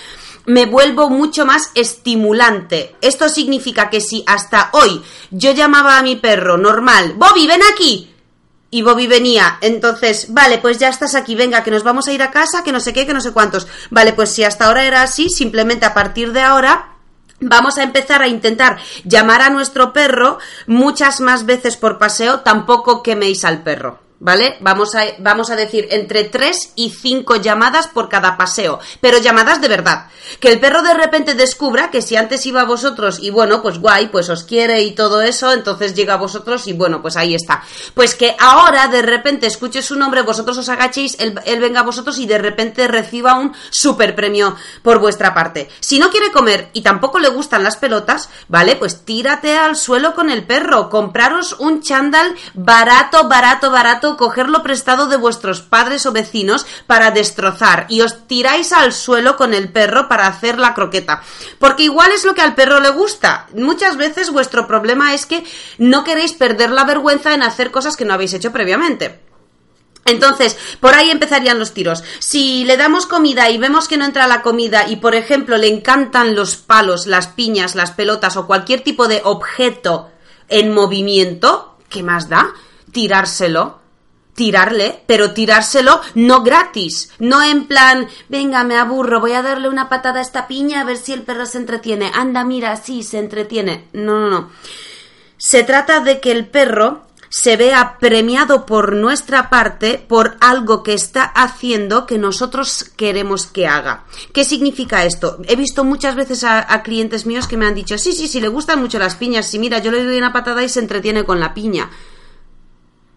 me 0.47 0.67
vuelvo 0.67 1.11
mucho 1.11 1.47
más 1.47 1.71
estimulante. 1.75 2.97
Esto 3.01 3.29
significa 3.29 3.91
que 3.91 4.01
si 4.01 4.23
hasta 4.27 4.71
hoy 4.73 5.03
yo 5.31 5.53
llamaba 5.53 5.99
a 5.99 6.03
mi 6.03 6.17
perro 6.17 6.57
normal, 6.57 7.15
Bobby, 7.17 7.47
ven 7.47 7.63
aquí. 7.73 8.11
Y 8.71 8.83
Bobby 8.83 9.07
venía, 9.07 9.59
entonces, 9.61 10.35
vale, 10.35 10.59
pues 10.59 10.79
ya 10.79 10.89
estás 10.89 11.15
aquí, 11.15 11.37
venga, 11.37 11.63
que 11.63 11.71
nos 11.71 11.85
vamos 11.85 12.09
a 12.09 12.13
ir 12.13 12.23
a 12.23 12.33
casa, 12.33 12.65
que 12.65 12.73
no 12.73 12.81
sé 12.81 12.93
qué, 12.93 13.07
que 13.07 13.15
no 13.15 13.21
sé 13.21 13.31
cuántos. 13.33 13.69
Vale, 13.91 14.15
pues 14.15 14.31
si 14.31 14.43
hasta 14.43 14.67
ahora 14.67 14.85
era 14.85 15.03
así, 15.03 15.31
simplemente 15.31 15.87
a 15.87 15.95
partir 15.95 16.33
de 16.33 16.41
ahora 16.41 16.95
Vamos 17.41 17.79
a 17.79 17.83
empezar 17.83 18.23
a 18.23 18.29
intentar 18.29 18.79
llamar 19.05 19.43
a 19.43 19.51
nuestro 19.51 19.93
perro 19.93 20.39
muchas 20.67 21.21
más 21.21 21.45
veces 21.45 21.77
por 21.77 21.99
paseo, 21.99 22.41
tampoco 22.41 23.03
queméis 23.03 23.45
al 23.45 23.63
perro. 23.63 24.04
¿Vale? 24.25 24.57
Vamos 24.61 24.95
a, 24.95 25.05
vamos 25.19 25.51
a 25.51 25.57
decir 25.57 25.87
entre 25.91 26.25
3 26.25 26.73
y 26.77 26.89
5 26.89 27.37
llamadas 27.37 27.89
por 27.89 28.09
cada 28.09 28.39
paseo, 28.39 28.81
pero 29.03 29.19
llamadas 29.19 29.61
de 29.61 29.69
verdad. 29.69 30.07
Que 30.41 30.49
el 30.49 30.59
perro 30.59 30.83
de 30.83 30.95
repente 30.95 31.35
descubra 31.35 31.91
que 31.91 32.01
si 32.01 32.17
antes 32.17 32.47
iba 32.47 32.63
a 32.63 32.65
vosotros 32.65 33.19
y 33.21 33.29
bueno, 33.29 33.61
pues 33.61 33.79
guay, 33.79 34.09
pues 34.09 34.31
os 34.31 34.45
quiere 34.45 34.81
y 34.81 34.93
todo 34.93 35.21
eso, 35.21 35.53
entonces 35.53 35.95
llega 35.95 36.15
a 36.15 36.17
vosotros 36.17 36.67
y 36.67 36.73
bueno, 36.73 37.03
pues 37.03 37.19
ahí 37.19 37.35
está. 37.35 37.63
Pues 37.93 38.15
que 38.15 38.35
ahora 38.41 38.89
de 38.89 39.03
repente 39.03 39.47
escuche 39.47 39.83
su 39.83 39.95
nombre, 39.95 40.23
vosotros 40.23 40.57
os 40.57 40.71
agachéis, 40.71 41.21
él, 41.21 41.39
él 41.45 41.61
venga 41.61 41.81
a 41.81 41.85
vosotros 41.85 42.19
y 42.19 42.25
de 42.25 42.39
repente 42.39 42.89
reciba 42.89 43.35
un 43.35 43.55
super 43.69 44.15
premio 44.15 44.57
por 44.83 45.01
vuestra 45.01 45.35
parte. 45.35 45.69
Si 45.81 45.99
no 45.99 46.09
quiere 46.09 46.33
comer 46.33 46.71
y 46.73 46.81
tampoco 46.81 47.19
le 47.19 47.29
gustan 47.29 47.63
las 47.63 47.77
pelotas, 47.77 48.31
¿vale? 48.49 48.77
Pues 48.77 49.05
tírate 49.05 49.59
al 49.59 49.77
suelo 49.77 50.15
con 50.15 50.31
el 50.31 50.47
perro, 50.47 50.89
compraros 50.89 51.57
un 51.59 51.83
chándal 51.83 52.35
barato, 52.55 53.29
barato, 53.29 53.71
barato 53.71 54.14
cogerlo 54.17 54.63
prestado 54.63 55.07
de 55.07 55.17
vuestros 55.17 55.63
padres 55.63 56.07
o 56.07 56.13
vecinos 56.13 56.67
para 56.87 57.11
destrozar 57.11 57.87
y 57.89 58.01
os 58.01 58.27
tiráis 58.27 58.73
al 58.73 58.93
suelo 58.93 59.37
con 59.37 59.55
el 59.55 59.71
perro 59.71 60.09
para 60.09 60.27
hacer 60.27 60.59
la 60.59 60.75
croqueta. 60.75 61.23
Porque 61.59 61.85
igual 61.85 62.13
es 62.13 62.25
lo 62.25 62.35
que 62.35 62.43
al 62.43 62.55
perro 62.55 62.81
le 62.81 62.91
gusta. 62.91 63.47
Muchas 63.55 63.97
veces 63.97 64.31
vuestro 64.31 64.67
problema 64.67 65.15
es 65.15 65.27
que 65.27 65.45
no 65.79 66.05
queréis 66.05 66.33
perder 66.33 66.71
la 66.71 66.85
vergüenza 66.85 67.35
en 67.35 67.43
hacer 67.43 67.71
cosas 67.71 67.97
que 67.97 68.05
no 68.05 68.15
habéis 68.15 68.35
hecho 68.35 68.53
previamente. 68.53 69.21
Entonces, 70.07 70.59
por 70.81 70.95
ahí 70.95 71.11
empezarían 71.11 71.59
los 71.59 71.73
tiros. 71.73 72.05
Si 72.19 72.65
le 72.65 72.77
damos 72.77 73.07
comida 73.07 73.51
y 73.51 73.59
vemos 73.59 73.89
que 73.89 73.97
no 73.97 74.05
entra 74.05 74.27
la 74.27 74.43
comida 74.43 74.89
y, 74.89 74.97
por 74.97 75.15
ejemplo, 75.15 75.57
le 75.57 75.69
encantan 75.69 76.35
los 76.35 76.57
palos, 76.57 77.07
las 77.07 77.29
piñas, 77.29 77.75
las 77.75 77.93
pelotas 77.93 78.37
o 78.37 78.47
cualquier 78.47 78.83
tipo 78.83 79.09
de 79.09 79.23
objeto 79.25 80.11
en 80.49 80.73
movimiento, 80.75 81.79
¿qué 81.89 82.03
más 82.03 82.29
da? 82.29 82.53
Tirárselo 82.93 83.84
tirarle, 84.35 85.03
pero 85.07 85.33
tirárselo 85.33 86.01
no 86.15 86.43
gratis, 86.43 87.11
no 87.19 87.43
en 87.43 87.67
plan, 87.67 88.09
venga, 88.29 88.65
me 88.65 88.77
aburro, 88.77 89.21
voy 89.21 89.33
a 89.33 89.43
darle 89.43 89.69
una 89.69 89.89
patada 89.89 90.19
a 90.19 90.23
esta 90.23 90.47
piña 90.47 90.81
a 90.81 90.85
ver 90.85 90.97
si 90.97 91.13
el 91.13 91.23
perro 91.23 91.47
se 91.47 91.59
entretiene. 91.59 92.11
Anda, 92.15 92.45
mira, 92.45 92.77
sí, 92.77 93.03
se 93.03 93.19
entretiene. 93.19 93.89
No, 93.93 94.19
no, 94.21 94.29
no. 94.29 94.51
Se 95.37 95.63
trata 95.63 96.01
de 96.01 96.21
que 96.21 96.33
el 96.33 96.47
perro 96.47 97.03
se 97.37 97.57
vea 97.57 97.99
premiado 97.99 98.65
por 98.65 98.93
nuestra 98.93 99.51
parte 99.51 99.99
por 99.99 100.37
algo 100.41 100.85
que 100.85 100.95
está 100.95 101.25
haciendo 101.25 102.07
que 102.07 102.17
nosotros 102.17 102.85
queremos 102.97 103.47
que 103.47 103.67
haga. 103.67 104.05
¿Qué 104.33 104.45
significa 104.45 105.05
esto? 105.05 105.39
He 105.49 105.57
visto 105.57 105.83
muchas 105.83 106.15
veces 106.15 106.45
a, 106.45 106.73
a 106.73 106.83
clientes 106.85 107.27
míos 107.27 107.49
que 107.49 107.57
me 107.57 107.67
han 107.67 107.75
dicho, 107.75 107.99
sí, 107.99 108.13
sí, 108.13 108.29
sí, 108.29 108.41
le 108.41 108.49
gustan 108.49 108.81
mucho 108.81 109.01
las 109.01 109.17
piñas, 109.17 109.47
si 109.47 109.59
mira, 109.59 109.81
yo 109.81 109.91
le 109.91 110.05
doy 110.05 110.17
una 110.17 110.33
patada 110.33 110.63
y 110.63 110.69
se 110.69 110.79
entretiene 110.79 111.25
con 111.25 111.41
la 111.41 111.55
piña. 111.55 111.91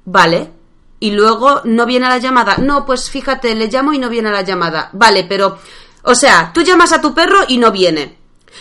Vale, 0.06 0.52
y 1.00 1.12
luego 1.12 1.62
no 1.64 1.86
viene 1.86 2.08
a 2.08 2.10
la 2.10 2.18
llamada. 2.18 2.58
No, 2.58 2.86
pues 2.86 3.10
fíjate, 3.10 3.54
le 3.56 3.68
llamo 3.68 3.94
y 3.94 4.00
no 4.00 4.10
viene 4.10 4.30
a 4.30 4.34
la 4.34 4.42
llamada. 4.42 4.90
Vale, 4.94 5.26
pero, 5.26 5.60
o 6.04 6.16
sea, 6.16 6.52
tú 6.54 6.62
llamas 6.62 6.92
a 6.92 7.02
tu 7.02 7.14
perro 7.14 7.42
y 7.48 7.58
no 7.58 7.72
viene. 7.72 8.18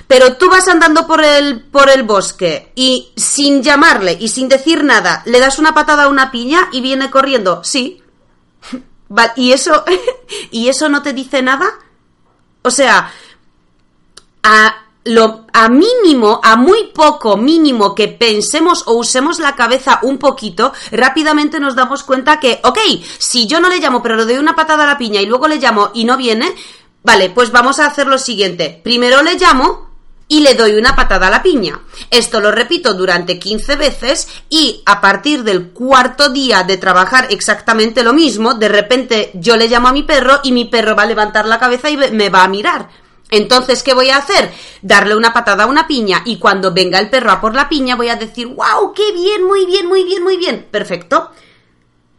Pero 0.07 0.37
tú 0.37 0.51
vas 0.51 0.69
andando 0.69 1.07
por 1.07 1.25
el, 1.25 1.63
por 1.63 1.89
el 1.89 2.03
bosque 2.03 2.73
y 2.75 3.13
sin 3.17 3.63
llamarle 3.63 4.17
y 4.21 4.29
sin 4.29 4.49
decir 4.49 4.85
nada, 4.85 5.23
le 5.25 5.41
das 5.41 5.59
una 5.59 5.75
patada 5.75 6.05
a 6.05 6.09
una 6.09 6.31
piña 6.31 6.69
y 6.73 6.81
viene 6.81 7.11
corriendo. 7.11 7.65
Sí. 7.65 8.03
¿Y 9.37 9.53
eso, 9.53 9.85
¿Y 10.51 10.69
eso 10.69 10.89
no 10.89 11.03
te 11.03 11.13
dice 11.13 11.41
nada? 11.41 11.67
O 12.63 12.71
sea, 12.71 13.11
a, 14.43 14.86
lo, 15.07 15.47
a 15.53 15.69
mínimo, 15.69 16.41
a 16.43 16.57
muy 16.57 16.91
poco 16.95 17.37
mínimo 17.37 17.95
que 17.95 18.09
pensemos 18.09 18.83
o 18.87 18.95
usemos 18.95 19.39
la 19.39 19.55
cabeza 19.55 20.01
un 20.03 20.19
poquito, 20.19 20.73
rápidamente 20.91 21.61
nos 21.61 21.75
damos 21.75 22.03
cuenta 22.03 22.39
que, 22.41 22.61
ok, 22.63 22.79
si 23.19 23.47
yo 23.47 23.61
no 23.61 23.69
le 23.69 23.79
llamo 23.79 24.03
pero 24.03 24.17
le 24.17 24.25
doy 24.25 24.37
una 24.37 24.57
patada 24.57 24.85
a 24.85 24.87
la 24.87 24.99
piña 24.99 25.21
y 25.21 25.27
luego 25.27 25.49
le 25.49 25.57
llamo 25.57 25.91
y 25.95 26.05
no 26.05 26.17
viene, 26.17 26.55
vale, 27.03 27.31
pues 27.31 27.51
vamos 27.51 27.79
a 27.79 27.87
hacer 27.87 28.07
lo 28.07 28.19
siguiente. 28.19 28.81
Primero 28.83 29.23
le 29.23 29.39
llamo 29.39 29.87
y 30.29 30.41
le 30.41 30.55
doy 30.55 30.73
una 30.73 30.97
patada 30.97 31.29
a 31.29 31.31
la 31.31 31.43
piña. 31.43 31.81
Esto 32.11 32.41
lo 32.41 32.51
repito 32.51 32.95
durante 32.95 33.39
15 33.39 33.77
veces 33.77 34.29
y 34.51 34.83
a 34.87 35.01
partir 35.01 35.45
del 35.45 35.69
cuarto 35.69 36.31
día 36.31 36.65
de 36.65 36.79
trabajar 36.79 37.29
exactamente 37.31 38.03
lo 38.03 38.13
mismo, 38.13 38.55
de 38.55 38.69
repente 38.69 39.31
yo 39.35 39.57
le 39.57 39.69
llamo 39.69 39.89
a 39.89 39.93
mi 39.93 40.03
perro 40.03 40.41
y 40.43 40.51
mi 40.51 40.65
perro 40.65 40.97
va 40.97 41.05
a 41.05 41.07
levantar 41.07 41.47
la 41.47 41.61
cabeza 41.61 41.91
y 41.91 41.97
me 41.97 42.29
va 42.29 42.43
a 42.43 42.49
mirar. 42.49 43.06
Entonces, 43.31 43.83
¿qué 43.83 43.95
voy 43.95 44.11
a 44.11 44.19
hacer? 44.19 44.53
Darle 44.83 45.17
una 45.17 45.33
patada 45.33 45.65
a 45.65 45.67
una 45.67 45.87
piña 45.87 46.23
y 46.25 46.39
cuando 46.39 46.73
venga 46.73 46.99
el 46.99 47.11
perro 47.11 47.31
a 47.31 47.41
por 47.41 47.55
la 47.55 47.69
piña 47.69 47.97
voy 47.97 48.09
a 48.09 48.17
decir, 48.17 48.47
wow, 48.47 48.93
qué 48.95 49.13
bien, 49.13 49.45
muy 49.45 49.67
bien, 49.67 49.87
muy 49.87 50.05
bien, 50.05 50.23
muy 50.23 50.37
bien. 50.37 50.67
Perfecto 50.71 51.31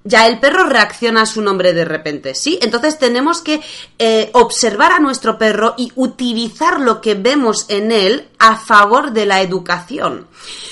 ya 0.07 0.27
el 0.27 0.39
perro 0.39 0.63
reacciona 0.63 1.23
a 1.23 1.25
su 1.25 1.41
nombre 1.41 1.73
de 1.73 1.85
repente, 1.85 2.33
¿sí? 2.33 2.57
Entonces 2.61 2.97
tenemos 2.97 3.41
que 3.41 3.61
eh, 3.99 4.29
observar 4.33 4.91
a 4.91 4.99
nuestro 4.99 5.37
perro 5.37 5.75
y 5.77 5.91
utilizar 5.95 6.79
lo 6.79 7.01
que 7.01 7.15
vemos 7.15 7.65
en 7.69 7.91
él 7.91 8.27
a 8.39 8.55
favor 8.55 9.11
de 9.11 9.25
la 9.25 9.41
educación. 9.41 10.27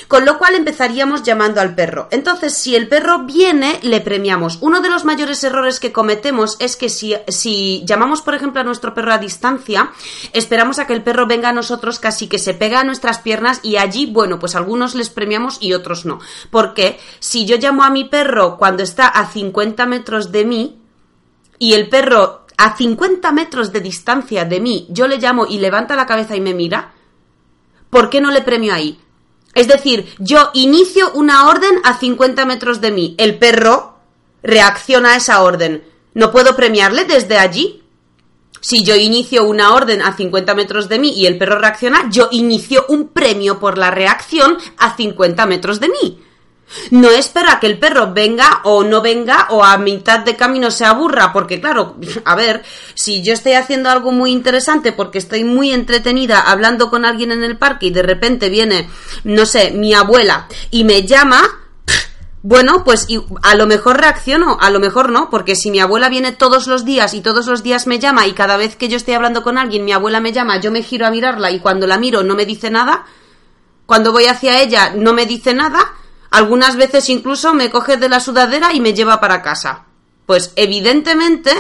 Con 0.07 0.23
lo 0.23 0.37
cual 0.37 0.53
empezaríamos 0.53 1.23
llamando 1.23 1.61
al 1.61 1.73
perro. 1.73 2.07
Entonces, 2.11 2.55
si 2.55 2.75
el 2.75 2.87
perro 2.87 3.23
viene, 3.23 3.79
le 3.81 4.01
premiamos. 4.01 4.59
Uno 4.61 4.81
de 4.81 4.89
los 4.89 5.03
mayores 5.03 5.43
errores 5.43 5.79
que 5.79 5.91
cometemos 5.91 6.57
es 6.59 6.75
que 6.75 6.89
si, 6.89 7.15
si 7.27 7.83
llamamos, 7.85 8.21
por 8.21 8.35
ejemplo, 8.35 8.61
a 8.61 8.63
nuestro 8.63 8.93
perro 8.93 9.13
a 9.13 9.17
distancia, 9.17 9.91
esperamos 10.31 10.77
a 10.77 10.85
que 10.85 10.93
el 10.93 11.03
perro 11.03 11.25
venga 11.25 11.49
a 11.49 11.53
nosotros 11.53 11.99
casi 11.99 12.27
que 12.27 12.37
se 12.37 12.53
pega 12.53 12.81
a 12.81 12.83
nuestras 12.83 13.17
piernas 13.19 13.59
y 13.63 13.77
allí, 13.77 14.05
bueno, 14.05 14.37
pues 14.37 14.55
algunos 14.55 14.93
les 14.93 15.09
premiamos 15.09 15.57
y 15.59 15.73
otros 15.73 16.05
no. 16.05 16.19
Porque 16.51 16.99
si 17.19 17.45
yo 17.45 17.57
llamo 17.57 17.83
a 17.83 17.89
mi 17.89 18.05
perro 18.05 18.57
cuando 18.57 18.83
está 18.83 19.07
a 19.25 19.31
50 19.31 19.85
metros 19.85 20.31
de 20.31 20.45
mí 20.45 20.79
y 21.57 21.73
el 21.73 21.89
perro 21.89 22.45
a 22.57 22.77
50 22.77 23.31
metros 23.31 23.71
de 23.71 23.81
distancia 23.81 24.45
de 24.45 24.59
mí, 24.59 24.87
yo 24.89 25.07
le 25.07 25.17
llamo 25.17 25.45
y 25.45 25.59
levanta 25.59 25.95
la 25.95 26.05
cabeza 26.05 26.35
y 26.35 26.41
me 26.41 26.53
mira, 26.53 26.93
¿por 27.89 28.09
qué 28.09 28.21
no 28.21 28.31
le 28.31 28.41
premio 28.41 28.73
ahí? 28.73 28.99
Es 29.53 29.67
decir, 29.67 30.13
yo 30.19 30.51
inicio 30.53 31.11
una 31.13 31.47
orden 31.47 31.79
a 31.83 31.97
50 31.97 32.45
metros 32.45 32.81
de 32.81 32.91
mí, 32.91 33.15
el 33.17 33.37
perro 33.37 33.97
reacciona 34.43 35.13
a 35.13 35.17
esa 35.17 35.41
orden. 35.41 35.83
¿No 36.13 36.31
puedo 36.31 36.55
premiarle 36.55 37.05
desde 37.05 37.37
allí? 37.37 37.81
Si 38.61 38.83
yo 38.83 38.95
inicio 38.95 39.45
una 39.45 39.73
orden 39.73 40.01
a 40.01 40.15
50 40.15 40.55
metros 40.55 40.87
de 40.87 40.99
mí 40.99 41.11
y 41.11 41.25
el 41.25 41.37
perro 41.37 41.59
reacciona, 41.59 42.09
yo 42.09 42.29
inicio 42.31 42.85
un 42.89 43.09
premio 43.09 43.59
por 43.59 43.77
la 43.77 43.91
reacción 43.91 44.57
a 44.77 44.95
50 44.95 45.45
metros 45.45 45.79
de 45.79 45.89
mí. 45.89 46.19
No 46.91 47.09
espera 47.09 47.59
que 47.59 47.67
el 47.67 47.77
perro 47.77 48.13
venga 48.13 48.61
o 48.63 48.83
no 48.83 49.01
venga 49.01 49.47
o 49.51 49.63
a 49.63 49.77
mitad 49.77 50.19
de 50.19 50.35
camino 50.35 50.71
se 50.71 50.85
aburra, 50.85 51.31
porque 51.31 51.61
claro, 51.61 51.95
a 52.25 52.35
ver, 52.35 52.63
si 52.95 53.21
yo 53.21 53.33
estoy 53.33 53.53
haciendo 53.53 53.89
algo 53.89 54.11
muy 54.11 54.31
interesante 54.31 54.91
porque 54.91 55.19
estoy 55.19 55.43
muy 55.43 55.71
entretenida 55.71 56.41
hablando 56.41 56.89
con 56.89 57.05
alguien 57.05 57.31
en 57.31 57.43
el 57.43 57.57
parque 57.57 57.87
y 57.87 57.91
de 57.91 58.03
repente 58.03 58.49
viene, 58.49 58.89
no 59.23 59.45
sé, 59.45 59.71
mi 59.71 59.93
abuela 59.93 60.47
y 60.71 60.83
me 60.83 61.03
llama, 61.03 61.41
bueno, 62.41 62.83
pues 62.83 63.07
a 63.41 63.55
lo 63.55 63.67
mejor 63.67 63.97
reacciono, 63.97 64.57
a 64.59 64.69
lo 64.69 64.79
mejor 64.79 65.11
no, 65.11 65.29
porque 65.29 65.55
si 65.55 65.71
mi 65.71 65.79
abuela 65.79 66.09
viene 66.09 66.31
todos 66.31 66.67
los 66.67 66.83
días 66.83 67.13
y 67.13 67.21
todos 67.21 67.47
los 67.47 67.63
días 67.63 67.87
me 67.87 67.99
llama 67.99 68.27
y 68.27 68.33
cada 68.33 68.57
vez 68.57 68.75
que 68.75 68.87
yo 68.87 68.97
estoy 68.97 69.13
hablando 69.13 69.43
con 69.43 69.57
alguien 69.57 69.85
mi 69.85 69.93
abuela 69.93 70.19
me 70.19 70.31
llama, 70.31 70.59
yo 70.59 70.71
me 70.71 70.83
giro 70.83 71.05
a 71.05 71.11
mirarla 71.11 71.51
y 71.51 71.59
cuando 71.59 71.87
la 71.87 71.97
miro 71.97 72.23
no 72.23 72.35
me 72.35 72.45
dice 72.45 72.69
nada, 72.69 73.05
cuando 73.85 74.11
voy 74.11 74.25
hacia 74.25 74.61
ella 74.61 74.93
no 74.95 75.13
me 75.13 75.25
dice 75.25 75.53
nada, 75.53 75.93
algunas 76.35 76.75
veces 76.75 77.09
incluso 77.09 77.53
me 77.53 77.69
coge 77.69 77.95
de 77.95 78.09
la 78.09 78.19
sudadera 78.19 78.73
y 78.73 78.81
me 78.81 78.93
lleva 78.93 79.21
para 79.21 79.41
casa. 79.41 79.85
Pues 80.25 80.51
evidentemente, 80.57 81.51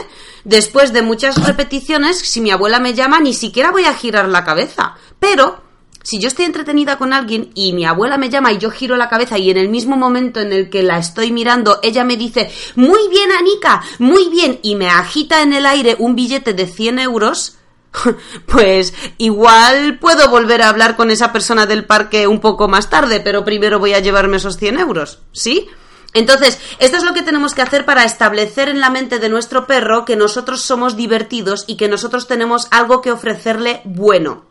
después 0.43 0.91
de 0.91 1.01
muchas 1.01 1.41
repeticiones, 1.47 2.19
si 2.19 2.41
mi 2.41 2.51
abuela 2.51 2.81
me 2.81 2.93
llama, 2.93 3.21
ni 3.21 3.33
siquiera 3.33 3.71
voy 3.71 3.85
a 3.85 3.93
girar 3.93 4.27
la 4.27 4.43
cabeza. 4.43 4.95
Pero, 5.17 5.61
si 6.03 6.19
yo 6.19 6.27
estoy 6.27 6.43
entretenida 6.43 6.97
con 6.97 7.13
alguien 7.13 7.51
y 7.55 7.71
mi 7.71 7.85
abuela 7.85 8.17
me 8.17 8.29
llama 8.29 8.51
y 8.51 8.57
yo 8.57 8.69
giro 8.69 8.97
la 8.97 9.07
cabeza 9.07 9.37
y 9.37 9.49
en 9.49 9.55
el 9.55 9.69
mismo 9.69 9.95
momento 9.95 10.41
en 10.41 10.51
el 10.51 10.69
que 10.69 10.83
la 10.83 10.97
estoy 10.97 11.31
mirando, 11.31 11.79
ella 11.81 12.03
me 12.03 12.17
dice, 12.17 12.51
muy 12.75 13.07
bien, 13.09 13.31
Anika, 13.31 13.81
muy 13.99 14.27
bien, 14.27 14.59
y 14.61 14.75
me 14.75 14.89
agita 14.89 15.41
en 15.41 15.53
el 15.53 15.65
aire 15.67 15.95
un 15.99 16.15
billete 16.15 16.53
de 16.53 16.67
100 16.67 16.99
euros, 16.99 17.59
pues 18.45 18.93
igual 19.17 19.99
puedo 19.99 20.29
volver 20.29 20.61
a 20.61 20.69
hablar 20.69 20.95
con 20.95 21.11
esa 21.11 21.31
persona 21.31 21.65
del 21.65 21.85
parque 21.85 22.27
un 22.27 22.39
poco 22.39 22.67
más 22.67 22.89
tarde, 22.89 23.19
pero 23.19 23.45
primero 23.45 23.79
voy 23.79 23.93
a 23.93 23.99
llevarme 23.99 24.37
esos 24.37 24.57
100 24.57 24.79
euros, 24.79 25.19
¿sí? 25.31 25.67
Entonces, 26.13 26.59
esto 26.79 26.95
es 26.95 27.03
lo 27.03 27.13
que 27.13 27.23
tenemos 27.23 27.53
que 27.53 27.61
hacer 27.61 27.83
para 27.83 28.05
establecer 28.05 28.69
en 28.69 28.79
la 28.79 28.89
mente 28.89 29.19
de 29.19 29.27
nuestro 29.27 29.67
perro 29.67 30.05
que 30.05 30.15
nosotros 30.15 30.61
somos 30.61 30.95
divertidos 30.95 31.65
y 31.67 31.75
que 31.75 31.89
nosotros 31.89 32.25
tenemos 32.25 32.69
algo 32.71 33.01
que 33.01 33.11
ofrecerle 33.11 33.81
bueno. 33.83 34.45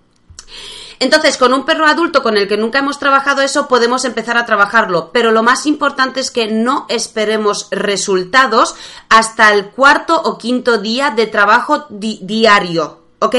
Entonces, 1.01 1.39
con 1.39 1.55
un 1.55 1.65
perro 1.65 1.87
adulto 1.87 2.23
con 2.23 2.37
el 2.37 2.49
que 2.49 2.59
nunca 2.59 2.81
hemos 2.81 2.99
trabajado 2.99 3.41
eso, 3.41 3.67
podemos 3.67 4.05
empezar 4.05 4.37
a 4.37 4.45
trabajarlo, 4.45 5.11
pero 5.13 5.33
lo 5.33 5.43
más 5.43 5.65
importante 5.65 6.21
es 6.21 6.31
que 6.31 6.49
no 6.49 6.85
esperemos 6.91 7.69
resultados 7.71 8.75
hasta 9.09 9.53
el 9.53 9.71
cuarto 9.71 10.21
o 10.21 10.37
quinto 10.37 10.79
día 10.79 11.11
de 11.11 11.27
trabajo 11.27 11.87
diario. 11.89 13.04
¿Ok? 13.21 13.37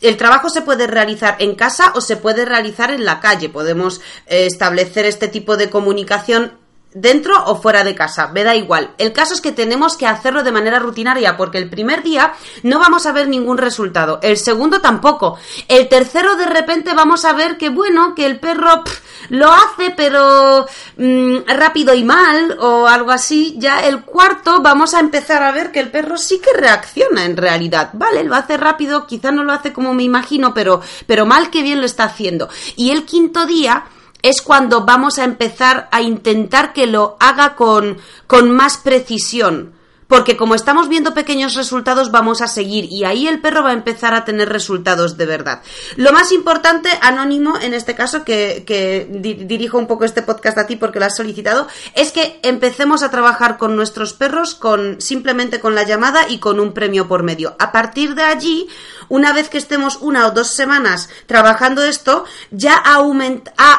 El 0.00 0.16
trabajo 0.16 0.50
se 0.50 0.62
puede 0.62 0.86
realizar 0.86 1.36
en 1.38 1.54
casa 1.54 1.92
o 1.94 2.00
se 2.00 2.16
puede 2.16 2.44
realizar 2.44 2.90
en 2.90 3.04
la 3.04 3.20
calle. 3.20 3.48
Podemos 3.48 4.00
eh, 4.26 4.46
establecer 4.46 5.04
este 5.06 5.28
tipo 5.28 5.56
de 5.56 5.70
comunicación 5.70 6.52
dentro 6.94 7.44
o 7.44 7.60
fuera 7.60 7.84
de 7.84 7.94
casa, 7.94 8.28
me 8.28 8.44
da 8.44 8.54
igual. 8.54 8.94
El 8.98 9.12
caso 9.12 9.34
es 9.34 9.40
que 9.40 9.52
tenemos 9.52 9.96
que 9.96 10.06
hacerlo 10.06 10.42
de 10.42 10.52
manera 10.52 10.78
rutinaria 10.78 11.36
porque 11.36 11.58
el 11.58 11.68
primer 11.68 12.02
día 12.02 12.32
no 12.62 12.78
vamos 12.78 13.06
a 13.06 13.12
ver 13.12 13.28
ningún 13.28 13.58
resultado, 13.58 14.18
el 14.22 14.36
segundo 14.36 14.80
tampoco, 14.80 15.38
el 15.68 15.88
tercero 15.88 16.36
de 16.36 16.46
repente 16.46 16.94
vamos 16.94 17.24
a 17.24 17.32
ver 17.32 17.56
que 17.56 17.68
bueno, 17.68 18.14
que 18.14 18.26
el 18.26 18.40
perro 18.40 18.84
lo 19.30 19.52
hace 19.52 19.90
pero 19.96 20.66
mm, 20.96 21.38
rápido 21.46 21.94
y 21.94 22.04
mal 22.04 22.56
o 22.60 22.86
algo 22.86 23.10
así, 23.10 23.56
ya 23.58 23.84
el 23.86 24.02
cuarto 24.02 24.60
vamos 24.62 24.94
a 24.94 25.00
empezar 25.00 25.42
a 25.42 25.52
ver 25.52 25.72
que 25.72 25.80
el 25.80 25.90
perro 25.90 26.16
sí 26.16 26.40
que 26.40 26.58
reacciona 26.58 27.24
en 27.24 27.36
realidad, 27.36 27.90
vale, 27.92 28.24
lo 28.24 28.34
hace 28.34 28.56
rápido, 28.56 29.06
quizá 29.06 29.30
no 29.30 29.44
lo 29.44 29.52
hace 29.52 29.72
como 29.72 29.94
me 29.94 30.04
imagino, 30.04 30.54
pero, 30.54 30.80
pero 31.06 31.26
mal 31.26 31.50
que 31.50 31.62
bien 31.62 31.80
lo 31.80 31.86
está 31.86 32.04
haciendo. 32.04 32.48
Y 32.76 32.90
el 32.90 33.04
quinto 33.04 33.46
día 33.46 33.84
es 34.22 34.42
cuando 34.42 34.84
vamos 34.84 35.18
a 35.18 35.24
empezar 35.24 35.88
a 35.92 36.02
intentar 36.02 36.72
que 36.72 36.86
lo 36.86 37.16
haga 37.20 37.56
con, 37.56 37.98
con 38.26 38.50
más 38.50 38.78
precisión. 38.78 39.77
Porque 40.08 40.38
como 40.38 40.54
estamos 40.54 40.88
viendo 40.88 41.12
pequeños 41.12 41.54
resultados, 41.54 42.10
vamos 42.10 42.40
a 42.40 42.48
seguir 42.48 42.86
y 42.90 43.04
ahí 43.04 43.28
el 43.28 43.42
perro 43.42 43.62
va 43.62 43.70
a 43.70 43.74
empezar 43.74 44.14
a 44.14 44.24
tener 44.24 44.48
resultados 44.48 45.18
de 45.18 45.26
verdad. 45.26 45.60
Lo 45.96 46.12
más 46.12 46.32
importante, 46.32 46.88
anónimo, 47.02 47.58
en 47.60 47.74
este 47.74 47.94
caso, 47.94 48.24
que, 48.24 49.06
dirijo 49.10 49.76
un 49.76 49.86
poco 49.86 50.06
este 50.06 50.22
podcast 50.22 50.56
a 50.56 50.66
ti 50.66 50.76
porque 50.76 50.98
lo 50.98 51.04
has 51.04 51.16
solicitado, 51.16 51.68
es 51.94 52.10
que 52.10 52.40
empecemos 52.42 53.02
a 53.02 53.10
trabajar 53.10 53.58
con 53.58 53.76
nuestros 53.76 54.14
perros 54.14 54.54
con 54.54 54.98
simplemente 55.00 55.60
con 55.60 55.74
la 55.74 55.82
llamada 55.82 56.26
y 56.26 56.38
con 56.38 56.58
un 56.58 56.72
premio 56.72 57.06
por 57.06 57.22
medio. 57.22 57.54
A 57.58 57.70
partir 57.70 58.14
de 58.14 58.22
allí, 58.22 58.66
una 59.10 59.34
vez 59.34 59.50
que 59.50 59.58
estemos 59.58 59.98
una 60.00 60.26
o 60.26 60.30
dos 60.30 60.48
semanas 60.48 61.10
trabajando 61.26 61.84
esto, 61.84 62.24
ya 62.50 62.82
ha 62.82 62.94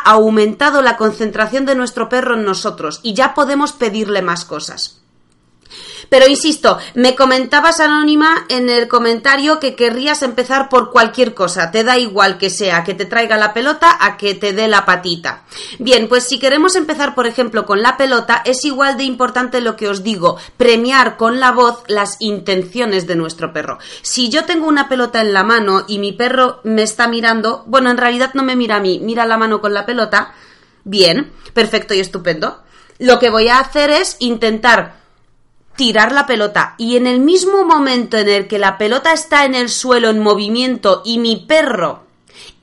aumentado 0.06 0.84
la 0.84 0.96
concentración 0.96 1.66
de 1.66 1.74
nuestro 1.74 2.08
perro 2.08 2.36
en 2.36 2.46
nosotros 2.46 3.00
y 3.02 3.16
ya 3.16 3.34
podemos 3.34 3.72
pedirle 3.72 4.22
más 4.22 4.46
cosas. 4.46 4.99
Pero 6.10 6.28
insisto, 6.28 6.78
me 6.96 7.16
comentabas 7.16 7.80
anónima 7.80 8.46
en 8.50 8.70
el 8.70 8.88
comentario 8.88 9.60
que 9.60 9.76
querrías 9.76 10.24
empezar 10.24 10.70
por 10.70 10.92
cualquier 10.92 11.34
cosa, 11.34 11.72
te 11.72 11.84
da 11.84 11.98
igual 11.98 12.38
que 12.38 12.50
sea, 12.50 12.84
que 12.84 12.96
te 12.96 13.06
traiga 13.06 13.38
la 13.38 13.54
pelota 13.54 13.98
a 14.00 14.18
que 14.18 14.36
te 14.36 14.54
dé 14.54 14.68
la 14.68 14.86
patita. 14.86 15.44
Bien, 15.78 16.08
pues 16.10 16.24
si 16.24 16.40
queremos 16.40 16.76
empezar, 16.76 17.16
por 17.16 17.28
ejemplo, 17.28 17.66
con 17.66 17.82
la 17.82 17.98
pelota, 17.98 18.42
es 18.46 18.66
igual 18.66 18.98
de 18.98 19.04
importante 19.04 19.62
lo 19.62 19.76
que 19.76 19.88
os 19.88 20.04
digo, 20.04 20.38
premiar 20.58 21.18
con 21.18 21.40
la 21.40 21.52
voz 21.52 21.84
las 21.88 22.18
intenciones 22.20 23.06
de 23.08 23.16
nuestro 23.16 23.54
perro. 23.54 23.78
Si 24.02 24.30
yo 24.30 24.46
tengo 24.46 24.68
una 24.68 24.90
pelota 24.90 25.22
en 25.22 25.34
la 25.34 25.44
mano 25.44 25.86
y 25.88 26.00
mi 26.00 26.14
perro 26.14 26.60
me 26.64 26.84
está 26.84 27.08
mirando, 27.08 27.64
bueno, 27.68 27.92
en 27.92 27.98
realidad 27.98 28.32
no 28.34 28.44
me 28.44 28.56
mira 28.56 28.78
a 28.78 28.80
mí, 28.80 29.00
mira 29.02 29.26
la 29.26 29.38
mano 29.38 29.62
con 29.62 29.74
la 29.74 29.86
pelota, 29.86 30.34
bien, 30.84 31.32
perfecto 31.54 31.94
y 31.94 32.00
estupendo. 32.00 32.64
Lo 32.98 33.20
que 33.20 33.30
voy 33.30 33.48
a 33.48 33.60
hacer 33.60 33.92
es 33.92 34.18
intentar 34.20 35.00
tirar 35.80 36.12
la 36.12 36.28
pelota. 36.28 36.76
Y 36.78 36.98
en 36.98 37.08
el 37.08 37.22
mismo 37.22 37.64
momento 37.64 38.18
en 38.18 38.28
el 38.28 38.50
que 38.50 38.60
la 38.60 38.78
pelota 38.78 39.14
está 39.14 39.46
en 39.46 39.56
el 39.56 39.70
suelo 39.70 40.10
en 40.10 40.20
movimiento 40.20 41.02
y 41.06 41.20
mi 41.20 41.38
perro 41.38 42.04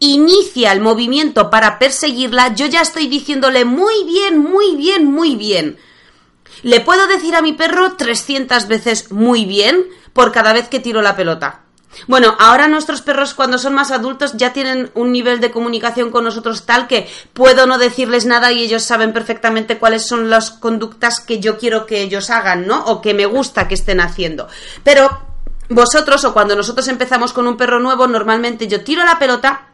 inicia 0.00 0.70
el 0.70 0.82
movimiento 0.82 1.48
para 1.48 1.78
perseguirla, 1.78 2.54
yo 2.54 2.66
ya 2.66 2.82
estoy 2.82 3.06
diciéndole 3.06 3.64
muy 3.64 4.04
bien, 4.04 4.36
muy 4.36 4.76
bien, 4.76 5.10
muy 5.10 5.34
bien. 5.34 5.78
Le 6.62 6.82
puedo 6.82 7.06
decir 7.06 7.34
a 7.34 7.40
mi 7.40 7.54
perro 7.54 7.94
300 7.96 8.68
veces 8.68 9.10
muy 9.10 9.46
bien 9.46 9.86
por 10.12 10.30
cada 10.30 10.52
vez 10.52 10.68
que 10.68 10.80
tiro 10.80 11.00
la 11.00 11.16
pelota. 11.16 11.62
Bueno, 12.06 12.36
ahora 12.38 12.68
nuestros 12.68 13.02
perros 13.02 13.34
cuando 13.34 13.58
son 13.58 13.74
más 13.74 13.90
adultos 13.90 14.34
ya 14.36 14.52
tienen 14.52 14.90
un 14.94 15.12
nivel 15.12 15.40
de 15.40 15.50
comunicación 15.50 16.10
con 16.10 16.24
nosotros 16.24 16.66
tal 16.66 16.86
que 16.86 17.08
puedo 17.32 17.66
no 17.66 17.78
decirles 17.78 18.26
nada 18.26 18.52
y 18.52 18.62
ellos 18.62 18.82
saben 18.82 19.12
perfectamente 19.12 19.78
cuáles 19.78 20.06
son 20.06 20.30
las 20.30 20.50
conductas 20.50 21.20
que 21.20 21.40
yo 21.40 21.58
quiero 21.58 21.86
que 21.86 22.02
ellos 22.02 22.30
hagan, 22.30 22.66
¿no? 22.66 22.84
O 22.84 23.00
que 23.00 23.14
me 23.14 23.26
gusta 23.26 23.68
que 23.68 23.74
estén 23.74 24.00
haciendo. 24.00 24.48
Pero 24.84 25.22
vosotros 25.68 26.24
o 26.24 26.32
cuando 26.32 26.54
nosotros 26.54 26.86
empezamos 26.88 27.32
con 27.32 27.46
un 27.46 27.56
perro 27.56 27.80
nuevo, 27.80 28.06
normalmente 28.06 28.68
yo 28.68 28.84
tiro 28.84 29.04
la 29.04 29.18
pelota 29.18 29.68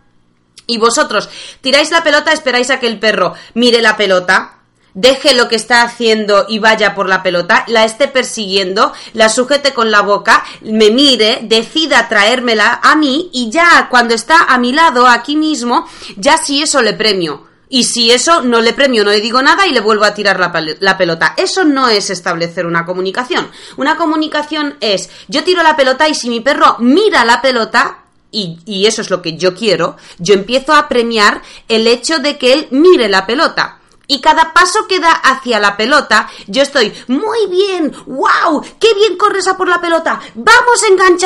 y 0.67 0.79
vosotros 0.79 1.29
tiráis 1.61 1.91
la 1.91 2.03
pelota, 2.03 2.33
esperáis 2.33 2.71
a 2.71 2.79
que 2.79 2.87
el 2.87 2.99
perro 2.99 3.35
mire 3.55 3.83
la 3.83 3.97
pelota, 3.97 4.62
deje 4.95 5.35
lo 5.35 5.49
que 5.49 5.57
está 5.57 5.83
haciendo 5.83 6.47
y 6.49 6.59
vaya 6.59 6.95
por 6.95 7.09
la 7.09 7.23
pelota, 7.23 7.65
la 7.69 7.85
esté 7.85 8.09
persiguiendo, 8.09 8.93
la 9.15 9.29
sujete 9.29 9.73
con 9.73 9.91
la 9.91 10.03
boca, 10.03 10.45
me 10.63 10.91
mire, 10.91 11.41
decida 11.43 12.09
traérmela 12.09 12.81
a 12.83 12.97
mí 12.97 13.31
y 13.33 13.51
ya 13.51 13.89
cuando 13.91 14.15
está 14.15 14.45
a 14.45 14.59
mi 14.59 14.73
lado, 14.73 15.07
aquí 15.07 15.37
mismo, 15.37 15.89
ya 16.17 16.37
si 16.37 16.63
eso 16.63 16.83
le 16.83 16.95
premio. 16.95 17.51
Y 17.69 17.85
si 17.85 18.11
eso 18.11 18.43
no 18.43 18.61
le 18.61 18.75
premio, 18.75 19.03
no 19.03 19.11
le 19.11 19.23
digo 19.23 19.41
nada 19.41 19.67
y 19.67 19.73
le 19.73 19.81
vuelvo 19.81 20.05
a 20.05 20.13
tirar 20.13 20.39
la, 20.39 20.53
pelota. 20.99 21.33
Eso 21.39 21.65
no 21.65 21.89
es 21.89 22.11
establecer 22.11 22.67
una 22.67 22.85
comunicación. 22.85 23.51
Una 23.79 23.97
comunicación 23.97 24.77
es, 24.83 25.09
yo 25.29 25.43
tiro 25.43 25.63
la 25.63 25.75
pelota 25.75 26.07
y 26.07 26.15
si 26.15 26.29
mi 26.29 26.41
perro 26.41 26.77
mira 26.81 27.25
la 27.25 27.41
pelota, 27.41 28.01
y, 28.31 28.59
y, 28.67 28.85
eso 28.85 29.01
es 29.01 29.09
lo 29.09 29.23
que 29.23 29.39
yo 29.39 29.55
quiero, 29.55 29.97
yo 30.19 30.35
empiezo 30.35 30.75
a 30.75 30.87
premiar 30.89 31.41
el 31.69 31.87
hecho 31.87 32.19
de 32.19 32.37
que 32.37 32.53
él 32.53 32.69
mire 32.71 33.09
la 33.09 33.27
pelota 33.27 33.79
y 34.13 34.21
cada 34.21 34.53
paso 34.53 34.87
que 34.87 35.01
da 35.01 35.11
hacia 35.11 35.59
la 35.59 35.75
pelota, 35.75 36.29
yo 36.47 36.63
estoy, 36.63 36.93
muy 37.09 37.47
bien, 37.47 37.91
wow, 38.05 38.63
qué 38.79 38.93
bien 38.93 39.17
corres 39.17 39.49
a 39.49 39.57
por 39.57 39.69
la 39.69 39.81
pelota, 39.81 40.21
vamos, 40.35 40.83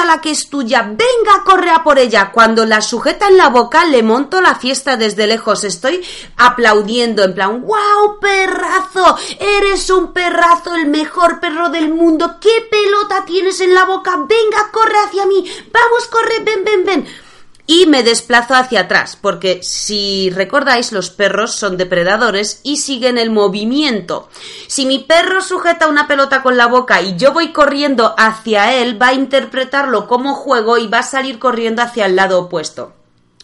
la 0.06 0.20
que 0.20 0.30
es 0.30 0.48
tuya, 0.48 0.82
venga, 0.82 1.42
corre 1.44 1.70
a 1.70 1.82
por 1.82 1.98
ella. 1.98 2.30
Cuando 2.32 2.64
la 2.64 2.80
sujeta 2.80 3.26
en 3.26 3.38
la 3.38 3.48
boca, 3.48 3.84
le 3.86 4.04
monto 4.04 4.40
la 4.40 4.54
fiesta 4.54 4.96
desde 4.96 5.26
lejos, 5.26 5.64
estoy 5.64 6.00
aplaudiendo 6.36 7.24
en 7.24 7.34
plan, 7.34 7.62
wow, 7.62 8.20
perrazo, 8.20 9.16
eres 9.40 9.90
un 9.90 10.12
perrazo, 10.12 10.76
el 10.76 10.86
mejor 10.86 11.40
perro 11.40 11.70
del 11.70 11.92
mundo, 11.92 12.36
qué 12.40 12.68
pelota 12.70 13.24
tienes 13.24 13.60
en 13.60 13.74
la 13.74 13.84
boca, 13.84 14.16
venga, 14.16 14.70
corre 14.70 14.98
hacia 15.06 15.26
mí, 15.26 15.44
vamos, 15.72 16.06
corre, 16.08 16.38
ven, 16.44 16.62
ven, 16.64 16.84
ven 16.84 17.25
y 17.66 17.86
me 17.86 18.02
desplazo 18.02 18.54
hacia 18.54 18.82
atrás, 18.82 19.18
porque 19.20 19.62
si 19.62 20.30
recordáis, 20.30 20.92
los 20.92 21.10
perros 21.10 21.54
son 21.54 21.76
depredadores 21.76 22.60
y 22.62 22.76
siguen 22.76 23.18
el 23.18 23.30
movimiento. 23.30 24.28
Si 24.68 24.86
mi 24.86 25.00
perro 25.00 25.40
sujeta 25.40 25.88
una 25.88 26.06
pelota 26.06 26.42
con 26.42 26.56
la 26.56 26.66
boca 26.66 27.02
y 27.02 27.16
yo 27.16 27.32
voy 27.32 27.52
corriendo 27.52 28.14
hacia 28.16 28.74
él, 28.74 29.00
va 29.00 29.08
a 29.08 29.14
interpretarlo 29.14 30.06
como 30.06 30.34
juego 30.34 30.78
y 30.78 30.86
va 30.86 31.00
a 31.00 31.02
salir 31.02 31.38
corriendo 31.38 31.82
hacia 31.82 32.06
el 32.06 32.16
lado 32.16 32.40
opuesto. 32.40 32.92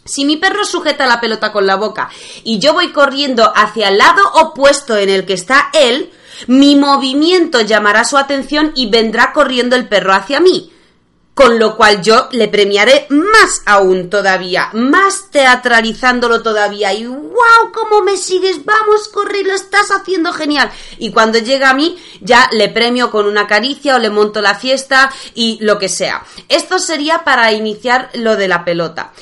Si 0.05 0.25
mi 0.25 0.37
perro 0.37 0.65
sujeta 0.65 1.07
la 1.07 1.21
pelota 1.21 1.53
con 1.53 1.67
la 1.67 1.77
boca 1.77 2.11
y 2.43 2.59
yo 2.59 2.73
voy 2.73 2.93
corriendo 2.93 3.53
hacia 3.55 3.89
el 3.89 3.99
lado 3.99 4.23
opuesto 4.35 4.97
en 4.97 5.09
el 5.09 5.27
que 5.27 5.35
está 5.35 5.71
él, 5.73 6.13
mi 6.49 6.75
movimiento 6.75 7.61
llamará 7.61 8.05
su 8.05 8.19
atención 8.19 8.73
y 8.75 8.91
vendrá 8.91 9.33
corriendo 9.33 9.77
el 9.77 9.89
perro 9.89 10.13
hacia 10.13 10.41
mí. 10.41 10.72
Con 11.35 11.59
lo 11.59 11.77
cual 11.77 12.03
yo 12.03 12.29
le 12.33 12.49
premiaré 12.49 13.07
más 13.09 13.63
aún 13.65 14.11
todavía, 14.11 14.69
más 14.75 15.31
teatralizándolo 15.31 16.43
todavía. 16.43 16.93
Y 16.93 17.07
wow, 17.07 17.73
cómo 17.73 18.03
me 18.03 18.19
sigues, 18.19 18.65
vamos, 18.67 19.09
corre, 19.09 19.43
lo 19.43 19.55
estás 19.55 19.91
haciendo 19.91 20.33
genial. 20.33 20.71
Y 20.99 21.11
cuando 21.11 21.39
llega 21.39 21.71
a 21.71 21.75
mí, 21.75 21.97
ya 22.21 22.51
le 22.53 22.69
premio 22.69 23.11
con 23.11 23.27
una 23.27 23.47
caricia 23.47 23.97
o 23.97 23.99
le 23.99 24.11
monto 24.11 24.43
la 24.43 24.57
fiesta 24.57 25.11
y 25.35 25.59
lo 25.63 25.79
que 25.79 25.89
sea. 25.89 26.23
Esto 26.51 26.79
sería 26.79 27.25
para 27.25 27.51
iniciar 27.53 28.11
lo 28.13 28.37
de 28.37 28.49
la 28.49 28.65
pelota. 28.65 29.13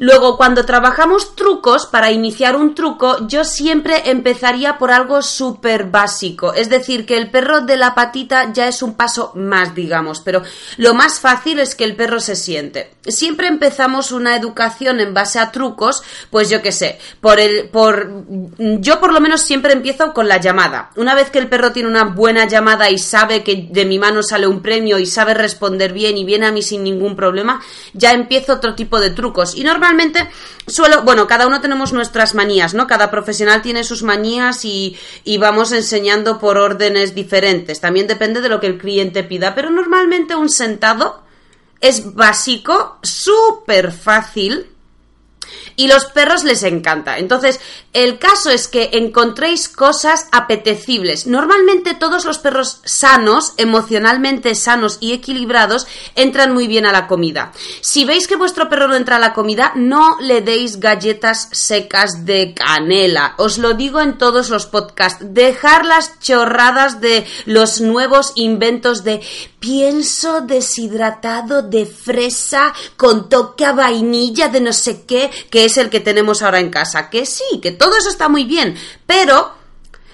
Luego, 0.00 0.38
cuando 0.38 0.64
trabajamos 0.64 1.36
trucos, 1.36 1.84
para 1.84 2.10
iniciar 2.10 2.56
un 2.56 2.74
truco, 2.74 3.28
yo 3.28 3.44
siempre 3.44 4.10
empezaría 4.10 4.78
por 4.78 4.90
algo 4.92 5.20
súper 5.20 5.84
básico. 5.84 6.54
Es 6.54 6.70
decir, 6.70 7.04
que 7.04 7.18
el 7.18 7.30
perro 7.30 7.60
de 7.60 7.76
la 7.76 7.94
patita 7.94 8.50
ya 8.50 8.66
es 8.66 8.82
un 8.82 8.94
paso 8.94 9.32
más, 9.34 9.74
digamos, 9.74 10.22
pero 10.22 10.42
lo 10.78 10.94
más 10.94 11.20
fácil 11.20 11.60
es 11.60 11.74
que 11.74 11.84
el 11.84 11.96
perro 11.96 12.18
se 12.18 12.34
siente. 12.34 12.94
Siempre 13.10 13.48
empezamos 13.48 14.12
una 14.12 14.36
educación 14.36 15.00
en 15.00 15.14
base 15.14 15.38
a 15.38 15.50
trucos, 15.50 16.02
pues 16.30 16.48
yo 16.50 16.62
qué 16.62 16.72
sé, 16.72 16.98
por 17.20 17.40
el, 17.40 17.68
por, 17.68 18.24
yo 18.58 19.00
por 19.00 19.12
lo 19.12 19.20
menos 19.20 19.42
siempre 19.42 19.72
empiezo 19.72 20.12
con 20.12 20.28
la 20.28 20.38
llamada. 20.38 20.90
Una 20.96 21.14
vez 21.14 21.30
que 21.30 21.38
el 21.38 21.48
perro 21.48 21.72
tiene 21.72 21.88
una 21.88 22.04
buena 22.04 22.46
llamada 22.46 22.90
y 22.90 22.98
sabe 22.98 23.42
que 23.42 23.68
de 23.70 23.84
mi 23.84 23.98
mano 23.98 24.22
sale 24.22 24.46
un 24.46 24.62
premio 24.62 24.98
y 24.98 25.06
sabe 25.06 25.34
responder 25.34 25.92
bien 25.92 26.16
y 26.16 26.24
viene 26.24 26.46
a 26.46 26.52
mí 26.52 26.62
sin 26.62 26.84
ningún 26.84 27.16
problema, 27.16 27.60
ya 27.92 28.12
empiezo 28.12 28.54
otro 28.54 28.74
tipo 28.74 29.00
de 29.00 29.10
trucos. 29.10 29.54
Y 29.54 29.64
normalmente 29.64 30.28
suelo, 30.66 31.02
bueno, 31.02 31.26
cada 31.26 31.46
uno 31.46 31.60
tenemos 31.60 31.92
nuestras 31.92 32.34
manías, 32.34 32.74
¿no? 32.74 32.86
Cada 32.86 33.10
profesional 33.10 33.62
tiene 33.62 33.84
sus 33.84 34.02
manías 34.02 34.64
y 34.64 34.96
vamos 35.38 35.72
enseñando 35.72 36.38
por 36.38 36.58
órdenes 36.58 37.14
diferentes. 37.14 37.80
También 37.80 38.06
depende 38.06 38.40
de 38.40 38.48
lo 38.48 38.60
que 38.60 38.66
el 38.66 38.78
cliente 38.78 39.24
pida, 39.24 39.54
pero 39.54 39.70
normalmente 39.70 40.36
un 40.36 40.48
sentado 40.48 41.22
es 41.80 42.14
básico, 42.14 42.98
súper 43.02 43.92
fácil 43.92 44.66
y 45.76 45.88
los 45.88 46.06
perros 46.06 46.44
les 46.44 46.62
encanta. 46.62 47.18
Entonces, 47.18 47.60
el 47.92 48.20
caso 48.20 48.50
es 48.50 48.68
que 48.68 48.90
encontréis 48.92 49.68
cosas 49.68 50.28
apetecibles. 50.30 51.26
Normalmente 51.26 51.94
todos 51.94 52.24
los 52.24 52.38
perros 52.38 52.80
sanos, 52.84 53.52
emocionalmente 53.56 54.54
sanos 54.54 54.98
y 55.00 55.12
equilibrados, 55.12 55.88
entran 56.14 56.54
muy 56.54 56.68
bien 56.68 56.86
a 56.86 56.92
la 56.92 57.08
comida. 57.08 57.52
Si 57.80 58.04
veis 58.04 58.28
que 58.28 58.36
vuestro 58.36 58.68
perro 58.68 58.86
no 58.86 58.94
entra 58.94 59.16
a 59.16 59.20
la 59.20 59.32
comida, 59.32 59.72
no 59.74 60.18
le 60.20 60.40
deis 60.40 60.78
galletas 60.78 61.48
secas 61.50 62.24
de 62.24 62.54
canela. 62.54 63.34
Os 63.38 63.58
lo 63.58 63.74
digo 63.74 64.00
en 64.00 64.18
todos 64.18 64.50
los 64.50 64.66
podcasts. 64.66 65.24
Dejar 65.28 65.84
las 65.84 66.20
chorradas 66.20 67.00
de 67.00 67.26
los 67.46 67.80
nuevos 67.80 68.32
inventos 68.36 69.02
de 69.02 69.20
pienso 69.58 70.42
deshidratado 70.42 71.62
de 71.62 71.86
fresa 71.86 72.72
con 72.96 73.28
toque 73.28 73.64
a 73.64 73.72
vainilla 73.72 74.48
de 74.48 74.60
no 74.60 74.72
sé 74.72 75.04
qué, 75.06 75.30
que 75.50 75.64
es 75.64 75.76
el 75.76 75.90
que 75.90 76.00
tenemos 76.00 76.42
ahora 76.42 76.60
en 76.60 76.70
casa. 76.70 77.10
Que 77.10 77.26
sí, 77.26 77.60
que 77.60 77.79
todo 77.80 77.96
eso 77.96 78.10
está 78.10 78.28
muy 78.28 78.44
bien, 78.44 78.76
pero 79.06 79.54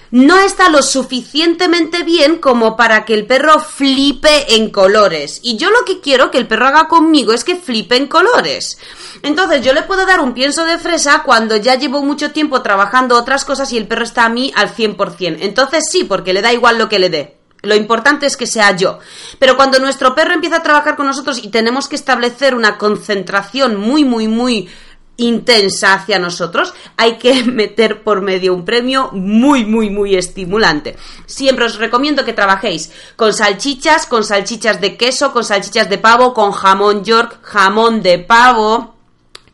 no 0.09 0.39
está 0.39 0.69
lo 0.69 0.81
suficientemente 0.81 2.03
bien 2.03 2.37
como 2.37 2.77
para 2.77 3.03
que 3.03 3.13
el 3.13 3.27
perro 3.27 3.59
flipe 3.59 4.55
en 4.55 4.69
colores. 4.69 5.41
Y 5.43 5.57
yo 5.57 5.69
lo 5.69 5.83
que 5.83 5.99
quiero 5.99 6.31
que 6.31 6.37
el 6.37 6.47
perro 6.47 6.67
haga 6.67 6.87
conmigo 6.87 7.33
es 7.33 7.43
que 7.43 7.57
flipe 7.57 7.97
en 7.97 8.07
colores. 8.07 8.77
Entonces 9.21 9.65
yo 9.65 9.73
le 9.73 9.81
puedo 9.81 10.05
dar 10.05 10.21
un 10.21 10.33
pienso 10.33 10.63
de 10.63 10.77
fresa 10.77 11.23
cuando 11.25 11.57
ya 11.57 11.75
llevo 11.75 12.01
mucho 12.01 12.31
tiempo 12.31 12.61
trabajando 12.61 13.17
otras 13.17 13.43
cosas 13.43 13.73
y 13.73 13.77
el 13.77 13.85
perro 13.85 14.05
está 14.05 14.23
a 14.23 14.29
mí 14.29 14.53
al 14.55 14.73
100%. 14.73 15.39
Entonces 15.41 15.83
sí, 15.91 16.05
porque 16.05 16.31
le 16.31 16.41
da 16.41 16.53
igual 16.53 16.77
lo 16.77 16.87
que 16.87 16.99
le 16.99 17.09
dé. 17.09 17.37
Lo 17.63 17.75
importante 17.75 18.27
es 18.27 18.37
que 18.37 18.47
sea 18.47 18.77
yo. 18.77 18.99
Pero 19.39 19.57
cuando 19.57 19.79
nuestro 19.79 20.15
perro 20.15 20.33
empieza 20.33 20.57
a 20.57 20.63
trabajar 20.63 20.95
con 20.95 21.07
nosotros 21.07 21.39
y 21.43 21.49
tenemos 21.49 21.89
que 21.89 21.97
establecer 21.97 22.55
una 22.55 22.77
concentración 22.77 23.75
muy, 23.75 24.05
muy, 24.05 24.29
muy 24.29 24.69
intensa 25.17 25.93
hacia 25.93 26.19
nosotros, 26.19 26.73
hay 26.95 27.17
que 27.17 27.43
meter 27.45 28.03
por 28.03 28.21
medio 28.21 28.53
un 28.53 28.65
premio 28.65 29.09
muy, 29.11 29.65
muy, 29.65 29.89
muy 29.89 30.15
estimulante. 30.15 30.95
Siempre 31.25 31.65
os 31.65 31.77
recomiendo 31.77 32.23
que 32.23 32.33
trabajéis 32.33 32.91
con 33.15 33.33
salchichas, 33.33 34.05
con 34.05 34.23
salchichas 34.23 34.79
de 34.79 34.95
queso, 34.95 35.33
con 35.33 35.43
salchichas 35.43 35.89
de 35.89 35.97
pavo, 35.97 36.33
con 36.33 36.51
jamón 36.51 37.03
york, 37.03 37.39
jamón 37.41 38.01
de 38.01 38.19
pavo, 38.19 38.96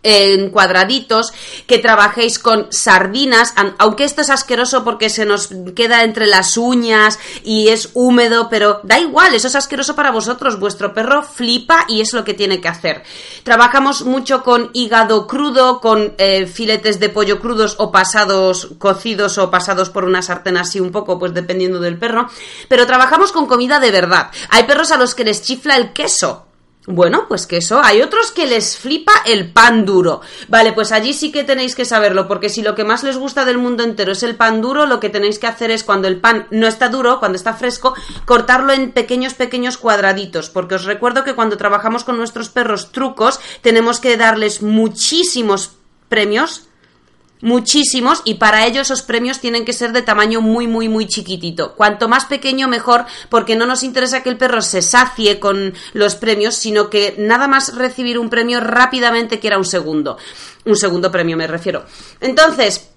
en 0.04 0.50
cuadraditos, 0.50 1.34
que 1.66 1.80
trabajéis 1.80 2.40
con 2.40 2.68
sardinas, 2.72 3.54
aunque 3.78 4.04
esto 4.04 4.22
es 4.22 4.30
asqueroso 4.30 4.84
porque 4.84 5.10
se 5.10 5.26
nos 5.26 5.50
queda 5.76 6.04
entre 6.04 6.28
las 6.28 6.58
uñas 6.58 7.20
y 7.44 7.70
es 7.70 7.90
húmedo, 7.94 8.50
pero 8.50 8.82
da 8.84 9.00
igual, 9.00 9.34
eso 9.34 9.48
es 9.48 9.56
asqueroso 9.56 9.96
para 9.96 10.12
vosotros, 10.12 10.60
vuestro 10.60 10.94
perro 10.94 11.24
flipa 11.24 11.86
y 11.88 12.02
es 12.02 12.14
lo 12.14 12.24
que 12.24 12.34
tiene 12.34 12.62
que 12.62 12.68
hacer. 12.68 13.04
Trabajamos 13.44 14.04
mucho 14.04 14.44
con 14.44 14.70
hígado 14.74 15.28
crudo, 15.28 15.80
con 15.80 16.14
eh, 16.18 16.48
filetes 16.48 17.00
de 17.00 17.10
pollo 17.10 17.40
crudos 17.40 17.76
o 17.80 17.92
pasados 17.92 18.70
cocidos 18.78 19.38
o 19.38 19.50
pasados 19.50 19.90
por 19.90 20.06
una 20.06 20.22
sartén 20.22 20.58
así 20.58 20.80
un 20.80 20.92
poco, 20.92 21.18
pues 21.18 21.34
dependiendo 21.34 21.80
del 21.80 21.98
perro, 21.98 22.30
pero 22.68 22.86
trabajamos 22.86 23.32
con 23.32 23.48
comida 23.48 23.80
de 23.80 23.92
verdad. 23.92 24.32
Hay 24.50 24.64
perros 24.64 24.92
a 24.92 24.98
los 24.98 25.16
que 25.16 25.24
les 25.24 25.42
chifla 25.42 25.76
el 25.76 25.94
queso 25.94 26.48
Bueno, 26.86 27.28
pues 27.30 27.48
que 27.48 27.58
eso. 27.58 27.82
Hay 27.82 28.02
otros 28.02 28.32
que 28.32 28.46
les 28.46 28.78
flipa 28.78 29.14
el 29.26 29.52
pan 29.54 29.86
duro. 29.86 30.20
Vale, 30.50 30.74
pues 30.74 30.92
allí 30.92 31.14
sí 31.14 31.32
que 31.32 31.46
tenéis 31.46 31.76
que 31.76 31.86
saberlo, 31.86 32.28
porque 32.28 32.50
si 32.50 32.62
lo 32.62 32.76
que 32.76 32.84
más 32.84 33.04
les 33.04 33.18
gusta 33.18 33.46
del 33.46 33.58
mundo 33.58 33.84
entero 33.84 34.12
es 34.12 34.22
el 34.22 34.36
pan 34.36 34.62
duro, 34.62 34.86
lo 34.86 35.00
que 35.00 35.10
tenéis 35.10 35.40
que 35.40 35.48
hacer 35.48 35.72
es 35.72 35.86
cuando 35.86 36.10
el 36.10 36.20
pan 36.20 36.46
no 36.52 36.68
está 36.68 36.90
duro, 36.90 37.20
cuando 37.20 37.38
está 37.38 37.54
fresco, 37.54 37.94
cortarlo 38.26 38.74
en 38.74 38.92
pequeños, 38.92 39.34
pequeños 39.34 39.78
cuadraditos. 39.78 40.50
Porque 40.50 40.76
os 40.76 40.84
recuerdo 40.84 41.24
que 41.24 41.36
cuando 41.36 41.56
trabajamos 41.56 42.04
con 42.04 42.18
nuestros 42.18 42.50
perros 42.50 42.92
trucos, 42.92 43.40
tenemos 43.62 44.02
que 44.02 44.18
darles 44.18 44.62
muchísimos 44.62 45.78
premios 46.10 46.68
muchísimos 47.44 48.22
y 48.26 48.36
para 48.36 48.66
ello 48.66 48.82
esos 48.82 49.04
premios 49.04 49.40
tienen 49.40 49.66
que 49.66 49.74
ser 49.74 49.92
de 49.92 50.02
tamaño 50.02 50.42
muy 50.42 50.66
muy 50.66 50.90
muy 50.90 51.06
chiquitito. 51.06 51.76
Cuanto 51.76 52.08
más 52.08 52.26
pequeño 52.26 52.68
mejor 52.68 53.06
porque 53.30 53.56
no 53.56 53.68
nos 53.68 53.84
interesa 53.84 54.24
que 54.24 54.30
el 54.30 54.38
perro 54.38 54.62
se 54.62 54.82
sacie 54.82 55.40
con 55.40 55.74
los 55.94 56.16
premios, 56.16 56.56
sino 56.56 56.90
que 56.90 57.16
nada 57.20 57.48
más 57.48 57.76
recibir 57.76 58.18
un 58.18 58.30
premio 58.30 58.62
rápidamente 58.62 59.40
quiera 59.40 59.58
un 59.58 59.66
segundo. 59.66 60.18
Un 60.66 60.78
segundo 60.78 61.12
premio 61.12 61.36
me 61.36 61.46
refiero. 61.46 61.86
Entonces, 62.22 62.90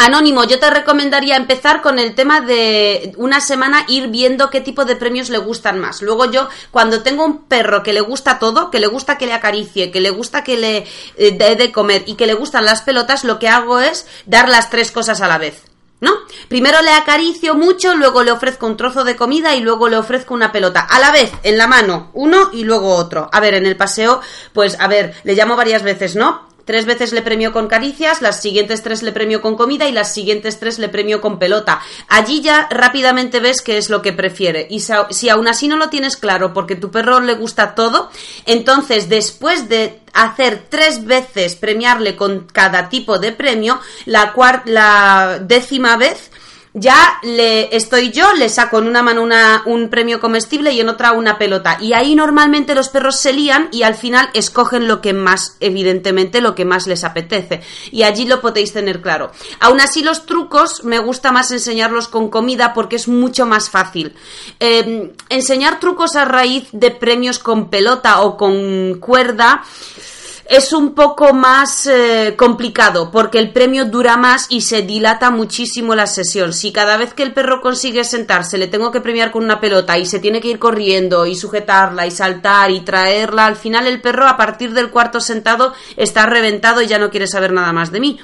Anónimo, 0.00 0.44
yo 0.44 0.60
te 0.60 0.70
recomendaría 0.70 1.34
empezar 1.34 1.82
con 1.82 1.98
el 1.98 2.14
tema 2.14 2.40
de 2.40 3.12
una 3.16 3.40
semana 3.40 3.84
ir 3.88 4.06
viendo 4.06 4.48
qué 4.48 4.60
tipo 4.60 4.84
de 4.84 4.94
premios 4.94 5.28
le 5.28 5.38
gustan 5.38 5.80
más. 5.80 6.02
Luego 6.02 6.30
yo, 6.30 6.48
cuando 6.70 7.02
tengo 7.02 7.24
un 7.24 7.46
perro 7.46 7.82
que 7.82 7.92
le 7.92 8.00
gusta 8.00 8.38
todo, 8.38 8.70
que 8.70 8.78
le 8.78 8.86
gusta 8.86 9.18
que 9.18 9.26
le 9.26 9.32
acaricie, 9.32 9.90
que 9.90 10.00
le 10.00 10.10
gusta 10.10 10.44
que 10.44 10.56
le 10.56 10.86
eh, 11.16 11.32
dé 11.36 11.56
de 11.56 11.72
comer 11.72 12.04
y 12.06 12.14
que 12.14 12.26
le 12.26 12.34
gustan 12.34 12.64
las 12.64 12.82
pelotas, 12.82 13.24
lo 13.24 13.40
que 13.40 13.48
hago 13.48 13.80
es 13.80 14.06
dar 14.24 14.48
las 14.48 14.70
tres 14.70 14.92
cosas 14.92 15.20
a 15.20 15.26
la 15.26 15.36
vez. 15.36 15.64
¿No? 16.00 16.12
Primero 16.46 16.80
le 16.80 16.92
acaricio 16.92 17.56
mucho, 17.56 17.96
luego 17.96 18.22
le 18.22 18.30
ofrezco 18.30 18.68
un 18.68 18.76
trozo 18.76 19.02
de 19.02 19.16
comida 19.16 19.56
y 19.56 19.60
luego 19.62 19.88
le 19.88 19.96
ofrezco 19.96 20.32
una 20.32 20.52
pelota. 20.52 20.78
A 20.78 21.00
la 21.00 21.10
vez, 21.10 21.32
en 21.42 21.58
la 21.58 21.66
mano, 21.66 22.12
uno 22.14 22.50
y 22.52 22.62
luego 22.62 22.94
otro. 22.94 23.28
A 23.32 23.40
ver, 23.40 23.54
en 23.54 23.66
el 23.66 23.76
paseo, 23.76 24.20
pues 24.52 24.78
a 24.78 24.86
ver, 24.86 25.16
le 25.24 25.34
llamo 25.34 25.56
varias 25.56 25.82
veces, 25.82 26.14
¿no? 26.14 26.46
Tres 26.68 26.84
veces 26.84 27.14
le 27.14 27.22
premio 27.22 27.50
con 27.50 27.66
caricias, 27.66 28.20
las 28.20 28.42
siguientes 28.42 28.82
tres 28.82 29.02
le 29.02 29.10
premio 29.10 29.40
con 29.40 29.56
comida 29.56 29.88
y 29.88 29.92
las 29.92 30.12
siguientes 30.12 30.60
tres 30.60 30.78
le 30.78 30.90
premio 30.90 31.22
con 31.22 31.38
pelota. 31.38 31.80
Allí 32.08 32.42
ya 32.42 32.68
rápidamente 32.70 33.40
ves 33.40 33.62
qué 33.62 33.78
es 33.78 33.88
lo 33.88 34.02
que 34.02 34.12
prefiere. 34.12 34.66
Y 34.68 34.80
si 34.80 35.30
aún 35.30 35.48
así 35.48 35.66
no 35.66 35.78
lo 35.78 35.88
tienes 35.88 36.18
claro 36.18 36.52
porque 36.52 36.76
tu 36.76 36.90
perro 36.90 37.20
le 37.20 37.32
gusta 37.36 37.74
todo, 37.74 38.10
entonces 38.44 39.08
después 39.08 39.70
de 39.70 40.00
hacer 40.12 40.66
tres 40.68 41.06
veces 41.06 41.56
premiarle 41.56 42.16
con 42.16 42.40
cada 42.52 42.90
tipo 42.90 43.18
de 43.18 43.32
premio, 43.32 43.80
la, 44.04 44.34
la 44.66 45.38
décima 45.40 45.96
vez 45.96 46.30
ya 46.74 47.18
le 47.22 47.74
estoy 47.74 48.10
yo, 48.10 48.32
le 48.34 48.48
saco 48.48 48.78
en 48.78 48.86
una 48.86 49.02
mano 49.02 49.22
una, 49.22 49.62
un 49.66 49.88
premio 49.88 50.20
comestible 50.20 50.72
y 50.72 50.80
en 50.80 50.88
otra 50.88 51.12
una 51.12 51.38
pelota. 51.38 51.78
Y 51.80 51.92
ahí 51.92 52.14
normalmente 52.14 52.74
los 52.74 52.88
perros 52.88 53.18
se 53.18 53.32
lían 53.32 53.68
y 53.72 53.82
al 53.82 53.94
final 53.94 54.28
escogen 54.34 54.88
lo 54.88 55.00
que 55.00 55.12
más, 55.12 55.56
evidentemente, 55.60 56.40
lo 56.40 56.54
que 56.54 56.64
más 56.64 56.86
les 56.86 57.04
apetece. 57.04 57.62
Y 57.90 58.02
allí 58.02 58.26
lo 58.26 58.40
podéis 58.40 58.72
tener 58.72 59.00
claro. 59.00 59.32
Aún 59.60 59.80
así, 59.80 60.02
los 60.02 60.26
trucos 60.26 60.84
me 60.84 60.98
gusta 60.98 61.32
más 61.32 61.50
enseñarlos 61.50 62.08
con 62.08 62.28
comida 62.28 62.74
porque 62.74 62.96
es 62.96 63.08
mucho 63.08 63.46
más 63.46 63.70
fácil. 63.70 64.14
Em, 64.60 65.12
enseñar 65.28 65.80
trucos 65.80 66.16
a 66.16 66.24
raíz 66.24 66.68
de 66.72 66.90
premios 66.90 67.38
con 67.38 67.70
pelota 67.70 68.20
o 68.20 68.36
con 68.36 68.98
cuerda 69.00 69.62
es 70.48 70.72
un 70.72 70.94
poco 70.94 71.34
más 71.34 71.86
eh, 71.86 72.34
complicado 72.36 73.10
porque 73.10 73.38
el 73.38 73.52
premio 73.52 73.84
dura 73.84 74.16
más 74.16 74.46
y 74.48 74.62
se 74.62 74.80
dilata 74.80 75.30
muchísimo 75.30 75.94
la 75.94 76.06
sesión. 76.06 76.54
Si 76.54 76.72
cada 76.72 76.96
vez 76.96 77.12
que 77.12 77.22
el 77.22 77.34
perro 77.34 77.60
consigue 77.60 78.02
sentarse 78.02 78.56
le 78.56 78.66
tengo 78.66 78.90
que 78.90 79.02
premiar 79.02 79.30
con 79.30 79.44
una 79.44 79.60
pelota 79.60 79.98
y 79.98 80.06
se 80.06 80.20
tiene 80.20 80.40
que 80.40 80.48
ir 80.48 80.58
corriendo 80.58 81.26
y 81.26 81.36
sujetarla 81.36 82.06
y 82.06 82.10
saltar 82.10 82.70
y 82.70 82.80
traerla, 82.80 83.44
al 83.44 83.56
final 83.56 83.86
el 83.86 84.00
perro 84.00 84.26
a 84.26 84.38
partir 84.38 84.72
del 84.72 84.90
cuarto 84.90 85.20
sentado 85.20 85.74
está 85.96 86.24
reventado 86.24 86.80
y 86.80 86.86
ya 86.86 86.98
no 86.98 87.10
quiere 87.10 87.26
saber 87.26 87.52
nada 87.52 87.74
más 87.74 87.92
de 87.92 88.00
mí. 88.00 88.18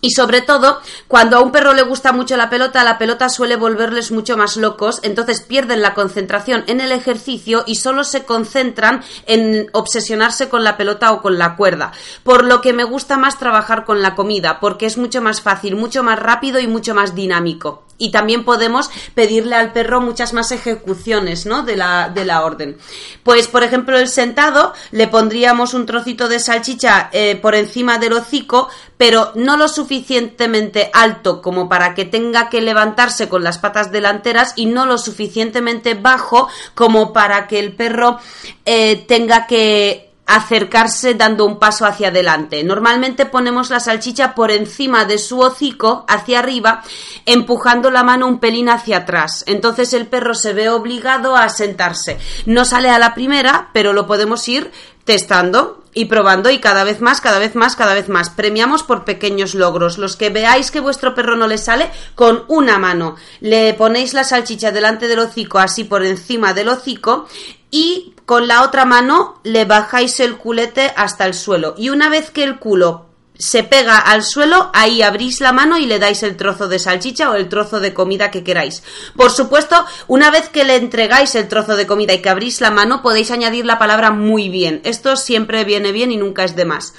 Y 0.00 0.12
sobre 0.12 0.40
todo, 0.40 0.80
cuando 1.08 1.36
a 1.36 1.40
un 1.40 1.52
perro 1.52 1.74
le 1.74 1.82
gusta 1.82 2.12
mucho 2.12 2.36
la 2.36 2.48
pelota, 2.48 2.84
la 2.84 2.98
pelota 2.98 3.28
suele 3.28 3.56
volverles 3.56 4.12
mucho 4.12 4.36
más 4.36 4.56
locos, 4.56 5.00
entonces 5.02 5.42
pierden 5.42 5.82
la 5.82 5.94
concentración 5.94 6.64
en 6.68 6.80
el 6.80 6.92
ejercicio 6.92 7.64
y 7.66 7.74
solo 7.74 8.04
se 8.04 8.24
concentran 8.24 9.02
en 9.26 9.68
obsesionarse 9.72 10.48
con 10.48 10.64
la 10.64 10.76
pelota 10.76 11.12
o 11.12 11.20
con 11.20 11.38
la 11.38 11.56
cuerda. 11.56 11.92
Por 12.22 12.44
lo 12.44 12.60
que 12.62 12.72
me 12.72 12.84
gusta 12.84 13.18
más 13.18 13.38
trabajar 13.38 13.84
con 13.84 14.00
la 14.00 14.14
comida, 14.14 14.58
porque 14.58 14.86
es 14.86 14.96
mucho 14.96 15.20
más 15.20 15.42
fácil, 15.42 15.76
mucho 15.76 16.02
más 16.02 16.18
rápido 16.18 16.60
y 16.60 16.66
mucho 16.66 16.94
más 16.94 17.14
dinámico 17.14 17.84
y 18.00 18.10
también 18.10 18.44
podemos 18.44 18.90
pedirle 19.14 19.54
al 19.54 19.72
perro 19.72 20.00
muchas 20.00 20.32
más 20.32 20.50
ejecuciones 20.50 21.46
¿no? 21.46 21.62
de, 21.62 21.76
la, 21.76 22.08
de 22.08 22.24
la 22.24 22.42
orden. 22.42 22.76
Pues, 23.22 23.46
por 23.46 23.62
ejemplo, 23.62 23.98
el 23.98 24.08
sentado 24.08 24.72
le 24.90 25.06
pondríamos 25.06 25.74
un 25.74 25.86
trocito 25.86 26.28
de 26.28 26.40
salchicha 26.40 27.10
eh, 27.12 27.36
por 27.36 27.54
encima 27.54 27.98
del 27.98 28.14
hocico, 28.14 28.68
pero 28.96 29.32
no 29.34 29.56
lo 29.56 29.68
suficientemente 29.68 30.90
alto 30.92 31.42
como 31.42 31.68
para 31.68 31.94
que 31.94 32.06
tenga 32.06 32.48
que 32.48 32.62
levantarse 32.62 33.28
con 33.28 33.44
las 33.44 33.58
patas 33.58 33.92
delanteras 33.92 34.54
y 34.56 34.66
no 34.66 34.86
lo 34.86 34.98
suficientemente 34.98 35.94
bajo 35.94 36.48
como 36.74 37.12
para 37.12 37.46
que 37.46 37.60
el 37.60 37.74
perro 37.74 38.18
eh, 38.64 39.04
tenga 39.06 39.46
que 39.46 40.09
acercarse 40.36 41.14
dando 41.14 41.44
un 41.44 41.58
paso 41.58 41.84
hacia 41.84 42.08
adelante. 42.08 42.62
Normalmente 42.62 43.26
ponemos 43.26 43.68
la 43.68 43.80
salchicha 43.80 44.34
por 44.34 44.52
encima 44.52 45.04
de 45.04 45.18
su 45.18 45.40
hocico, 45.40 46.04
hacia 46.08 46.38
arriba, 46.38 46.82
empujando 47.26 47.90
la 47.90 48.04
mano 48.04 48.28
un 48.28 48.38
pelín 48.38 48.68
hacia 48.68 48.98
atrás. 48.98 49.42
Entonces 49.46 49.92
el 49.92 50.06
perro 50.06 50.34
se 50.34 50.52
ve 50.52 50.68
obligado 50.68 51.36
a 51.36 51.48
sentarse. 51.48 52.18
No 52.46 52.64
sale 52.64 52.90
a 52.90 53.00
la 53.00 53.14
primera, 53.14 53.70
pero 53.72 53.92
lo 53.92 54.06
podemos 54.06 54.48
ir 54.48 54.70
testando 55.04 55.82
y 55.92 56.04
probando 56.04 56.50
y 56.50 56.58
cada 56.58 56.84
vez 56.84 57.00
más, 57.00 57.20
cada 57.20 57.40
vez 57.40 57.56
más, 57.56 57.74
cada 57.74 57.94
vez 57.94 58.08
más. 58.08 58.30
Premiamos 58.30 58.84
por 58.84 59.04
pequeños 59.04 59.56
logros. 59.56 59.98
Los 59.98 60.16
que 60.16 60.30
veáis 60.30 60.70
que 60.70 60.78
vuestro 60.78 61.14
perro 61.16 61.36
no 61.36 61.48
le 61.48 61.58
sale, 61.58 61.90
con 62.14 62.44
una 62.46 62.78
mano 62.78 63.16
le 63.40 63.74
ponéis 63.74 64.14
la 64.14 64.22
salchicha 64.22 64.70
delante 64.70 65.08
del 65.08 65.18
hocico, 65.18 65.58
así 65.58 65.82
por 65.82 66.04
encima 66.04 66.54
del 66.54 66.68
hocico, 66.68 67.26
y 67.72 68.14
con 68.30 68.46
la 68.46 68.62
otra 68.62 68.84
mano 68.84 69.40
le 69.42 69.64
bajáis 69.64 70.20
el 70.20 70.36
culete 70.36 70.92
hasta 70.94 71.26
el 71.26 71.34
suelo. 71.34 71.74
Y 71.76 71.88
una 71.88 72.08
vez 72.08 72.30
que 72.30 72.44
el 72.44 72.60
culo 72.60 73.06
se 73.36 73.64
pega 73.64 73.98
al 73.98 74.22
suelo, 74.22 74.70
ahí 74.72 75.02
abrís 75.02 75.40
la 75.40 75.50
mano 75.50 75.78
y 75.78 75.86
le 75.86 75.98
dais 75.98 76.22
el 76.22 76.36
trozo 76.36 76.68
de 76.68 76.78
salchicha 76.78 77.28
o 77.28 77.34
el 77.34 77.48
trozo 77.48 77.80
de 77.80 77.92
comida 77.92 78.30
que 78.30 78.44
queráis. 78.44 78.84
Por 79.16 79.32
supuesto, 79.32 79.84
una 80.06 80.30
vez 80.30 80.48
que 80.48 80.62
le 80.62 80.76
entregáis 80.76 81.34
el 81.34 81.48
trozo 81.48 81.74
de 81.74 81.88
comida 81.88 82.14
y 82.14 82.22
que 82.22 82.28
abrís 82.28 82.60
la 82.60 82.70
mano, 82.70 83.02
podéis 83.02 83.32
añadir 83.32 83.66
la 83.66 83.80
palabra 83.80 84.12
muy 84.12 84.48
bien. 84.48 84.80
Esto 84.84 85.16
siempre 85.16 85.64
viene 85.64 85.90
bien 85.90 86.12
y 86.12 86.16
nunca 86.16 86.44
es 86.44 86.54
de 86.54 86.66
más. 86.66 86.94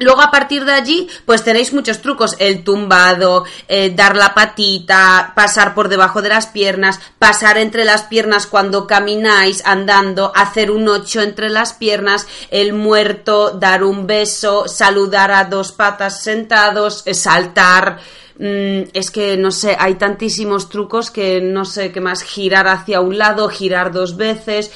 Luego 0.00 0.22
a 0.22 0.30
partir 0.30 0.64
de 0.64 0.72
allí, 0.72 1.08
pues 1.26 1.44
tenéis 1.44 1.74
muchos 1.74 2.00
trucos, 2.00 2.34
el 2.38 2.64
tumbado, 2.64 3.44
eh, 3.68 3.92
dar 3.94 4.16
la 4.16 4.32
patita, 4.32 5.34
pasar 5.36 5.74
por 5.74 5.90
debajo 5.90 6.22
de 6.22 6.30
las 6.30 6.46
piernas, 6.46 6.98
pasar 7.18 7.58
entre 7.58 7.84
las 7.84 8.04
piernas 8.04 8.46
cuando 8.46 8.86
camináis 8.86 9.62
andando, 9.66 10.32
hacer 10.34 10.70
un 10.70 10.88
ocho 10.88 11.20
entre 11.20 11.50
las 11.50 11.74
piernas, 11.74 12.26
el 12.50 12.72
muerto, 12.72 13.50
dar 13.50 13.84
un 13.84 14.06
beso, 14.06 14.66
saludar 14.68 15.32
a 15.32 15.44
dos 15.44 15.72
patas 15.72 16.22
sentados, 16.22 17.02
eh, 17.04 17.12
saltar, 17.12 17.98
mm, 18.38 18.88
es 18.94 19.10
que 19.10 19.36
no 19.36 19.50
sé, 19.50 19.76
hay 19.78 19.96
tantísimos 19.96 20.70
trucos 20.70 21.10
que 21.10 21.42
no 21.42 21.66
sé 21.66 21.92
qué 21.92 22.00
más, 22.00 22.22
girar 22.22 22.68
hacia 22.68 23.02
un 23.02 23.18
lado, 23.18 23.50
girar 23.50 23.92
dos 23.92 24.16
veces, 24.16 24.70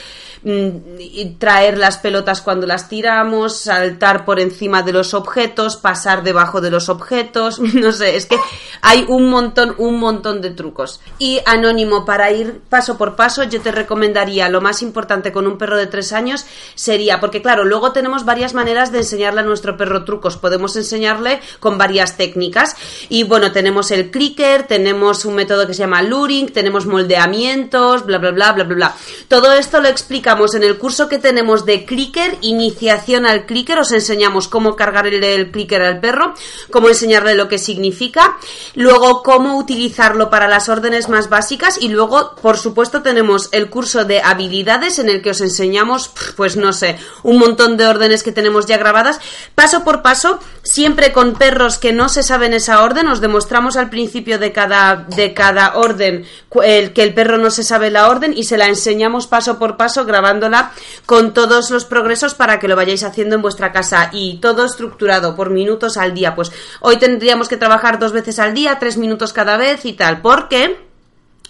traer 1.39 1.79
las 1.79 1.97
pelotas 1.99 2.43
cuando 2.43 2.67
las 2.67 2.89
tiramos, 2.89 3.57
saltar 3.57 4.27
por 4.27 4.41
encima 4.41 4.83
de 4.83 4.93
los 4.93 5.15
objetos, 5.15 5.77
pasar 5.77 6.23
debajo 6.23 6.61
de 6.61 6.71
los 6.71 6.91
objetos, 6.91 7.61
no 7.75 7.93
sé, 7.93 8.17
es 8.17 8.27
que 8.27 8.39
hay 8.83 9.07
un 9.09 9.31
montón, 9.31 9.75
un 9.79 9.99
montón 9.99 10.43
de 10.43 10.51
trucos. 10.51 11.01
Y 11.19 11.41
anónimo, 11.47 12.05
para 12.05 12.31
ir 12.31 12.61
paso 12.69 12.99
por 12.99 13.17
paso, 13.17 13.45
yo 13.45 13.63
te 13.63 13.73
recomendaría 13.73 14.49
lo 14.51 14.61
más 14.61 14.83
importante 14.83 15.33
con 15.33 15.47
un 15.47 15.57
perro 15.57 15.79
de 15.79 15.87
tres 15.87 16.13
años 16.13 16.45
sería, 16.75 17.21
porque 17.21 17.41
claro, 17.41 17.65
luego 17.65 17.93
tenemos 17.93 18.25
varias 18.25 18.53
maneras 18.53 18.93
de 18.93 18.99
enseñarle 18.99 19.41
a 19.41 19.45
nuestro 19.45 19.77
perro 19.77 20.05
trucos. 20.05 20.37
Podemos 20.37 20.77
enseñarle 20.77 21.41
con 21.61 21.79
varias 21.79 22.17
técnicas. 22.17 22.77
Y 23.09 23.25
bueno, 23.25 23.53
tenemos 23.53 23.91
el 23.91 24.11
clicker, 24.11 24.67
tenemos 24.67 25.25
un 25.25 25.37
método 25.37 25.67
que 25.67 25.75
se 25.75 25.81
llama 25.81 26.03
luring, 26.03 26.53
tenemos 26.53 26.87
moldeamientos, 26.87 28.05
bla, 28.05 28.19
bla, 28.19 28.31
bla, 28.33 28.53
bla, 28.53 28.65
bla, 28.65 28.75
bla. 28.75 28.95
Todo 29.29 29.53
esto 29.53 29.81
lo 29.81 29.89
explica 29.89 30.34
en 30.35 30.65
el 30.65 30.79
curso 30.79 31.09
que 31.09 31.19
tenemos 31.19 31.65
de 31.65 31.85
clicker, 31.85 32.39
iniciación 32.41 33.25
al 33.25 33.47
clicker, 33.47 33.79
os 33.79 33.93
enseñamos 33.93 34.49
cómo 34.49 34.75
cargar 34.75 35.07
el, 35.07 35.51
clicker 35.53 35.81
al 35.81 36.01
perro, 36.01 36.35
cómo 36.71 36.89
enseñarle 36.89 37.37
lo 37.37 37.47
que 37.47 37.59
significa, 37.59 38.37
luego 38.75 39.23
cómo 39.23 39.57
utilizarlo 39.57 40.31
para 40.31 40.49
las 40.49 40.69
órdenes 40.69 41.09
más 41.09 41.29
básicas 41.29 41.79
y 41.81 41.89
luego, 41.89 42.35
por 42.43 42.59
supuesto, 42.59 43.03
tenemos 43.03 43.49
el 43.53 43.71
curso 43.71 44.05
de 44.05 44.21
habilidades 44.23 44.99
en 44.99 45.09
el 45.09 45.23
que 45.23 45.31
os 45.31 45.41
enseñamos, 45.41 46.11
pues 46.37 46.57
no 46.57 46.73
sé, 46.73 46.99
un 47.23 47.39
montón 47.39 47.77
de 47.77 47.87
órdenes 47.87 48.25
que 48.25 48.33
tenemos 48.33 48.67
ya 48.67 48.77
grabadas, 48.77 49.21
paso 49.55 49.85
por 49.85 50.03
paso, 50.03 50.41
siempre 50.63 51.13
con 51.13 51.35
perros 51.35 51.79
que 51.79 51.93
no 51.93 52.09
se 52.09 52.25
saben 52.25 52.55
esa 52.55 52.83
orden, 52.83 53.07
os 53.07 53.21
demostramos 53.21 53.77
al 53.77 53.89
principio 53.89 54.41
de 54.41 54.53
cada, 54.53 55.07
de 55.15 55.33
cada 55.33 55.77
orden 55.77 56.27
que 56.51 57.03
el 57.03 57.15
perro 57.15 57.39
no 57.39 57.51
se 57.51 57.63
sabe 57.63 57.91
la 57.91 58.09
orden 58.09 58.35
y 58.37 58.45
se 58.45 58.59
la 58.59 58.67
enseñamos 58.67 59.29
paso 59.29 59.59
por 59.59 59.77
paso 59.77 60.05
grabándola 60.25 60.73
con 61.05 61.35
todos 61.35 61.71
los 61.71 61.85
progresos 61.85 62.35
para 62.35 62.59
que 62.59 62.69
lo 62.69 62.77
vayáis 62.77 63.05
haciendo 63.05 63.35
en 63.35 63.43
vuestra 63.43 63.73
casa 63.73 64.09
y 64.13 64.39
todo 64.39 64.65
estructurado 64.65 65.37
por 65.37 65.51
minutos 65.51 65.99
al 65.99 66.15
día. 66.15 66.35
Pues 66.35 66.51
hoy 66.81 66.97
tendríamos 66.97 67.49
que 67.49 67.59
trabajar 67.59 67.99
dos 67.99 68.13
veces 68.13 68.39
al 68.39 68.55
día, 68.55 68.79
tres 68.79 68.97
minutos 68.97 69.35
cada 69.35 69.59
vez 69.59 69.85
y 69.85 69.93
tal, 69.93 70.23
porque 70.23 70.79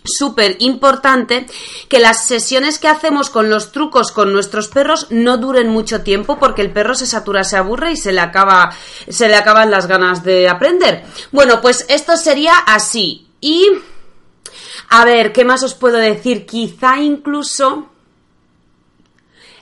súper 0.02 0.56
importante 0.58 1.46
que 1.88 2.00
las 2.00 2.26
sesiones 2.26 2.78
que 2.78 2.88
hacemos 2.88 3.30
con 3.30 3.48
los 3.48 3.72
trucos 3.72 4.12
con 4.12 4.32
nuestros 4.32 4.68
perros 4.68 5.06
no 5.10 5.38
duren 5.38 5.68
mucho 5.68 6.02
tiempo 6.02 6.38
porque 6.38 6.60
el 6.60 6.72
perro 6.72 6.94
se 6.94 7.06
satura, 7.06 7.44
se 7.44 7.56
aburre 7.56 7.92
y 7.92 7.96
se 7.96 8.12
le 8.12 8.20
acaba 8.20 8.74
se 9.08 9.28
le 9.28 9.36
acaban 9.36 9.70
las 9.70 9.86
ganas 9.86 10.24
de 10.24 10.48
aprender. 10.48 11.04
Bueno, 11.30 11.60
pues 11.60 11.86
esto 11.88 12.16
sería 12.16 12.54
así. 12.66 13.28
Y 13.40 13.68
a 14.90 15.04
ver, 15.04 15.32
¿qué 15.32 15.44
más 15.44 15.62
os 15.62 15.74
puedo 15.74 15.96
decir? 15.96 16.44
Quizá 16.44 16.98
incluso 16.98 17.93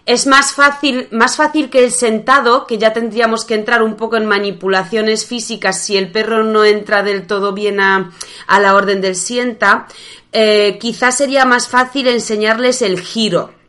es 0.05 0.27
más 0.27 0.53
fácil, 0.53 1.09
más 1.11 1.37
fácil 1.37 1.71
que 1.71 1.85
el 1.85 1.93
sentado, 1.93 2.67
que 2.67 2.79
ya 2.79 2.93
tendríamos 2.93 3.45
que 3.45 3.55
entrar 3.55 3.83
un 3.83 3.95
poco 3.95 4.17
en 4.17 4.27
manipulaciones 4.27 5.27
físicas 5.27 5.85
si 5.85 5.97
el 5.97 6.11
perro 6.11 6.43
no 6.43 6.65
entra 6.65 7.03
del 7.03 7.27
todo 7.27 7.53
bien 7.53 7.81
a, 7.81 8.11
a 8.47 8.61
la 8.61 8.75
orden 8.75 9.01
del 9.01 9.15
sienta, 9.15 9.87
eh, 10.33 10.79
quizás 10.81 11.17
sería 11.17 11.45
más 11.45 11.69
fácil 11.69 12.09
enseñarles 12.09 12.83
el 12.83 13.01
giro 13.01 13.62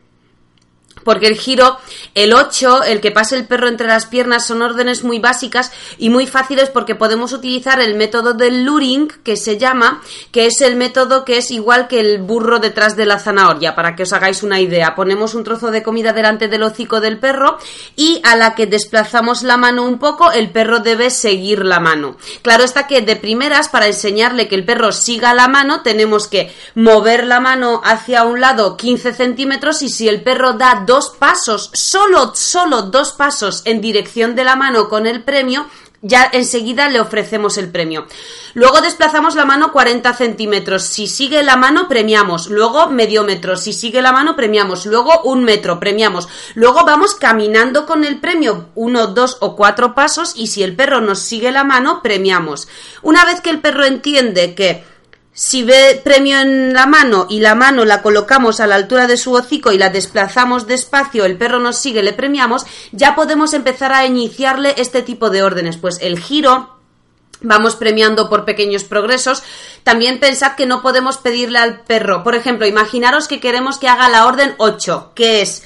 porque 1.04 1.26
el 1.26 1.36
giro, 1.36 1.78
el 2.14 2.32
8, 2.32 2.84
el 2.84 3.00
que 3.00 3.10
pase 3.10 3.36
el 3.36 3.46
perro 3.46 3.68
entre 3.68 3.86
las 3.86 4.06
piernas, 4.06 4.46
son 4.46 4.62
órdenes 4.62 5.04
muy 5.04 5.18
básicas 5.18 5.70
y 5.98 6.10
muy 6.10 6.26
fáciles 6.26 6.70
porque 6.70 6.94
podemos 6.94 7.32
utilizar 7.32 7.80
el 7.80 7.94
método 7.94 8.34
del 8.34 8.64
luring, 8.64 9.08
que 9.22 9.36
se 9.36 9.58
llama, 9.58 10.02
que 10.32 10.46
es 10.46 10.60
el 10.60 10.76
método 10.76 11.24
que 11.24 11.38
es 11.38 11.50
igual 11.50 11.88
que 11.88 12.00
el 12.00 12.18
burro 12.18 12.58
detrás 12.58 12.96
de 12.96 13.06
la 13.06 13.18
zanahoria, 13.18 13.74
para 13.74 13.94
que 13.94 14.04
os 14.04 14.12
hagáis 14.12 14.42
una 14.42 14.60
idea. 14.60 14.94
Ponemos 14.94 15.34
un 15.34 15.44
trozo 15.44 15.70
de 15.70 15.82
comida 15.82 16.12
delante 16.12 16.48
del 16.48 16.62
hocico 16.62 17.00
del 17.00 17.18
perro 17.18 17.58
y 17.96 18.20
a 18.24 18.36
la 18.36 18.54
que 18.54 18.66
desplazamos 18.66 19.42
la 19.42 19.56
mano 19.56 19.84
un 19.84 19.98
poco, 19.98 20.32
el 20.32 20.50
perro 20.50 20.80
debe 20.80 21.10
seguir 21.10 21.64
la 21.64 21.80
mano. 21.80 22.16
Claro 22.42 22.64
está 22.64 22.86
que 22.86 23.02
de 23.02 23.16
primeras, 23.16 23.68
para 23.68 23.86
enseñarle 23.86 24.48
que 24.48 24.54
el 24.54 24.64
perro 24.64 24.92
siga 24.92 25.34
la 25.34 25.48
mano, 25.48 25.82
tenemos 25.82 26.28
que 26.28 26.52
mover 26.74 27.26
la 27.26 27.40
mano 27.40 27.80
hacia 27.84 28.24
un 28.24 28.40
lado 28.40 28.76
15 28.76 29.12
centímetros 29.12 29.82
y 29.82 29.88
si 29.88 30.08
el 30.08 30.22
perro 30.22 30.54
da 30.54 30.84
dos 30.86 30.93
pasos, 31.10 31.70
solo, 31.72 32.32
solo 32.34 32.82
dos 32.82 33.12
pasos 33.12 33.62
en 33.64 33.80
dirección 33.80 34.34
de 34.34 34.44
la 34.44 34.56
mano 34.56 34.88
con 34.88 35.06
el 35.06 35.22
premio, 35.22 35.66
ya 36.06 36.28
enseguida 36.32 36.90
le 36.90 37.00
ofrecemos 37.00 37.56
el 37.56 37.70
premio. 37.70 38.06
Luego 38.52 38.82
desplazamos 38.82 39.34
la 39.36 39.46
mano 39.46 39.72
40 39.72 40.12
centímetros. 40.12 40.82
Si 40.82 41.06
sigue 41.06 41.42
la 41.42 41.56
mano, 41.56 41.88
premiamos. 41.88 42.48
Luego 42.48 42.88
medio 42.88 43.24
metro. 43.24 43.56
Si 43.56 43.72
sigue 43.72 44.02
la 44.02 44.12
mano, 44.12 44.36
premiamos. 44.36 44.84
Luego 44.84 45.22
un 45.24 45.44
metro, 45.44 45.80
premiamos. 45.80 46.28
Luego 46.54 46.84
vamos 46.84 47.14
caminando 47.14 47.86
con 47.86 48.04
el 48.04 48.20
premio 48.20 48.66
uno, 48.74 49.06
dos 49.06 49.38
o 49.40 49.56
cuatro 49.56 49.94
pasos 49.94 50.34
y 50.36 50.48
si 50.48 50.62
el 50.62 50.76
perro 50.76 51.00
nos 51.00 51.20
sigue 51.20 51.50
la 51.50 51.64
mano, 51.64 52.02
premiamos. 52.02 52.68
Una 53.00 53.24
vez 53.24 53.40
que 53.40 53.48
el 53.48 53.60
perro 53.60 53.86
entiende 53.86 54.54
que 54.54 54.84
si 55.34 55.64
ve 55.64 56.00
premio 56.02 56.40
en 56.40 56.72
la 56.72 56.86
mano 56.86 57.26
y 57.28 57.40
la 57.40 57.56
mano 57.56 57.84
la 57.84 58.02
colocamos 58.02 58.60
a 58.60 58.68
la 58.68 58.76
altura 58.76 59.08
de 59.08 59.16
su 59.16 59.32
hocico 59.32 59.72
y 59.72 59.78
la 59.78 59.90
desplazamos 59.90 60.68
despacio, 60.68 61.24
el 61.24 61.36
perro 61.36 61.58
nos 61.58 61.76
sigue, 61.76 62.04
le 62.04 62.12
premiamos, 62.12 62.64
ya 62.92 63.16
podemos 63.16 63.52
empezar 63.52 63.92
a 63.92 64.06
iniciarle 64.06 64.74
este 64.78 65.02
tipo 65.02 65.30
de 65.30 65.42
órdenes. 65.42 65.76
Pues 65.76 65.98
el 66.00 66.20
giro, 66.20 66.78
vamos 67.40 67.74
premiando 67.74 68.30
por 68.30 68.44
pequeños 68.44 68.84
progresos. 68.84 69.42
También 69.82 70.20
pensad 70.20 70.54
que 70.54 70.66
no 70.66 70.82
podemos 70.82 71.18
pedirle 71.18 71.58
al 71.58 71.80
perro, 71.80 72.22
por 72.22 72.36
ejemplo, 72.36 72.64
imaginaros 72.64 73.26
que 73.26 73.40
queremos 73.40 73.78
que 73.78 73.88
haga 73.88 74.08
la 74.08 74.26
orden 74.26 74.54
8, 74.58 75.12
que 75.16 75.42
es 75.42 75.64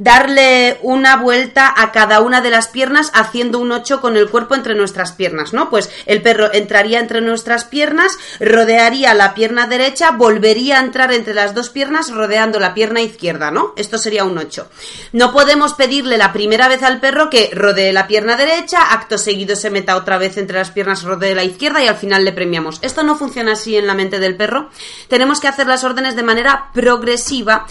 darle 0.00 0.78
una 0.80 1.16
vuelta 1.16 1.72
a 1.76 1.92
cada 1.92 2.20
una 2.20 2.40
de 2.40 2.48
las 2.48 2.68
piernas 2.68 3.12
haciendo 3.14 3.58
un 3.58 3.70
8 3.70 4.00
con 4.00 4.16
el 4.16 4.30
cuerpo 4.30 4.54
entre 4.54 4.74
nuestras 4.74 5.12
piernas, 5.12 5.52
¿no? 5.52 5.68
Pues 5.68 5.90
el 6.06 6.22
perro 6.22 6.52
entraría 6.54 6.98
entre 6.98 7.20
nuestras 7.20 7.66
piernas, 7.66 8.18
rodearía 8.40 9.12
la 9.12 9.34
pierna 9.34 9.66
derecha, 9.66 10.12
volvería 10.12 10.78
a 10.78 10.82
entrar 10.82 11.12
entre 11.12 11.34
las 11.34 11.54
dos 11.54 11.68
piernas 11.68 12.10
rodeando 12.10 12.58
la 12.58 12.72
pierna 12.72 13.02
izquierda, 13.02 13.50
¿no? 13.50 13.74
Esto 13.76 13.98
sería 13.98 14.24
un 14.24 14.38
8. 14.38 14.68
No 15.12 15.34
podemos 15.34 15.74
pedirle 15.74 16.16
la 16.16 16.32
primera 16.32 16.66
vez 16.68 16.82
al 16.82 16.98
perro 17.00 17.28
que 17.28 17.50
rodee 17.52 17.92
la 17.92 18.06
pierna 18.06 18.36
derecha, 18.36 18.92
acto 18.92 19.18
seguido 19.18 19.54
se 19.54 19.68
meta 19.68 19.96
otra 19.96 20.16
vez 20.16 20.38
entre 20.38 20.56
las 20.56 20.70
piernas, 20.70 21.02
rodee 21.02 21.34
la 21.34 21.44
izquierda 21.44 21.84
y 21.84 21.88
al 21.88 21.96
final 21.96 22.24
le 22.24 22.32
premiamos. 22.32 22.78
Esto 22.80 23.02
no 23.02 23.16
funciona 23.16 23.52
así 23.52 23.76
en 23.76 23.86
la 23.86 23.94
mente 23.94 24.18
del 24.18 24.36
perro. 24.36 24.70
Tenemos 25.08 25.40
que 25.40 25.48
hacer 25.48 25.66
las 25.66 25.84
órdenes 25.84 26.16
de 26.16 26.22
manera 26.22 26.70
progresiva 26.72 27.66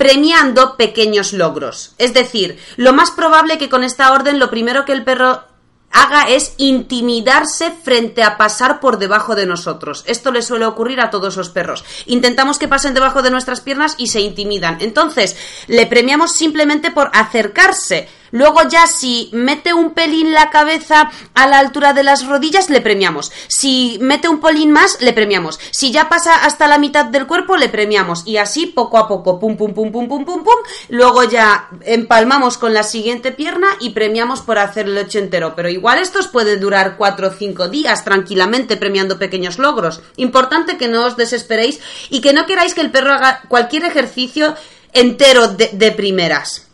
premiando 0.00 0.78
pequeños 0.78 1.34
logros. 1.34 1.92
Es 1.98 2.14
decir, 2.14 2.58
lo 2.78 2.94
más 2.94 3.10
probable 3.10 3.58
que 3.58 3.68
con 3.68 3.84
esta 3.84 4.12
orden 4.12 4.38
lo 4.38 4.48
primero 4.48 4.86
que 4.86 4.92
el 4.92 5.04
perro 5.04 5.44
haga 5.90 6.22
es 6.22 6.54
intimidarse 6.56 7.70
frente 7.70 8.22
a 8.22 8.38
pasar 8.38 8.80
por 8.80 8.98
debajo 8.98 9.34
de 9.34 9.44
nosotros. 9.44 10.02
Esto 10.06 10.30
le 10.30 10.40
suele 10.40 10.64
ocurrir 10.64 11.02
a 11.02 11.10
todos 11.10 11.36
los 11.36 11.50
perros. 11.50 11.84
Intentamos 12.06 12.58
que 12.58 12.66
pasen 12.66 12.94
debajo 12.94 13.20
de 13.20 13.30
nuestras 13.30 13.60
piernas 13.60 13.94
y 13.98 14.06
se 14.06 14.22
intimidan. 14.22 14.78
Entonces, 14.80 15.36
le 15.66 15.86
premiamos 15.86 16.32
simplemente 16.32 16.90
por 16.90 17.10
acercarse 17.12 18.08
Luego 18.30 18.60
ya 18.68 18.86
si 18.86 19.30
mete 19.32 19.74
un 19.74 19.90
pelín 19.90 20.32
la 20.32 20.50
cabeza 20.50 21.10
a 21.34 21.46
la 21.46 21.58
altura 21.58 21.92
de 21.92 22.02
las 22.02 22.26
rodillas, 22.26 22.70
le 22.70 22.80
premiamos. 22.80 23.32
Si 23.48 23.98
mete 24.00 24.28
un 24.28 24.40
pelín 24.40 24.70
más, 24.70 25.00
le 25.00 25.12
premiamos. 25.12 25.58
Si 25.70 25.90
ya 25.90 26.08
pasa 26.08 26.44
hasta 26.44 26.68
la 26.68 26.78
mitad 26.78 27.06
del 27.06 27.26
cuerpo, 27.26 27.56
le 27.56 27.68
premiamos. 27.68 28.22
Y 28.26 28.36
así 28.36 28.66
poco 28.66 28.98
a 28.98 29.08
poco, 29.08 29.38
pum, 29.38 29.56
pum, 29.56 29.74
pum, 29.74 29.92
pum, 29.92 30.08
pum, 30.08 30.24
pum, 30.24 30.44
pum. 30.44 30.54
Luego 30.88 31.24
ya 31.24 31.68
empalmamos 31.82 32.58
con 32.58 32.74
la 32.74 32.82
siguiente 32.82 33.32
pierna 33.32 33.68
y 33.80 33.90
premiamos 33.90 34.40
por 34.40 34.58
hacer 34.58 34.86
el 34.86 34.98
ocho 34.98 35.18
entero. 35.18 35.54
Pero 35.56 35.68
igual 35.68 35.98
estos 35.98 36.28
pueden 36.28 36.60
durar 36.60 36.96
cuatro 36.96 37.28
o 37.28 37.32
cinco 37.32 37.68
días 37.68 38.04
tranquilamente 38.04 38.76
premiando 38.76 39.18
pequeños 39.18 39.58
logros. 39.58 40.00
Importante 40.16 40.76
que 40.76 40.88
no 40.88 41.06
os 41.06 41.16
desesperéis 41.16 41.80
y 42.08 42.20
que 42.20 42.32
no 42.32 42.46
queráis 42.46 42.74
que 42.74 42.80
el 42.80 42.90
perro 42.90 43.14
haga 43.14 43.42
cualquier 43.48 43.84
ejercicio 43.84 44.54
entero 44.92 45.48
de, 45.48 45.70
de 45.72 45.92
primeras. 45.92 46.69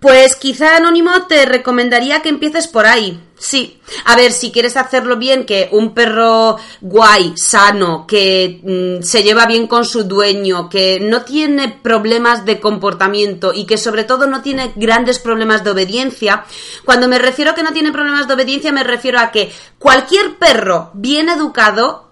Pues 0.00 0.36
quizá 0.36 0.76
Anónimo 0.76 1.26
te 1.26 1.44
recomendaría 1.44 2.22
que 2.22 2.28
empieces 2.28 2.68
por 2.68 2.86
ahí. 2.86 3.20
Sí. 3.36 3.80
A 4.04 4.14
ver, 4.16 4.32
si 4.32 4.52
quieres 4.52 4.76
hacerlo 4.76 5.16
bien, 5.16 5.44
que 5.44 5.68
un 5.72 5.92
perro 5.92 6.56
guay, 6.80 7.34
sano, 7.36 8.06
que 8.06 8.60
mm, 8.62 9.02
se 9.02 9.22
lleva 9.24 9.46
bien 9.46 9.66
con 9.66 9.84
su 9.84 10.04
dueño, 10.04 10.68
que 10.68 11.00
no 11.00 11.22
tiene 11.22 11.80
problemas 11.82 12.44
de 12.44 12.60
comportamiento 12.60 13.52
y 13.52 13.64
que 13.64 13.76
sobre 13.76 14.04
todo 14.04 14.26
no 14.26 14.42
tiene 14.42 14.72
grandes 14.76 15.18
problemas 15.18 15.64
de 15.64 15.70
obediencia. 15.70 16.44
Cuando 16.84 17.08
me 17.08 17.18
refiero 17.18 17.52
a 17.52 17.54
que 17.54 17.62
no 17.64 17.72
tiene 17.72 17.92
problemas 17.92 18.28
de 18.28 18.34
obediencia, 18.34 18.72
me 18.72 18.84
refiero 18.84 19.18
a 19.18 19.32
que 19.32 19.52
cualquier 19.78 20.36
perro 20.36 20.90
bien 20.94 21.28
educado 21.28 22.07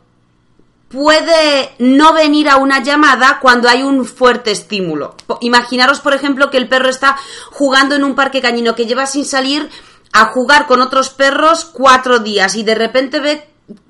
puede 0.97 1.75
no 1.79 2.15
venir 2.15 2.49
a 2.49 2.57
una 2.57 2.83
llamada 2.83 3.39
cuando 3.43 3.69
hay 3.69 3.83
un 3.83 4.07
fuerte 4.07 4.51
estímulo. 4.51 5.15
Imaginaros, 5.43 6.01
por 6.01 6.15
ejemplo, 6.15 6.49
que 6.49 6.57
el 6.57 6.71
perro 6.71 6.89
está 6.89 7.19
jugando 7.53 7.95
en 7.95 8.03
un 8.03 8.15
parque 8.15 8.41
cañino 8.41 8.75
que 8.75 8.87
lleva 8.87 9.05
sin 9.05 9.27
salir 9.27 9.69
a 10.15 10.27
jugar 10.27 10.67
con 10.67 10.81
otros 10.81 11.11
perros 11.11 11.67
cuatro 11.67 12.21
días 12.21 12.57
y 12.57 12.63
de 12.63 12.75
repente 12.75 13.21
ve 13.21 13.47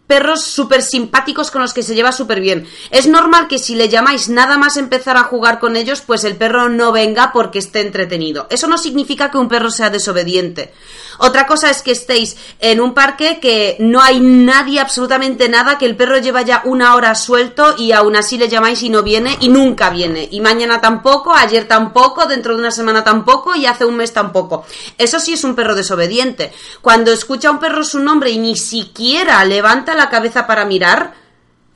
perros 0.06 0.42
súper 0.42 0.82
simpáticos 0.82 1.50
con 1.50 1.62
los 1.62 1.74
que 1.74 1.82
se 1.82 1.94
lleva 1.94 2.12
súper 2.12 2.40
bien. 2.40 2.68
Es 2.90 3.06
normal 3.06 3.48
que 3.48 3.58
si 3.58 3.74
le 3.74 3.88
llamáis 3.88 4.28
nada 4.28 4.56
más 4.56 4.76
empezar 4.76 5.16
a 5.16 5.24
jugar 5.24 5.58
con 5.58 5.76
ellos, 5.76 6.02
pues 6.02 6.24
el 6.24 6.36
perro 6.36 6.68
no 6.68 6.92
venga 6.92 7.32
porque 7.32 7.58
esté 7.58 7.80
entretenido. 7.80 8.46
Eso 8.50 8.68
no 8.68 8.78
significa 8.78 9.30
que 9.30 9.38
un 9.38 9.48
perro 9.48 9.70
sea 9.70 9.90
desobediente. 9.90 10.72
Otra 11.18 11.46
cosa 11.46 11.70
es 11.70 11.82
que 11.82 11.92
estéis 11.92 12.36
en 12.60 12.80
un 12.80 12.94
parque 12.94 13.40
que 13.40 13.76
no 13.80 14.00
hay 14.00 14.20
nadie, 14.20 14.80
absolutamente 14.80 15.48
nada, 15.48 15.78
que 15.78 15.86
el 15.86 15.96
perro 15.96 16.18
lleva 16.18 16.42
ya 16.42 16.62
una 16.64 16.94
hora 16.94 17.14
suelto 17.14 17.74
y 17.78 17.92
aún 17.92 18.16
así 18.16 18.38
le 18.38 18.48
llamáis 18.48 18.82
y 18.82 18.90
no 18.90 19.02
viene 19.02 19.36
y 19.40 19.48
nunca 19.48 19.90
viene. 19.90 20.28
Y 20.30 20.40
mañana 20.40 20.80
tampoco, 20.80 21.34
ayer 21.34 21.66
tampoco, 21.66 22.26
dentro 22.26 22.54
de 22.54 22.60
una 22.60 22.70
semana 22.70 23.02
tampoco 23.02 23.54
y 23.54 23.66
hace 23.66 23.84
un 23.84 23.96
mes 23.96 24.12
tampoco. 24.12 24.66
Eso 24.98 25.18
sí 25.18 25.32
es 25.32 25.44
un 25.44 25.54
perro 25.54 25.74
desobediente. 25.74 26.52
Cuando 26.82 27.12
escucha 27.12 27.48
a 27.48 27.52
un 27.52 27.58
perro 27.58 27.82
su 27.82 27.98
nombre 27.98 28.30
y 28.30 28.38
ni 28.38 28.56
siquiera 28.56 29.44
levanta 29.44 29.94
la 29.96 30.10
cabeza 30.10 30.46
para 30.46 30.64
mirar, 30.64 31.14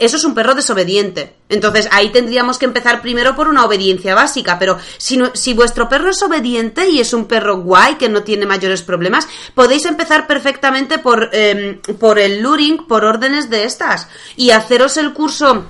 eso 0.00 0.16
es 0.16 0.24
un 0.24 0.34
perro 0.34 0.54
desobediente. 0.54 1.36
Entonces 1.50 1.86
ahí 1.92 2.08
tendríamos 2.08 2.58
que 2.58 2.64
empezar 2.64 3.02
primero 3.02 3.36
por 3.36 3.48
una 3.48 3.66
obediencia 3.66 4.14
básica, 4.14 4.58
pero 4.58 4.78
si, 4.96 5.20
si 5.34 5.52
vuestro 5.52 5.90
perro 5.90 6.08
es 6.08 6.22
obediente 6.22 6.88
y 6.88 7.00
es 7.00 7.12
un 7.12 7.26
perro 7.26 7.58
guay 7.58 7.96
que 7.96 8.08
no 8.08 8.22
tiene 8.22 8.46
mayores 8.46 8.80
problemas, 8.82 9.28
podéis 9.54 9.84
empezar 9.84 10.26
perfectamente 10.26 10.98
por, 10.98 11.28
em, 11.32 11.80
por 11.98 12.18
el 12.18 12.40
luring, 12.40 12.86
por 12.86 13.04
órdenes 13.04 13.50
de 13.50 13.64
estas 13.64 14.08
y 14.36 14.52
haceros 14.52 14.96
el 14.96 15.12
curso 15.12 15.66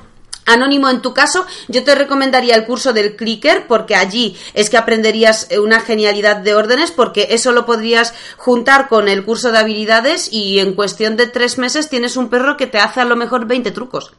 Anónimo, 0.50 0.90
en 0.90 1.00
tu 1.00 1.14
caso, 1.14 1.46
yo 1.68 1.84
te 1.84 1.94
recomendaría 1.94 2.56
el 2.56 2.66
curso 2.66 2.92
del 2.92 3.14
clicker 3.14 3.68
porque 3.68 3.94
allí 3.94 4.36
es 4.52 4.68
que 4.68 4.76
aprenderías 4.76 5.46
una 5.62 5.80
genialidad 5.80 6.38
de 6.38 6.56
órdenes 6.56 6.90
porque 6.90 7.28
eso 7.30 7.52
lo 7.52 7.66
podrías 7.66 8.14
juntar 8.36 8.88
con 8.88 9.08
el 9.08 9.24
curso 9.24 9.52
de 9.52 9.58
habilidades 9.58 10.28
y 10.32 10.58
en 10.58 10.74
cuestión 10.74 11.16
de 11.16 11.28
tres 11.28 11.56
meses 11.56 11.88
tienes 11.88 12.16
un 12.16 12.30
perro 12.30 12.56
que 12.56 12.66
te 12.66 12.78
hace 12.78 13.00
a 13.00 13.04
lo 13.04 13.14
mejor 13.14 13.46
20 13.46 13.70
trucos. 13.70 14.12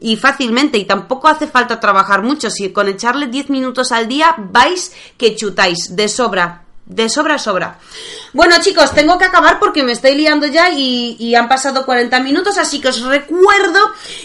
y 0.00 0.16
fácilmente 0.16 0.76
y 0.76 0.84
tampoco 0.84 1.28
hace 1.28 1.46
falta 1.46 1.80
trabajar 1.80 2.22
mucho. 2.22 2.50
Si 2.50 2.72
con 2.72 2.88
echarle 2.88 3.28
10 3.28 3.48
minutos 3.48 3.92
al 3.92 4.08
día 4.08 4.34
vais 4.38 4.92
que 5.16 5.36
chutáis 5.36 5.94
de 5.94 6.08
sobra. 6.08 6.63
De 6.86 7.08
sobra, 7.08 7.38
sobra. 7.38 7.78
Bueno, 8.34 8.56
chicos, 8.60 8.92
tengo 8.92 9.16
que 9.16 9.24
acabar 9.24 9.58
porque 9.58 9.82
me 9.82 9.92
estoy 9.92 10.16
liando 10.16 10.46
ya 10.46 10.70
y, 10.70 11.34
han 11.34 11.48
pasado 11.48 11.86
40 11.86 12.20
minutos, 12.20 12.58
así 12.58 12.78
que 12.80 12.88
os 12.88 13.00
recuerdo 13.02 13.78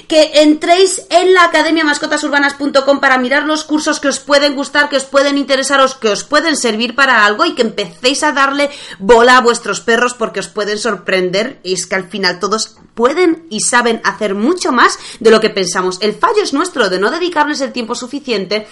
que 0.10 0.41
entréis 0.41 1.03
en 1.10 1.34
la 1.34 1.45
academia 1.45 1.86
mascotasurbanas.com 1.86 2.99
para 2.99 3.18
mirar 3.18 3.43
los 3.43 3.64
cursos 3.64 4.01
que 4.01 4.10
os 4.10 4.20
pueden 4.20 4.55
gustar, 4.55 4.89
que 4.89 4.97
os 4.97 5.05
pueden 5.05 5.38
interesaros, 5.38 5.95
que 5.95 6.10
os 6.10 6.26
pueden 6.26 6.57
servir 6.57 6.95
para 6.95 7.24
algo 7.24 7.45
y 7.45 7.55
que 7.55 7.62
empecéis 7.62 8.24
a 8.24 8.34
darle 8.34 8.70
bola 8.97 9.38
a 9.38 9.41
vuestros 9.41 9.80
perros 9.80 10.14
porque 10.14 10.41
os 10.41 10.49
pueden 10.49 10.80
sorprender. 10.80 11.60
Y 11.64 11.76
es 11.76 11.88
que 11.88 11.95
al 11.95 12.10
final 12.10 12.39
todos 12.39 12.76
pueden 12.93 13.45
y 13.49 13.62
saben 13.62 14.01
hacer 14.03 14.36
mucho 14.36 14.74
más 14.74 14.99
de 15.22 15.32
lo 15.32 15.39
que 15.39 15.49
pensamos. 15.49 15.99
El 16.01 16.14
fallo 16.14 16.43
es 16.43 16.51
nuestro 16.51 16.89
de 16.89 16.99
no 16.99 17.10
dedicarles 17.10 17.62
el 17.62 17.72
tiempo 17.72 17.95
suficiente 17.95 18.68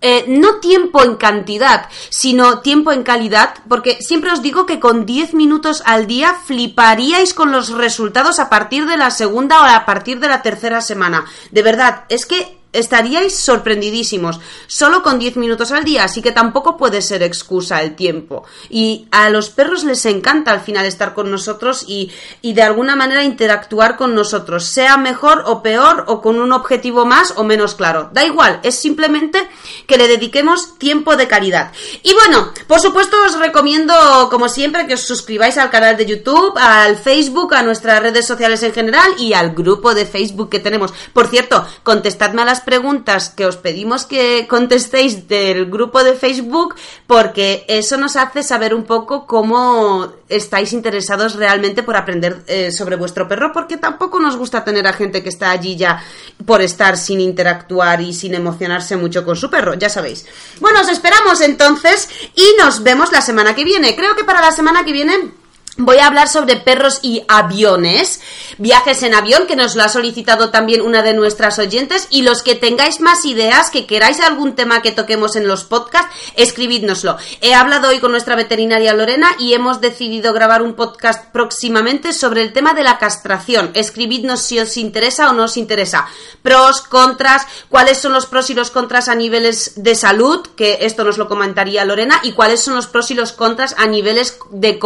eh, 0.00 0.24
no 0.28 0.56
tiempo 0.56 1.02
en 1.02 1.16
cantidad, 1.16 1.88
sino 2.08 2.60
tiempo 2.60 2.92
en 2.92 3.02
calidad, 3.02 3.54
porque 3.68 3.98
siempre 4.00 4.30
os 4.30 4.42
digo 4.42 4.64
que 4.64 4.78
con 4.78 5.06
10 5.06 5.34
minutos 5.34 5.82
al 5.86 6.06
día 6.06 6.34
fliparíais 6.34 7.34
con 7.34 7.50
los 7.50 7.70
resultados 7.70 8.38
a 8.38 8.48
partir 8.48 8.86
de 8.86 8.96
la 8.96 9.10
segunda 9.10 9.60
o 9.60 9.64
a 9.64 9.84
partir 9.86 10.20
de 10.20 10.28
la 10.28 10.42
tercera 10.42 10.80
semana. 10.80 11.24
De 11.50 11.62
verdad, 11.62 12.04
es 12.08 12.26
que 12.26 12.58
estaríais 12.72 13.36
sorprendidísimos, 13.36 14.40
solo 14.66 15.02
con 15.02 15.18
10 15.18 15.36
minutos 15.36 15.72
al 15.72 15.84
día, 15.84 16.04
así 16.04 16.20
que 16.20 16.32
tampoco 16.32 16.76
puede 16.76 17.00
ser 17.00 17.22
excusa 17.22 17.82
el 17.82 17.96
tiempo. 17.96 18.44
Y 18.68 19.08
a 19.10 19.30
los 19.30 19.48
perros 19.48 19.84
les 19.84 20.04
encanta 20.06 20.52
al 20.52 20.60
final 20.60 20.84
estar 20.84 21.14
con 21.14 21.30
nosotros 21.30 21.84
y, 21.86 22.12
y, 22.42 22.52
de 22.52 22.62
alguna 22.62 22.96
manera 22.96 23.24
interactuar 23.24 23.96
con 23.96 24.14
nosotros, 24.14 24.64
sea 24.64 24.96
mejor 24.96 25.44
o 25.46 25.62
peor 25.62 26.04
o 26.08 26.20
con 26.20 26.38
un 26.38 26.52
objetivo 26.52 27.06
más 27.06 27.34
o 27.36 27.44
menos 27.44 27.74
claro. 27.74 28.10
Da 28.12 28.24
igual, 28.24 28.60
es 28.62 28.74
simplemente 28.74 29.48
que 29.86 29.96
le 29.96 30.08
dediquemos 30.08 30.78
tiempo 30.78 31.16
de 31.16 31.28
calidad. 31.28 31.72
Y 32.02 32.12
bueno, 32.14 32.52
por 32.66 32.80
supuesto 32.80 33.16
os 33.24 33.38
recomiendo, 33.38 33.94
como 34.30 34.48
siempre, 34.48 34.86
que 34.86 34.94
os 34.94 35.06
suscribáis 35.06 35.56
al 35.58 35.70
canal 35.70 35.96
de 35.96 36.06
YouTube, 36.06 36.56
al 36.58 36.96
Facebook, 36.96 37.54
a 37.54 37.62
nuestras 37.62 38.02
redes 38.02 38.26
sociales 38.26 38.62
en 38.62 38.72
general 38.74 39.14
y 39.18 39.32
al 39.32 39.54
grupo 39.54 39.94
de 39.94 40.06
Facebook 40.06 40.50
que 40.50 40.58
tenemos. 40.58 40.92
Por 41.12 41.28
cierto, 41.28 41.66
contestadme 41.82 42.42
a 42.42 42.44
las 42.44 42.60
preguntas 42.68 43.30
que 43.30 43.46
os 43.46 43.56
pedimos 43.56 44.04
que 44.04 44.44
contestéis 44.46 45.26
del 45.26 45.72
grupo 45.72 46.04
de 46.04 46.12
Facebook 46.12 46.74
porque 47.06 47.64
eso 47.66 47.96
nos 47.96 48.14
hace 48.16 48.42
saber 48.42 48.74
un 48.74 48.84
poco 48.84 49.26
cómo 49.26 50.12
estáis 50.28 50.74
interesados 50.74 51.36
realmente 51.36 51.82
por 51.82 51.96
aprender 51.96 52.44
eh, 52.46 52.70
sobre 52.70 52.96
vuestro 52.96 53.26
perro 53.26 53.52
porque 53.54 53.78
tampoco 53.78 54.20
nos 54.20 54.36
gusta 54.36 54.64
tener 54.64 54.86
a 54.86 54.92
gente 54.92 55.22
que 55.22 55.30
está 55.30 55.50
allí 55.50 55.76
ya 55.76 56.04
por 56.44 56.60
estar 56.60 56.98
sin 56.98 57.22
interactuar 57.22 58.02
y 58.02 58.12
sin 58.12 58.34
emocionarse 58.34 58.98
mucho 58.98 59.24
con 59.24 59.34
su 59.34 59.48
perro, 59.48 59.72
ya 59.72 59.88
sabéis. 59.88 60.26
Bueno, 60.60 60.82
os 60.82 60.90
esperamos 60.90 61.40
entonces 61.40 62.10
y 62.34 62.54
nos 62.62 62.82
vemos 62.82 63.10
la 63.12 63.22
semana 63.22 63.54
que 63.54 63.64
viene. 63.64 63.96
Creo 63.96 64.14
que 64.14 64.24
para 64.24 64.42
la 64.42 64.52
semana 64.52 64.84
que 64.84 64.92
viene 64.92 65.32
Voy 65.80 65.98
a 65.98 66.08
hablar 66.08 66.26
sobre 66.26 66.56
perros 66.56 66.98
y 67.02 67.22
aviones, 67.28 68.20
viajes 68.58 69.04
en 69.04 69.14
avión, 69.14 69.46
que 69.46 69.54
nos 69.54 69.76
lo 69.76 69.84
ha 69.84 69.88
solicitado 69.88 70.50
también 70.50 70.80
una 70.80 71.04
de 71.04 71.14
nuestras 71.14 71.60
oyentes, 71.60 72.08
y 72.10 72.22
los 72.22 72.42
que 72.42 72.56
tengáis 72.56 73.00
más 73.00 73.24
ideas, 73.24 73.70
que 73.70 73.86
queráis 73.86 74.18
algún 74.18 74.56
tema 74.56 74.82
que 74.82 74.90
toquemos 74.90 75.36
en 75.36 75.46
los 75.46 75.62
podcasts, 75.62 76.12
escribidnoslo. 76.34 77.16
He 77.42 77.54
hablado 77.54 77.90
hoy 77.90 78.00
con 78.00 78.10
nuestra 78.10 78.34
veterinaria 78.34 78.92
Lorena 78.92 79.30
y 79.38 79.54
hemos 79.54 79.80
decidido 79.80 80.32
grabar 80.32 80.62
un 80.62 80.74
podcast 80.74 81.30
próximamente 81.30 82.12
sobre 82.12 82.42
el 82.42 82.52
tema 82.52 82.74
de 82.74 82.82
la 82.82 82.98
castración. 82.98 83.70
Escribidnos 83.74 84.40
si 84.40 84.58
os 84.58 84.76
interesa 84.78 85.30
o 85.30 85.32
no 85.32 85.44
os 85.44 85.56
interesa. 85.56 86.08
Pros, 86.42 86.80
contras, 86.80 87.46
cuáles 87.68 87.98
son 87.98 88.12
los 88.12 88.26
pros 88.26 88.50
y 88.50 88.54
los 88.54 88.72
contras 88.72 89.08
a 89.08 89.14
niveles 89.14 89.74
de 89.76 89.94
salud, 89.94 90.44
que 90.56 90.78
esto 90.80 91.04
nos 91.04 91.18
lo 91.18 91.28
comentaría 91.28 91.84
Lorena, 91.84 92.18
y 92.24 92.32
cuáles 92.32 92.62
son 92.62 92.74
los 92.74 92.88
pros 92.88 93.12
y 93.12 93.14
los 93.14 93.30
contras 93.30 93.76
a 93.78 93.86
niveles 93.86 94.40
de 94.50 94.80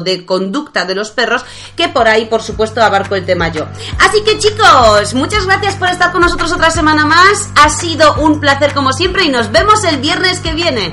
de 0.00 0.26
conducta 0.26 0.84
de 0.84 0.94
los 0.94 1.10
perros, 1.10 1.44
que 1.76 1.88
por 1.88 2.08
ahí, 2.08 2.26
por 2.26 2.42
supuesto, 2.42 2.82
abarco 2.82 3.14
el 3.14 3.24
tema 3.24 3.48
yo. 3.48 3.66
Así 3.98 4.22
que 4.24 4.38
chicos, 4.38 5.14
muchas 5.14 5.46
gracias 5.46 5.76
por 5.76 5.88
estar 5.88 6.12
con 6.12 6.22
nosotros 6.22 6.52
otra 6.52 6.70
semana 6.70 7.06
más. 7.06 7.50
Ha 7.62 7.68
sido 7.68 8.14
un 8.16 8.40
placer 8.40 8.74
como 8.74 8.92
siempre 8.92 9.24
y 9.24 9.28
nos 9.28 9.50
vemos 9.52 9.84
el 9.84 9.98
viernes 9.98 10.40
que 10.40 10.52
viene. 10.54 10.92